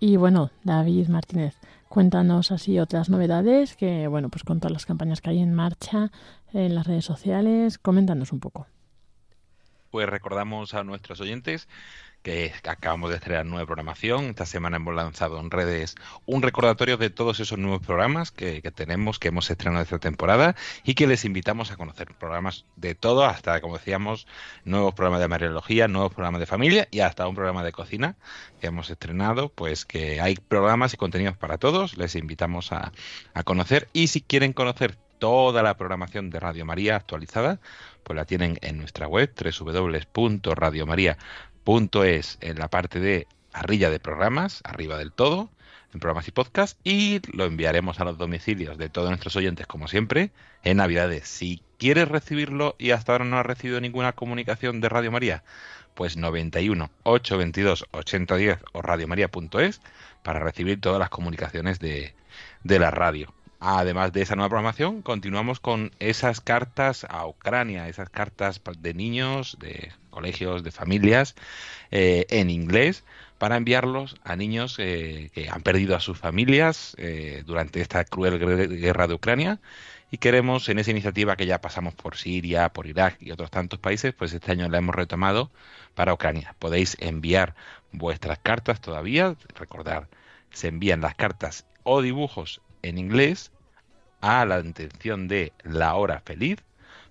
Y 0.00 0.16
bueno, 0.16 0.50
David 0.64 1.08
Martínez, 1.08 1.54
Cuéntanos 1.90 2.52
así 2.52 2.78
otras 2.78 3.10
novedades 3.10 3.74
que, 3.74 4.06
bueno, 4.06 4.28
pues 4.28 4.44
con 4.44 4.60
todas 4.60 4.70
las 4.70 4.86
campañas 4.86 5.20
que 5.20 5.30
hay 5.30 5.40
en 5.40 5.52
marcha 5.52 6.12
en 6.52 6.76
las 6.76 6.86
redes 6.86 7.04
sociales, 7.04 7.78
coméntanos 7.78 8.32
un 8.32 8.38
poco. 8.38 8.68
Pues 9.90 10.08
recordamos 10.08 10.72
a 10.74 10.84
nuestros 10.84 11.20
oyentes 11.20 11.66
que 12.22 12.52
acabamos 12.64 13.10
de 13.10 13.16
estrenar 13.16 13.46
nueva 13.46 13.66
programación. 13.66 14.26
Esta 14.26 14.46
semana 14.46 14.76
hemos 14.76 14.94
lanzado 14.94 15.40
en 15.40 15.50
redes 15.50 15.96
un 16.26 16.42
recordatorio 16.42 16.96
de 16.96 17.10
todos 17.10 17.40
esos 17.40 17.58
nuevos 17.58 17.84
programas 17.84 18.30
que, 18.30 18.60
tenemos, 18.74 19.18
que 19.18 19.28
hemos 19.28 19.50
estrenado 19.50 19.82
esta 19.82 19.98
temporada 19.98 20.54
y 20.84 20.94
que 20.94 21.06
les 21.06 21.24
invitamos 21.24 21.70
a 21.70 21.76
conocer. 21.76 22.14
Programas 22.18 22.66
de 22.76 22.94
todo, 22.94 23.24
hasta, 23.24 23.60
como 23.60 23.78
decíamos, 23.78 24.26
nuevos 24.64 24.94
programas 24.94 25.20
de 25.20 25.28
mariología, 25.28 25.88
nuevos 25.88 26.12
programas 26.12 26.40
de 26.40 26.46
familia 26.46 26.88
y 26.90 27.00
hasta 27.00 27.26
un 27.26 27.34
programa 27.34 27.64
de 27.64 27.72
cocina 27.72 28.16
que 28.60 28.66
hemos 28.66 28.90
estrenado. 28.90 29.48
Pues 29.48 29.86
que 29.86 30.20
hay 30.20 30.36
programas 30.36 30.92
y 30.94 30.98
contenidos 30.98 31.36
para 31.36 31.58
todos. 31.58 31.96
Les 31.96 32.14
invitamos 32.16 32.72
a, 32.72 32.92
a 33.34 33.42
conocer 33.42 33.88
y 33.92 34.08
si 34.08 34.20
quieren 34.20 34.52
conocer 34.52 34.96
toda 35.18 35.62
la 35.62 35.76
programación 35.76 36.30
de 36.30 36.40
Radio 36.40 36.64
María 36.64 36.96
actualizada, 36.96 37.60
pues 38.02 38.16
la 38.16 38.24
tienen 38.24 38.58
en 38.62 38.78
nuestra 38.78 39.06
web 39.06 39.30
www.radiomaria.com 39.34 41.49
punto 41.64 42.04
es 42.04 42.38
en 42.40 42.58
la 42.58 42.68
parte 42.68 43.00
de 43.00 43.26
arriba 43.52 43.90
de 43.90 44.00
programas, 44.00 44.60
arriba 44.64 44.98
del 44.98 45.12
todo, 45.12 45.50
en 45.92 46.00
programas 46.00 46.28
y 46.28 46.30
podcast, 46.30 46.78
y 46.84 47.20
lo 47.36 47.44
enviaremos 47.44 48.00
a 48.00 48.04
los 48.04 48.18
domicilios 48.18 48.78
de 48.78 48.88
todos 48.88 49.08
nuestros 49.08 49.36
oyentes, 49.36 49.66
como 49.66 49.88
siempre, 49.88 50.30
en 50.62 50.76
Navidades. 50.76 51.28
Si 51.28 51.62
quieres 51.78 52.08
recibirlo 52.08 52.76
y 52.78 52.92
hasta 52.92 53.12
ahora 53.12 53.24
no 53.24 53.38
has 53.38 53.46
recibido 53.46 53.80
ninguna 53.80 54.12
comunicación 54.12 54.80
de 54.80 54.88
Radio 54.88 55.10
María, 55.10 55.42
pues 55.94 56.16
91 56.16 56.90
822 57.02 57.86
8010 57.90 58.58
o 58.72 58.82
radiomaria.es 58.82 59.80
para 60.22 60.40
recibir 60.40 60.80
todas 60.80 60.98
las 60.98 61.10
comunicaciones 61.10 61.80
de, 61.80 62.14
de 62.62 62.78
la 62.78 62.90
radio. 62.90 63.32
Además 63.58 64.12
de 64.12 64.22
esa 64.22 64.36
nueva 64.36 64.48
programación, 64.48 65.02
continuamos 65.02 65.60
con 65.60 65.90
esas 65.98 66.40
cartas 66.40 67.06
a 67.10 67.26
Ucrania, 67.26 67.88
esas 67.88 68.08
cartas 68.08 68.62
de 68.78 68.94
niños, 68.94 69.58
de 69.60 69.92
colegios, 70.10 70.62
de 70.62 70.70
familias, 70.70 71.34
eh, 71.90 72.26
en 72.30 72.50
inglés, 72.50 73.04
para 73.38 73.56
enviarlos 73.56 74.16
a 74.22 74.36
niños 74.36 74.76
eh, 74.78 75.30
que 75.34 75.48
han 75.48 75.62
perdido 75.62 75.96
a 75.96 76.00
sus 76.00 76.18
familias 76.18 76.94
eh, 76.98 77.42
durante 77.46 77.80
esta 77.80 78.04
cruel 78.04 78.38
guerra 78.38 79.06
de 79.06 79.14
Ucrania. 79.14 79.60
Y 80.10 80.18
queremos, 80.18 80.68
en 80.68 80.78
esa 80.78 80.90
iniciativa 80.90 81.36
que 81.36 81.46
ya 81.46 81.60
pasamos 81.60 81.94
por 81.94 82.16
Siria, 82.16 82.68
por 82.70 82.86
Irak 82.86 83.16
y 83.20 83.30
otros 83.30 83.50
tantos 83.50 83.78
países, 83.78 84.12
pues 84.12 84.32
este 84.32 84.52
año 84.52 84.68
la 84.68 84.78
hemos 84.78 84.94
retomado 84.94 85.50
para 85.94 86.12
Ucrania. 86.12 86.54
Podéis 86.58 86.96
enviar 87.00 87.54
vuestras 87.92 88.38
cartas 88.38 88.80
todavía, 88.80 89.36
recordar, 89.54 90.08
se 90.50 90.68
envían 90.68 91.00
las 91.00 91.14
cartas 91.14 91.64
o 91.84 92.02
dibujos 92.02 92.60
en 92.82 92.98
inglés 92.98 93.52
a 94.20 94.44
la 94.44 94.60
intención 94.60 95.28
de 95.28 95.52
La 95.62 95.94
Hora 95.94 96.20
Feliz, 96.24 96.58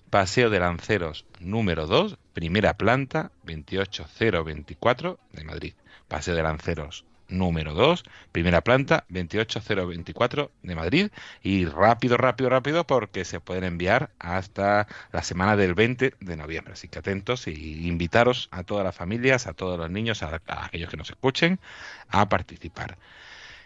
Paseo 0.10 0.50
de 0.50 0.60
Lanceros 0.60 1.26
número 1.40 1.88
2, 1.88 2.18
primera 2.40 2.78
planta, 2.78 3.32
28024 3.44 5.20
de 5.34 5.44
Madrid. 5.44 5.74
Paseo 6.08 6.36
de 6.36 6.44
Lanceros 6.44 7.04
número 7.28 7.74
2, 7.74 8.06
primera 8.32 8.62
planta, 8.62 9.04
28024 9.10 10.50
de 10.64 10.74
Madrid. 10.74 11.12
Y 11.44 11.66
rápido, 11.66 12.16
rápido, 12.16 12.50
rápido, 12.50 12.88
porque 12.88 13.26
se 13.26 13.42
pueden 13.42 13.66
enviar 13.66 14.12
hasta 14.20 14.88
la 15.12 15.22
semana 15.22 15.58
del 15.58 15.74
20 15.74 16.14
de 16.18 16.38
noviembre. 16.38 16.76
Así 16.76 16.88
que 16.88 17.00
atentos 17.00 17.46
y 17.50 17.86
invitaros 17.86 18.48
a 18.52 18.64
todas 18.64 18.86
las 18.86 18.96
familias, 18.96 19.46
a 19.46 19.52
todos 19.52 19.78
los 19.78 19.92
niños, 19.92 20.24
a, 20.24 20.42
a 20.48 20.68
aquellos 20.68 20.90
que 20.90 20.96
nos 20.96 21.10
escuchen, 21.10 21.60
a 22.08 22.30
participar. 22.30 22.98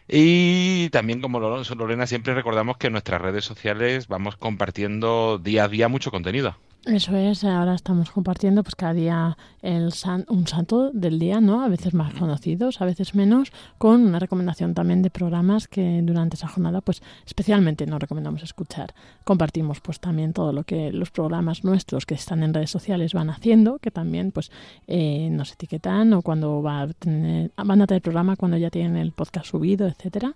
Y 0.07 0.89
también, 0.89 1.21
como 1.21 1.39
Lorena, 1.39 2.07
siempre 2.07 2.33
recordamos 2.33 2.77
que 2.77 2.87
en 2.87 2.93
nuestras 2.93 3.21
redes 3.21 3.45
sociales 3.45 4.07
vamos 4.07 4.35
compartiendo 4.35 5.37
día 5.37 5.65
a 5.65 5.67
día 5.67 5.87
mucho 5.89 6.09
contenido. 6.09 6.57
Eso 6.85 7.15
es, 7.15 7.45
ahora 7.45 7.75
estamos 7.75 8.11
compartiendo 8.11 8.61
pues 8.61 8.75
cada 8.75 8.93
día 8.93 9.37
el 9.61 9.93
un 10.27 10.47
santo 10.47 10.91
del 10.91 11.17
día, 11.17 11.39
¿no? 11.39 11.63
A 11.63 11.69
veces 11.69 11.93
más 11.93 12.13
conocidos, 12.13 12.81
a 12.81 12.85
veces 12.85 13.15
menos, 13.15 13.53
con 13.77 14.05
una 14.05 14.19
recomendación 14.19 14.73
también 14.73 15.01
de 15.01 15.09
programas 15.09 15.69
que 15.69 16.01
durante 16.03 16.35
esa 16.35 16.49
jornada 16.49 16.81
pues 16.81 17.01
especialmente 17.25 17.85
nos 17.85 18.01
recomendamos 18.01 18.43
escuchar. 18.43 18.93
Compartimos 19.23 19.79
pues 19.79 20.01
también 20.01 20.33
todo 20.33 20.51
lo 20.51 20.65
que 20.65 20.91
los 20.91 21.09
programas 21.09 21.63
nuestros 21.63 22.05
que 22.05 22.15
están 22.15 22.43
en 22.43 22.53
redes 22.53 22.71
sociales 22.71 23.13
van 23.13 23.29
haciendo, 23.29 23.79
que 23.79 23.89
también 23.89 24.33
pues 24.33 24.51
eh, 24.87 25.29
nos 25.31 25.53
etiquetan 25.53 26.11
o 26.11 26.21
cuando 26.21 26.61
va 26.61 26.81
a 26.81 26.87
tener, 26.89 27.51
van 27.55 27.81
a 27.81 27.87
tener 27.87 28.01
programa 28.01 28.35
cuando 28.35 28.57
ya 28.57 28.69
tienen 28.69 28.97
el 28.97 29.13
podcast 29.13 29.45
subido, 29.45 29.87
etcétera. 29.87 30.35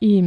Y 0.00 0.20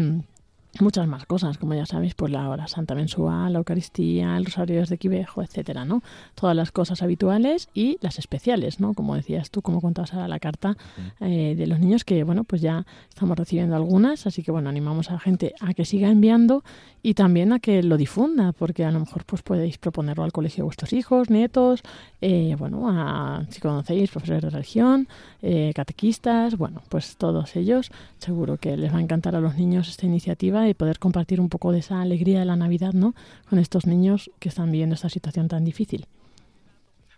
muchas 0.79 1.07
más 1.07 1.25
cosas, 1.25 1.57
como 1.57 1.73
ya 1.73 1.85
sabéis, 1.85 2.13
pues 2.13 2.31
la 2.31 2.47
hora 2.47 2.67
santa 2.67 2.95
mensual, 2.95 3.53
la 3.53 3.59
Eucaristía, 3.59 4.37
el 4.37 4.45
Rosario 4.45 4.85
de 4.85 4.97
Quivejo, 4.97 5.41
etcétera, 5.41 5.83
¿no? 5.83 6.03
Todas 6.35 6.55
las 6.55 6.71
cosas 6.71 7.01
habituales 7.01 7.69
y 7.73 7.97
las 8.01 8.19
especiales, 8.19 8.79
¿no? 8.79 8.93
Como 8.93 9.15
decías 9.15 9.49
tú, 9.49 9.61
como 9.61 9.81
contabas 9.81 10.13
ahora 10.13 10.27
la 10.27 10.39
carta 10.39 10.77
eh, 11.19 11.55
de 11.57 11.67
los 11.67 11.79
niños, 11.79 12.03
que 12.03 12.23
bueno, 12.23 12.43
pues 12.43 12.61
ya 12.61 12.85
estamos 13.09 13.37
recibiendo 13.37 13.75
algunas, 13.75 14.27
así 14.27 14.43
que 14.43 14.51
bueno, 14.51 14.69
animamos 14.69 15.09
a 15.09 15.13
la 15.13 15.19
gente 15.19 15.53
a 15.59 15.73
que 15.73 15.85
siga 15.85 16.09
enviando 16.09 16.63
y 17.01 17.13
también 17.13 17.51
a 17.53 17.59
que 17.59 17.81
lo 17.81 17.97
difunda, 17.97 18.51
porque 18.51 18.85
a 18.85 18.91
lo 18.91 18.99
mejor 18.99 19.25
pues 19.25 19.41
podéis 19.41 19.77
proponerlo 19.77 20.23
al 20.23 20.31
colegio 20.31 20.63
de 20.63 20.65
vuestros 20.65 20.93
hijos, 20.93 21.29
nietos, 21.29 21.81
eh, 22.21 22.55
bueno, 22.59 22.89
a, 22.89 23.45
si 23.49 23.59
conocéis 23.59 24.11
profesores 24.11 24.43
de 24.43 24.49
religión, 24.49 25.07
eh, 25.41 25.71
catequistas, 25.73 26.57
bueno, 26.57 26.81
pues 26.89 27.15
todos 27.17 27.55
ellos, 27.55 27.91
seguro 28.19 28.57
que 28.57 28.77
les 28.77 28.93
va 28.93 28.97
a 28.97 29.01
encantar 29.01 29.35
a 29.35 29.39
los 29.39 29.55
niños 29.55 29.89
esta 29.89 30.05
iniciativa 30.05 30.58
y 30.67 30.73
poder 30.73 30.99
compartir 30.99 31.39
un 31.39 31.49
poco 31.49 31.71
de 31.71 31.79
esa 31.79 32.01
alegría 32.01 32.39
de 32.39 32.45
la 32.45 32.55
Navidad, 32.55 32.93
¿no? 32.93 33.15
Con 33.49 33.59
estos 33.59 33.85
niños 33.85 34.31
que 34.39 34.49
están 34.49 34.71
viviendo 34.71 34.95
esta 34.95 35.09
situación 35.09 35.47
tan 35.47 35.63
difícil. 35.63 36.07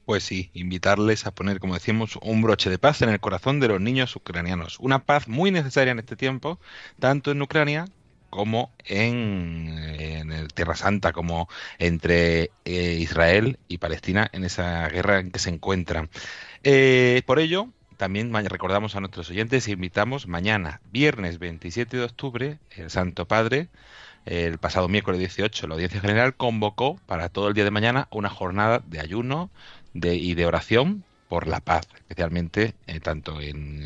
Pues 0.06 0.24
sí, 0.24 0.50
invitarles 0.54 1.26
a 1.26 1.32
poner, 1.32 1.60
como 1.60 1.76
decimos, 1.76 2.18
un 2.22 2.42
broche 2.42 2.70
de 2.70 2.78
paz 2.78 3.02
en 3.02 3.10
el 3.10 3.20
corazón 3.20 3.60
de 3.60 3.70
los 3.70 3.80
niños 3.80 4.16
ucranianos. 4.16 4.80
Una 4.80 5.06
paz 5.06 5.28
muy 5.28 5.52
necesaria 5.52 5.92
en 5.92 6.00
este 6.00 6.16
tiempo, 6.16 6.60
tanto 7.00 7.32
en 7.32 7.42
Ucrania 7.42 7.86
como 8.30 8.72
en, 8.86 10.32
el 10.32 10.48
Tierra 10.54 10.76
Santa, 10.76 11.12
como 11.14 11.48
entre 11.78 12.52
eh, 12.66 12.98
Israel 13.00 13.60
y 13.68 13.78
Palestina 13.78 14.28
en 14.32 14.44
esa 14.44 14.88
guerra 14.90 15.20
en 15.20 15.32
que 15.32 15.40
se 15.40 15.50
encuentran. 15.50 16.10
Eh, 16.64 17.22
por 17.26 17.40
ello, 17.40 17.70
también 18.02 18.34
recordamos 18.34 18.96
a 18.96 19.00
nuestros 19.00 19.30
oyentes 19.30 19.68
e 19.68 19.74
invitamos 19.74 20.26
mañana, 20.26 20.82
viernes 20.92 21.38
27 21.38 21.98
de 21.98 22.04
octubre, 22.04 22.58
el 22.72 22.90
Santo 22.90 23.28
Padre, 23.28 23.68
el 24.26 24.58
pasado 24.58 24.88
miércoles 24.88 25.20
18, 25.20 25.68
la 25.68 25.76
Audiencia 25.76 26.02
General 26.02 26.34
convocó 26.34 27.00
para 27.06 27.30
todo 27.30 27.48
el 27.48 27.54
día 27.54 27.64
de 27.64 27.70
mañana 27.70 28.08
una 28.10 28.30
jornada 28.30 28.82
de 28.88 29.02
ayuno 29.02 29.52
y 29.94 30.34
de 30.34 30.48
oración 30.48 31.04
por 31.30 31.46
la 31.46 31.60
paz, 31.60 31.88
especialmente 31.94 32.74
eh, 32.88 33.00
tanto 33.02 33.40
en, 33.40 33.86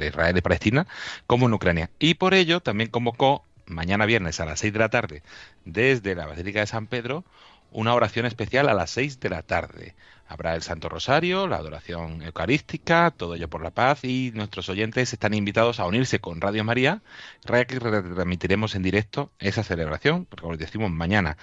Israel 0.00 0.38
y 0.38 0.40
Palestina 0.40 0.86
como 1.26 1.44
en 1.44 1.52
Ucrania. 1.52 1.90
Y 1.98 2.14
por 2.14 2.32
ello 2.32 2.60
también 2.60 2.88
convocó 2.88 3.44
mañana 3.66 4.06
viernes 4.06 4.40
a 4.40 4.46
las 4.46 4.60
6 4.60 4.72
de 4.72 4.78
la 4.78 4.88
tarde 4.88 5.22
desde 5.66 6.14
la 6.14 6.24
Basílica 6.24 6.60
de 6.60 6.68
San 6.68 6.86
Pedro 6.86 7.22
una 7.70 7.92
oración 7.92 8.24
especial 8.24 8.70
a 8.70 8.74
las 8.74 8.92
6 8.92 9.20
de 9.20 9.28
la 9.28 9.42
tarde 9.42 9.94
Habrá 10.28 10.54
el 10.54 10.62
Santo 10.62 10.88
Rosario, 10.88 11.46
la 11.46 11.56
adoración 11.56 12.22
eucarística, 12.22 13.12
todo 13.12 13.36
ello 13.36 13.48
por 13.48 13.62
la 13.62 13.70
paz 13.70 14.02
y 14.02 14.32
nuestros 14.34 14.68
oyentes 14.68 15.12
están 15.12 15.34
invitados 15.34 15.78
a 15.78 15.86
unirse 15.86 16.18
con 16.18 16.40
Radio 16.40 16.64
María, 16.64 17.02
que 17.44 17.78
remitiremos 17.78 18.74
en 18.74 18.82
directo 18.82 19.30
esa 19.38 19.62
celebración, 19.62 20.24
porque 20.24 20.42
como 20.42 20.52
les 20.54 20.60
decimos 20.60 20.90
mañana, 20.90 21.36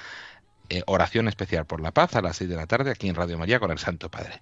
eh, 0.70 0.84
oración 0.86 1.28
especial 1.28 1.66
por 1.66 1.82
la 1.82 1.92
paz 1.92 2.16
a 2.16 2.22
las 2.22 2.38
6 2.38 2.50
de 2.50 2.56
la 2.56 2.68
tarde 2.68 2.92
aquí 2.92 3.08
en 3.08 3.16
Radio 3.16 3.38
María 3.38 3.60
con 3.60 3.72
el 3.72 3.80
Santo 3.80 4.10
Padre. 4.10 4.42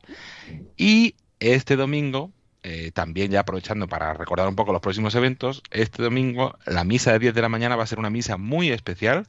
Y 0.75 1.15
este 1.39 1.75
domingo 1.75 2.31
eh, 2.63 2.91
también 2.91 3.31
ya 3.31 3.39
aprovechando 3.41 3.87
para 3.87 4.13
recordar 4.13 4.47
un 4.47 4.55
poco 4.55 4.71
los 4.71 4.81
próximos 4.81 5.15
eventos, 5.15 5.63
este 5.71 6.03
domingo 6.03 6.57
la 6.65 6.83
misa 6.83 7.11
de 7.11 7.19
10 7.19 7.33
de 7.33 7.41
la 7.41 7.49
mañana 7.49 7.75
va 7.75 7.83
a 7.83 7.87
ser 7.87 7.97
una 7.97 8.09
misa 8.09 8.37
muy 8.37 8.69
especial 8.71 9.27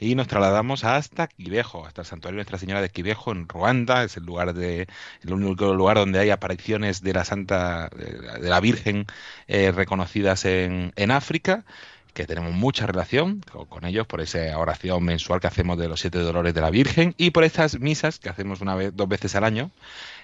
y 0.00 0.14
nos 0.16 0.26
trasladamos 0.26 0.84
hasta 0.84 1.28
Quivejo, 1.28 1.86
hasta 1.86 2.02
el 2.02 2.06
santuario 2.06 2.36
de 2.36 2.40
Nuestra 2.40 2.58
Señora 2.58 2.80
de 2.80 2.90
Quivejo 2.90 3.30
en 3.32 3.48
Ruanda, 3.48 4.02
es 4.02 4.16
el 4.16 4.24
lugar 4.24 4.54
de 4.54 4.88
el 5.22 5.32
único 5.32 5.72
lugar 5.74 5.96
donde 5.96 6.18
hay 6.18 6.30
apariciones 6.30 7.02
de 7.02 7.12
la 7.12 7.24
Santa 7.24 7.88
de 7.88 8.48
la 8.48 8.60
Virgen 8.60 9.06
eh, 9.46 9.70
reconocidas 9.70 10.44
en, 10.44 10.92
en 10.96 11.10
África 11.12 11.64
que 12.12 12.26
tenemos 12.26 12.52
mucha 12.52 12.86
relación 12.86 13.42
con, 13.68 13.84
ellos 13.84 14.06
por 14.06 14.20
esa 14.20 14.58
oración 14.58 15.02
mensual 15.04 15.40
que 15.40 15.46
hacemos 15.46 15.78
de 15.78 15.88
los 15.88 16.00
siete 16.00 16.18
dolores 16.18 16.54
de 16.54 16.60
la 16.60 16.70
Virgen 16.70 17.14
y 17.16 17.30
por 17.30 17.44
estas 17.44 17.78
misas 17.80 18.18
que 18.18 18.28
hacemos 18.28 18.60
una 18.60 18.74
vez, 18.74 18.94
dos 18.94 19.08
veces 19.08 19.34
al 19.34 19.44
año, 19.44 19.70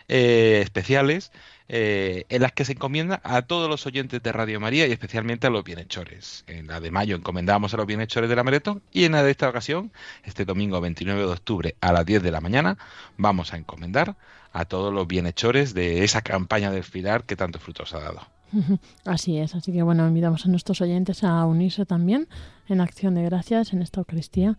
eh, 0.09 0.61
especiales, 0.63 1.33
eh, 1.69 2.25
en 2.31 2.41
las 2.41 2.53
que 2.53 2.65
se 2.65 2.73
encomienda 2.73 3.21
a 3.25 3.43
todos 3.43 3.69
los 3.69 3.87
oyentes 3.87 4.23
de 4.23 4.33
Radio 4.33 4.59
María 4.59 4.87
y 4.87 4.93
especialmente 4.93 5.47
a 5.47 5.51
los 5.51 5.65
bienhechores. 5.65 6.45
En 6.47 6.67
la 6.67 6.81
de 6.81 6.91
mayo 6.91 7.15
encomendamos 7.15 7.75
a 7.75 7.77
los 7.77 7.87
bienhechores 7.87 8.31
de 8.31 8.37
la 8.37 8.43
Maretón 8.43 8.83
y 8.91 9.05
en 9.05 9.13
la 9.13 9.23
de 9.23 9.31
esta 9.31 9.49
ocasión, 9.49 9.93
este 10.25 10.47
domingo 10.47 10.81
29 10.81 11.21
de 11.21 11.27
octubre 11.27 11.77
a 11.83 11.93
las 11.93 12.07
10 12.07 12.23
de 12.23 12.31
la 12.31 12.41
mañana, 12.41 12.79
vamos 13.19 13.53
a 13.53 13.59
encomendar 13.59 14.17
a 14.53 14.65
todos 14.65 14.95
los 14.95 15.07
bienhechores 15.07 15.75
de 15.75 16.05
esa 16.05 16.23
campaña 16.23 16.71
del 16.71 16.85
filar 16.85 17.25
que 17.25 17.37
tantos 17.37 17.63
frutos 17.63 17.93
ha 17.93 18.01
dado. 18.01 18.23
Así 19.05 19.37
es, 19.39 19.55
así 19.55 19.73
que 19.73 19.83
bueno, 19.83 20.09
invitamos 20.09 20.47
a 20.47 20.49
nuestros 20.49 20.81
oyentes 20.81 21.23
a 21.23 21.45
unirse 21.45 21.85
también 21.85 22.29
en 22.67 22.81
acción 22.81 23.15
de 23.15 23.23
gracias 23.25 23.75
en 23.75 23.83
esta 23.83 24.01
Eucaristía 24.01 24.57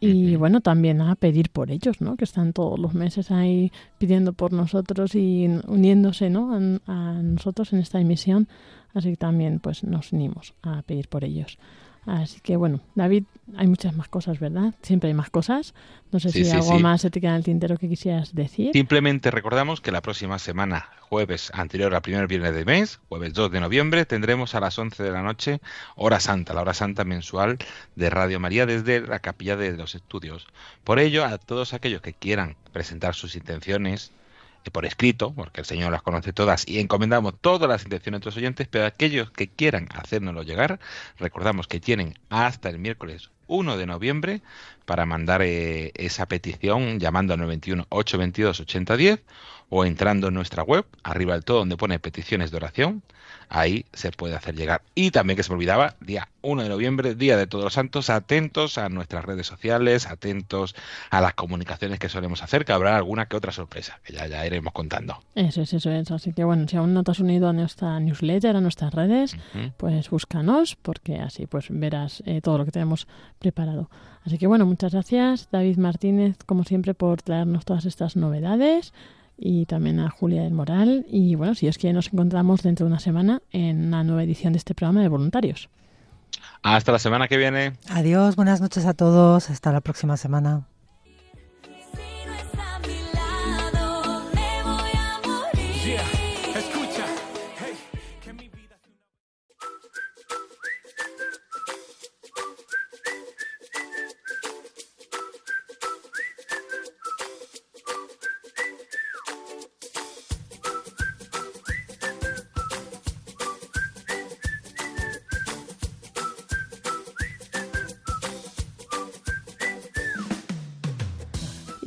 y 0.00 0.36
bueno, 0.36 0.60
también 0.60 1.00
a 1.00 1.14
pedir 1.14 1.50
por 1.50 1.70
ellos, 1.70 2.00
¿no? 2.00 2.16
Que 2.16 2.24
están 2.24 2.52
todos 2.52 2.78
los 2.78 2.94
meses 2.94 3.30
ahí 3.30 3.72
pidiendo 3.98 4.32
por 4.32 4.52
nosotros 4.52 5.14
y 5.14 5.48
uniéndose, 5.66 6.28
¿no? 6.30 6.52
A, 6.52 6.58
a 6.86 7.22
nosotros 7.22 7.72
en 7.72 7.78
esta 7.78 8.00
emisión. 8.00 8.48
Así 8.92 9.10
que 9.10 9.16
también 9.16 9.60
pues 9.60 9.82
nos 9.82 10.12
unimos 10.12 10.54
a 10.62 10.82
pedir 10.82 11.08
por 11.08 11.24
ellos. 11.24 11.58
Así 12.06 12.40
que 12.40 12.56
bueno, 12.56 12.80
David, 12.94 13.24
hay 13.56 13.66
muchas 13.66 13.94
más 13.96 14.08
cosas, 14.08 14.38
¿verdad? 14.40 14.74
Siempre 14.82 15.08
hay 15.08 15.14
más 15.14 15.30
cosas. 15.30 15.74
No 16.12 16.20
sé 16.20 16.30
Sí, 16.30 16.44
si 16.44 16.50
sí, 16.50 16.56
algo 16.56 16.76
sí. 16.76 16.82
más 16.82 17.00
se 17.00 17.10
te 17.10 17.20
queda 17.20 17.30
en 17.30 17.36
el 17.36 17.44
tintero 17.44 17.76
que 17.76 17.88
quisieras 17.88 18.34
decir. 18.34 18.70
Simplemente 18.72 19.30
recordamos 19.30 19.80
que 19.80 19.90
la 19.90 20.00
próxima 20.02 20.38
semana, 20.38 20.88
jueves 21.00 21.50
anterior 21.54 21.94
al 21.94 22.02
primer 22.02 22.26
viernes 22.26 22.54
de 22.54 22.64
mes, 22.64 23.00
jueves 23.08 23.32
2 23.34 23.50
de 23.52 23.60
noviembre, 23.60 24.04
tendremos 24.06 24.54
a 24.54 24.60
las 24.60 24.78
11 24.78 25.02
de 25.02 25.10
la 25.10 25.22
noche 25.22 25.60
Hora 25.96 26.20
Santa, 26.20 26.54
la 26.54 26.60
hora 26.62 26.74
santa 26.74 27.04
mensual 27.04 27.58
de 27.96 28.10
Radio 28.10 28.38
María 28.40 28.66
desde 28.66 29.00
la 29.00 29.18
capilla 29.20 29.56
de 29.56 29.72
los 29.76 29.94
estudios. 29.94 30.46
Por 30.84 30.98
ello, 30.98 31.24
a 31.24 31.38
todos 31.38 31.74
aquellos 31.74 32.00
que 32.02 32.12
quieran 32.12 32.56
presentar 32.72 33.14
sus 33.14 33.34
intenciones 33.36 34.12
por 34.70 34.86
escrito, 34.86 35.32
porque 35.34 35.60
el 35.60 35.66
Señor 35.66 35.92
las 35.92 36.02
conoce 36.02 36.32
todas 36.32 36.66
y 36.68 36.80
encomendamos 36.80 37.34
todas 37.40 37.68
las 37.68 37.84
intenciones 37.84 38.20
de 38.20 38.24
nuestros 38.24 38.36
oyentes, 38.36 38.68
pero 38.68 38.86
aquellos 38.86 39.30
que 39.30 39.48
quieran 39.48 39.88
hacérnoslo 39.94 40.42
llegar, 40.42 40.80
recordamos 41.18 41.66
que 41.66 41.80
tienen 41.80 42.18
hasta 42.30 42.68
el 42.68 42.78
miércoles 42.78 43.30
1 43.46 43.76
de 43.76 43.86
noviembre 43.86 44.42
para 44.84 45.06
mandar 45.06 45.42
eh, 45.42 45.92
esa 45.94 46.26
petición 46.26 46.98
llamando 46.98 47.34
al 47.34 47.40
91 47.40 47.86
822 47.88 48.60
8010 48.60 49.20
o 49.68 49.84
entrando 49.84 50.28
en 50.28 50.34
nuestra 50.34 50.62
web, 50.62 50.84
arriba 51.02 51.34
del 51.34 51.44
todo 51.44 51.58
donde 51.58 51.76
pone 51.76 51.98
peticiones 51.98 52.50
de 52.50 52.56
oración, 52.56 53.02
ahí 53.48 53.86
se 53.92 54.10
puede 54.10 54.34
hacer 54.34 54.54
llegar. 54.54 54.82
Y 54.94 55.10
también 55.10 55.36
que 55.36 55.42
se 55.42 55.50
me 55.50 55.54
olvidaba, 55.54 55.96
día 56.00 56.28
1 56.42 56.62
de 56.62 56.68
noviembre, 56.68 57.14
Día 57.14 57.36
de 57.36 57.46
Todos 57.46 57.64
los 57.64 57.74
Santos, 57.74 58.10
atentos 58.10 58.78
a 58.78 58.88
nuestras 58.88 59.24
redes 59.24 59.46
sociales, 59.46 60.06
atentos 60.06 60.74
a 61.10 61.20
las 61.20 61.34
comunicaciones 61.34 61.98
que 61.98 62.08
solemos 62.08 62.42
hacer, 62.42 62.64
que 62.64 62.72
habrá 62.72 62.96
alguna 62.96 63.26
que 63.26 63.36
otra 63.36 63.52
sorpresa, 63.52 64.00
que 64.04 64.12
ya, 64.12 64.26
ya 64.26 64.46
iremos 64.46 64.72
contando. 64.72 65.20
Eso 65.34 65.62
es, 65.62 65.72
eso 65.72 65.90
es. 65.90 66.10
Así 66.10 66.32
que 66.32 66.44
bueno, 66.44 66.66
si 66.68 66.76
aún 66.76 66.94
no 66.94 67.02
te 67.04 67.12
has 67.12 67.20
unido 67.20 67.48
a 67.48 67.52
nuestra 67.52 67.98
newsletter, 68.00 68.56
a 68.56 68.60
nuestras 68.60 68.92
redes, 68.92 69.36
pues 69.76 70.10
búscanos, 70.10 70.76
porque 70.76 71.18
así 71.18 71.46
pues 71.46 71.66
verás 71.70 72.22
eh, 72.26 72.40
todo 72.40 72.58
lo 72.58 72.64
que 72.64 72.72
tenemos 72.72 73.06
preparado. 73.38 73.90
Así 74.24 74.38
que 74.38 74.46
bueno, 74.46 74.66
muchas 74.66 74.92
gracias 74.92 75.48
David 75.50 75.76
Martínez, 75.78 76.36
como 76.46 76.64
siempre, 76.64 76.94
por 76.94 77.22
traernos 77.22 77.64
todas 77.64 77.84
estas 77.84 78.16
novedades 78.16 78.92
y 79.36 79.66
también 79.66 80.00
a 80.00 80.10
Julia 80.10 80.42
del 80.42 80.52
Moral. 80.52 81.06
Y 81.08 81.34
bueno, 81.34 81.54
si 81.54 81.66
es 81.66 81.78
que 81.78 81.92
nos 81.92 82.12
encontramos 82.12 82.62
dentro 82.62 82.86
de 82.86 82.92
una 82.92 83.00
semana 83.00 83.42
en 83.50 83.86
una 83.86 84.04
nueva 84.04 84.22
edición 84.22 84.52
de 84.52 84.58
este 84.58 84.74
programa 84.74 85.02
de 85.02 85.08
voluntarios. 85.08 85.68
Hasta 86.62 86.92
la 86.92 86.98
semana 86.98 87.28
que 87.28 87.36
viene. 87.36 87.74
Adiós, 87.90 88.36
buenas 88.36 88.60
noches 88.60 88.86
a 88.86 88.94
todos. 88.94 89.50
Hasta 89.50 89.72
la 89.72 89.80
próxima 89.80 90.16
semana. 90.16 90.66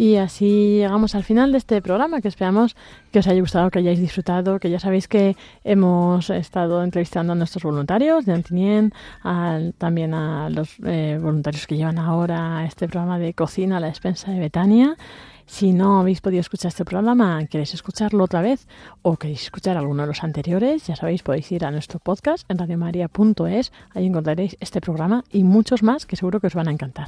Y 0.07 0.15
así 0.15 0.77
llegamos 0.77 1.15
al 1.15 1.23
final 1.25 1.51
de 1.51 1.57
este 1.57 1.81
programa, 1.81 2.21
que 2.21 2.29
esperamos 2.29 2.77
que 3.11 3.19
os 3.19 3.27
haya 3.27 3.41
gustado, 3.41 3.69
que 3.69 3.79
hayáis 3.79 3.99
disfrutado, 3.99 4.57
que 4.57 4.69
ya 4.69 4.79
sabéis 4.79 5.09
que 5.09 5.35
hemos 5.65 6.29
estado 6.29 6.81
entrevistando 6.81 7.33
a 7.33 7.35
nuestros 7.35 7.63
voluntarios 7.63 8.25
de 8.25 8.31
Antinien, 8.33 8.93
al- 9.21 9.73
también 9.77 10.13
a 10.13 10.49
los 10.49 10.69
eh, 10.85 11.19
voluntarios 11.21 11.67
que 11.67 11.75
llevan 11.75 11.97
ahora 11.99 12.63
este 12.65 12.87
programa 12.87 13.19
de 13.19 13.33
cocina 13.33 13.77
a 13.77 13.79
la 13.81 13.87
despensa 13.87 14.31
de 14.31 14.39
Betania. 14.39 14.95
Si 15.45 15.73
no 15.73 15.99
habéis 15.99 16.21
podido 16.21 16.39
escuchar 16.39 16.69
este 16.69 16.85
programa, 16.85 17.45
queréis 17.47 17.73
escucharlo 17.73 18.23
otra 18.23 18.41
vez 18.41 18.65
o 19.01 19.17
queréis 19.17 19.41
escuchar 19.43 19.75
alguno 19.75 20.03
de 20.03 20.07
los 20.07 20.23
anteriores, 20.23 20.87
ya 20.87 20.95
sabéis, 20.95 21.21
podéis 21.21 21.51
ir 21.51 21.65
a 21.65 21.71
nuestro 21.71 21.99
podcast 21.99 22.49
en 22.49 22.57
radiomaria.es, 22.59 23.73
ahí 23.93 24.05
encontraréis 24.05 24.55
este 24.61 24.79
programa 24.79 25.25
y 25.33 25.43
muchos 25.43 25.83
más 25.83 26.05
que 26.05 26.15
seguro 26.15 26.39
que 26.39 26.47
os 26.47 26.55
van 26.55 26.69
a 26.69 26.71
encantar. 26.71 27.07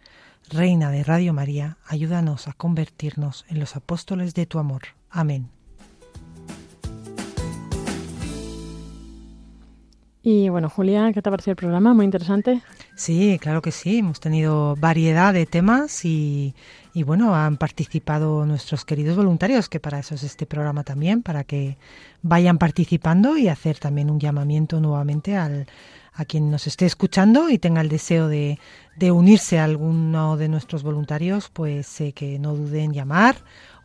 Reina 0.49 0.91
de 0.91 1.03
Radio 1.03 1.33
María, 1.33 1.77
ayúdanos 1.87 2.47
a 2.47 2.53
convertirnos 2.53 3.45
en 3.49 3.59
los 3.59 3.75
apóstoles 3.75 4.33
de 4.33 4.45
tu 4.45 4.59
amor. 4.59 4.81
Amén. 5.09 5.49
Y 10.23 10.49
bueno, 10.49 10.69
Julia, 10.69 11.11
¿qué 11.13 11.21
te 11.21 11.29
ha 11.29 11.31
parecido 11.31 11.53
el 11.53 11.57
programa? 11.57 11.93
Muy 11.93 12.05
interesante. 12.05 12.61
Sí, 12.95 13.39
claro 13.41 13.61
que 13.61 13.71
sí. 13.71 13.99
Hemos 13.99 14.19
tenido 14.19 14.75
variedad 14.75 15.33
de 15.33 15.47
temas 15.47 16.05
y, 16.05 16.53
y, 16.93 17.03
bueno, 17.03 17.35
han 17.35 17.57
participado 17.57 18.45
nuestros 18.45 18.85
queridos 18.85 19.17
voluntarios, 19.17 19.69
que 19.69 19.79
para 19.79 19.99
eso 19.99 20.15
es 20.15 20.23
este 20.23 20.45
programa 20.45 20.83
también, 20.83 21.23
para 21.23 21.43
que 21.43 21.77
vayan 22.21 22.57
participando 22.57 23.37
y 23.37 23.47
hacer 23.47 23.79
también 23.79 24.09
un 24.09 24.19
llamamiento 24.19 24.79
nuevamente 24.79 25.37
al, 25.37 25.67
a 26.13 26.25
quien 26.25 26.51
nos 26.51 26.67
esté 26.67 26.85
escuchando 26.85 27.49
y 27.49 27.57
tenga 27.57 27.81
el 27.81 27.89
deseo 27.89 28.27
de, 28.27 28.59
de 28.97 29.11
unirse 29.11 29.59
a 29.59 29.63
alguno 29.63 30.37
de 30.37 30.49
nuestros 30.49 30.83
voluntarios, 30.83 31.49
pues 31.49 32.01
eh, 32.01 32.13
que 32.13 32.39
no 32.39 32.55
duden 32.55 32.85
en 32.85 32.93
llamar 32.93 33.37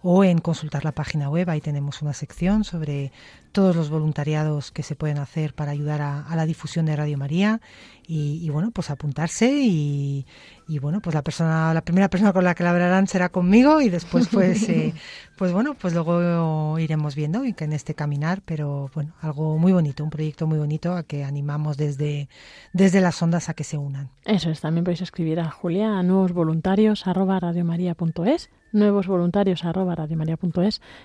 o 0.03 0.25
en 0.25 0.39
consultar 0.39 0.85
la 0.85 0.93
página 0.93 1.31
web. 1.31 1.49
Ahí 1.49 1.61
tenemos 1.61 2.03
una 2.03 2.13
sección 2.13 2.65
sobre 2.65 3.13
todos 3.57 3.75
los 3.75 3.89
voluntariados 3.89 4.71
que 4.71 4.83
se 4.83 4.97
pueden 4.97 5.17
hacer 5.17 5.55
para 5.55 5.71
ayudar 5.71 6.03
a, 6.03 6.27
a 6.27 6.37
la 6.37 6.45
difusión 6.45 6.85
de 6.85 6.95
Radio 6.95 7.17
María 7.17 7.63
y, 8.07 8.39
y, 8.45 8.51
bueno, 8.51 8.71
pues 8.71 8.91
apuntarse 8.91 9.51
y, 9.51 10.27
y, 10.69 10.79
bueno, 10.79 11.01
pues 11.01 11.15
la 11.15 11.23
persona, 11.23 11.73
la 11.73 11.81
primera 11.81 12.11
persona 12.11 12.35
con 12.35 12.45
la 12.45 12.55
que 12.55 12.63
la 12.63 12.73
hablarán 12.73 13.07
será 13.07 13.31
conmigo 13.31 13.81
y 13.81 13.89
después 13.89 14.29
pues, 14.29 14.69
eh, 14.69 14.93
pues 15.39 15.53
bueno, 15.53 15.73
pues 15.73 15.95
luego 15.95 16.79
iremos 16.79 17.15
viendo 17.15 17.47
y 17.47 17.55
que 17.55 17.65
en 17.65 17.73
este 17.73 17.95
caminar, 17.95 18.43
pero 18.45 18.91
bueno, 18.95 19.15
algo 19.23 19.57
muy 19.57 19.73
bonito, 19.73 20.05
un 20.05 20.11
proyecto 20.11 20.47
muy 20.47 20.59
bonito 20.59 20.93
a 20.93 21.05
que 21.05 21.25
animamos 21.25 21.79
desde, 21.79 22.29
desde 22.75 23.01
las 23.01 23.23
ondas 23.23 23.49
a 23.49 23.55
que 23.55 23.65
se 23.65 23.79
unan. 23.79 24.11
Eso 24.27 24.51
es, 24.51 24.61
también 24.61 24.85
podéis 24.85 25.01
escribir 25.01 25.41
a 25.41 25.51
Julia 25.51 25.99
a 25.99 26.03
nuevos 26.03 26.33
voluntarios 26.33 27.07
arroba 27.07 27.41
radiomaria.es 27.41 28.51
nuevos 28.77 29.07
voluntarios 29.07 29.65
arroba 29.65 29.97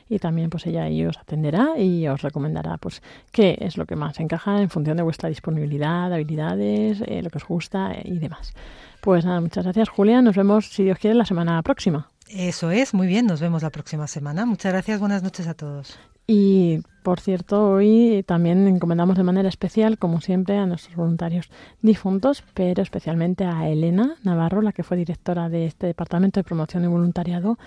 y 0.10 0.20
también 0.20 0.50
pues 0.50 0.68
ella 0.68 0.84
ahí 0.84 1.06
os 1.06 1.18
atenderá 1.18 1.78
y 1.78 2.08
os 2.08 2.22
recomendará 2.22 2.78
pues 2.78 3.02
qué 3.32 3.58
es 3.60 3.78
lo 3.78 3.86
que 3.86 3.96
más 3.96 4.20
encaja 4.20 4.62
en 4.62 4.70
función 4.70 4.98
de 4.98 5.04
vuestra 5.04 5.30
disponibilidad, 5.30 6.14
habilidades, 6.14 7.02
eh, 7.02 7.22
lo 7.24 7.30
que 7.30 7.38
os 7.38 7.46
gusta 7.46 7.94
eh, 7.94 8.04
y 8.06 8.20
demás. 8.20 8.54
Pues 9.02 9.26
nada, 9.26 9.42
muchas 9.42 9.64
gracias 9.64 9.90
Julia, 9.90 10.22
nos 10.22 10.36
vemos 10.36 10.68
si 10.68 10.84
Dios 10.84 11.00
quiere 11.00 11.16
la 11.16 11.26
semana 11.26 11.62
próxima. 11.64 12.10
Eso 12.30 12.72
es, 12.72 12.94
muy 12.94 13.08
bien, 13.08 13.26
nos 13.26 13.42
vemos 13.42 13.64
la 13.64 13.72
próxima 13.72 14.08
semana. 14.08 14.46
Muchas 14.46 14.72
gracias, 14.72 15.00
buenas 15.00 15.24
noches 15.24 15.48
a 15.48 15.54
todos. 15.54 16.00
Y 16.34 16.80
por 17.04 17.20
cierto, 17.20 17.72
hoy 17.72 18.24
también 18.26 18.66
encomendamos 18.66 19.18
de 19.18 19.24
manera 19.24 19.50
especial, 19.50 19.98
como 19.98 20.22
siempre, 20.22 20.58
a 20.58 20.66
nuestros 20.66 20.96
voluntarios 20.96 21.50
difuntos, 21.82 22.42
pero 22.54 22.82
especialmente 22.82 23.44
a 23.44 23.68
Elena 23.68 24.16
Navarro, 24.24 24.62
la 24.62 24.72
que 24.72 24.84
fue 24.84 24.96
directora 24.96 25.50
de 25.50 25.66
este 25.66 25.88
Departamento 25.88 26.40
de 26.40 26.46
Promoción 26.46 26.86
y 26.86 26.88
Voluntariado 26.88 27.58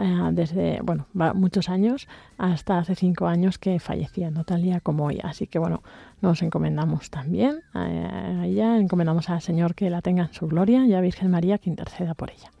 eh, 0.00 0.28
desde, 0.30 0.78
bueno, 0.84 1.08
muchos 1.34 1.68
años 1.68 2.06
hasta 2.38 2.78
hace 2.78 2.94
cinco 2.94 3.26
años 3.26 3.58
que 3.58 3.80
fallecía, 3.80 4.30
no 4.30 4.44
tal 4.44 4.62
día 4.62 4.78
como 4.78 5.06
hoy. 5.06 5.18
Así 5.20 5.48
que, 5.48 5.58
bueno, 5.58 5.82
nos 6.22 6.40
encomendamos 6.42 7.10
también 7.10 7.62
a 7.72 8.44
ella, 8.46 8.78
encomendamos 8.78 9.28
al 9.28 9.40
Señor 9.40 9.74
que 9.74 9.90
la 9.90 10.02
tenga 10.02 10.26
en 10.26 10.32
su 10.32 10.46
gloria 10.46 10.86
y 10.86 10.94
a 10.94 11.00
Virgen 11.00 11.32
María 11.32 11.58
que 11.58 11.68
interceda 11.68 12.14
por 12.14 12.30
ella. 12.30 12.53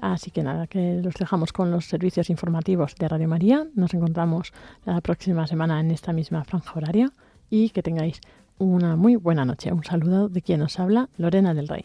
Así 0.00 0.30
que 0.30 0.42
nada, 0.42 0.66
que 0.66 1.00
los 1.02 1.14
dejamos 1.14 1.52
con 1.52 1.70
los 1.70 1.84
servicios 1.84 2.30
informativos 2.30 2.94
de 2.94 3.08
Radio 3.08 3.28
María. 3.28 3.66
Nos 3.74 3.94
encontramos 3.94 4.52
la 4.84 5.00
próxima 5.00 5.46
semana 5.46 5.80
en 5.80 5.90
esta 5.90 6.12
misma 6.12 6.44
franja 6.44 6.72
horaria 6.74 7.12
y 7.50 7.70
que 7.70 7.82
tengáis 7.82 8.20
una 8.58 8.96
muy 8.96 9.16
buena 9.16 9.44
noche. 9.44 9.72
Un 9.72 9.84
saludo 9.84 10.28
de 10.28 10.42
quien 10.42 10.60
nos 10.60 10.78
habla, 10.78 11.08
Lorena 11.16 11.54
del 11.54 11.68
Rey. 11.68 11.84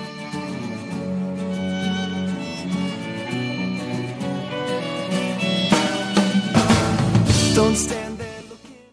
Don't 7.53 7.75
stand 7.75 8.10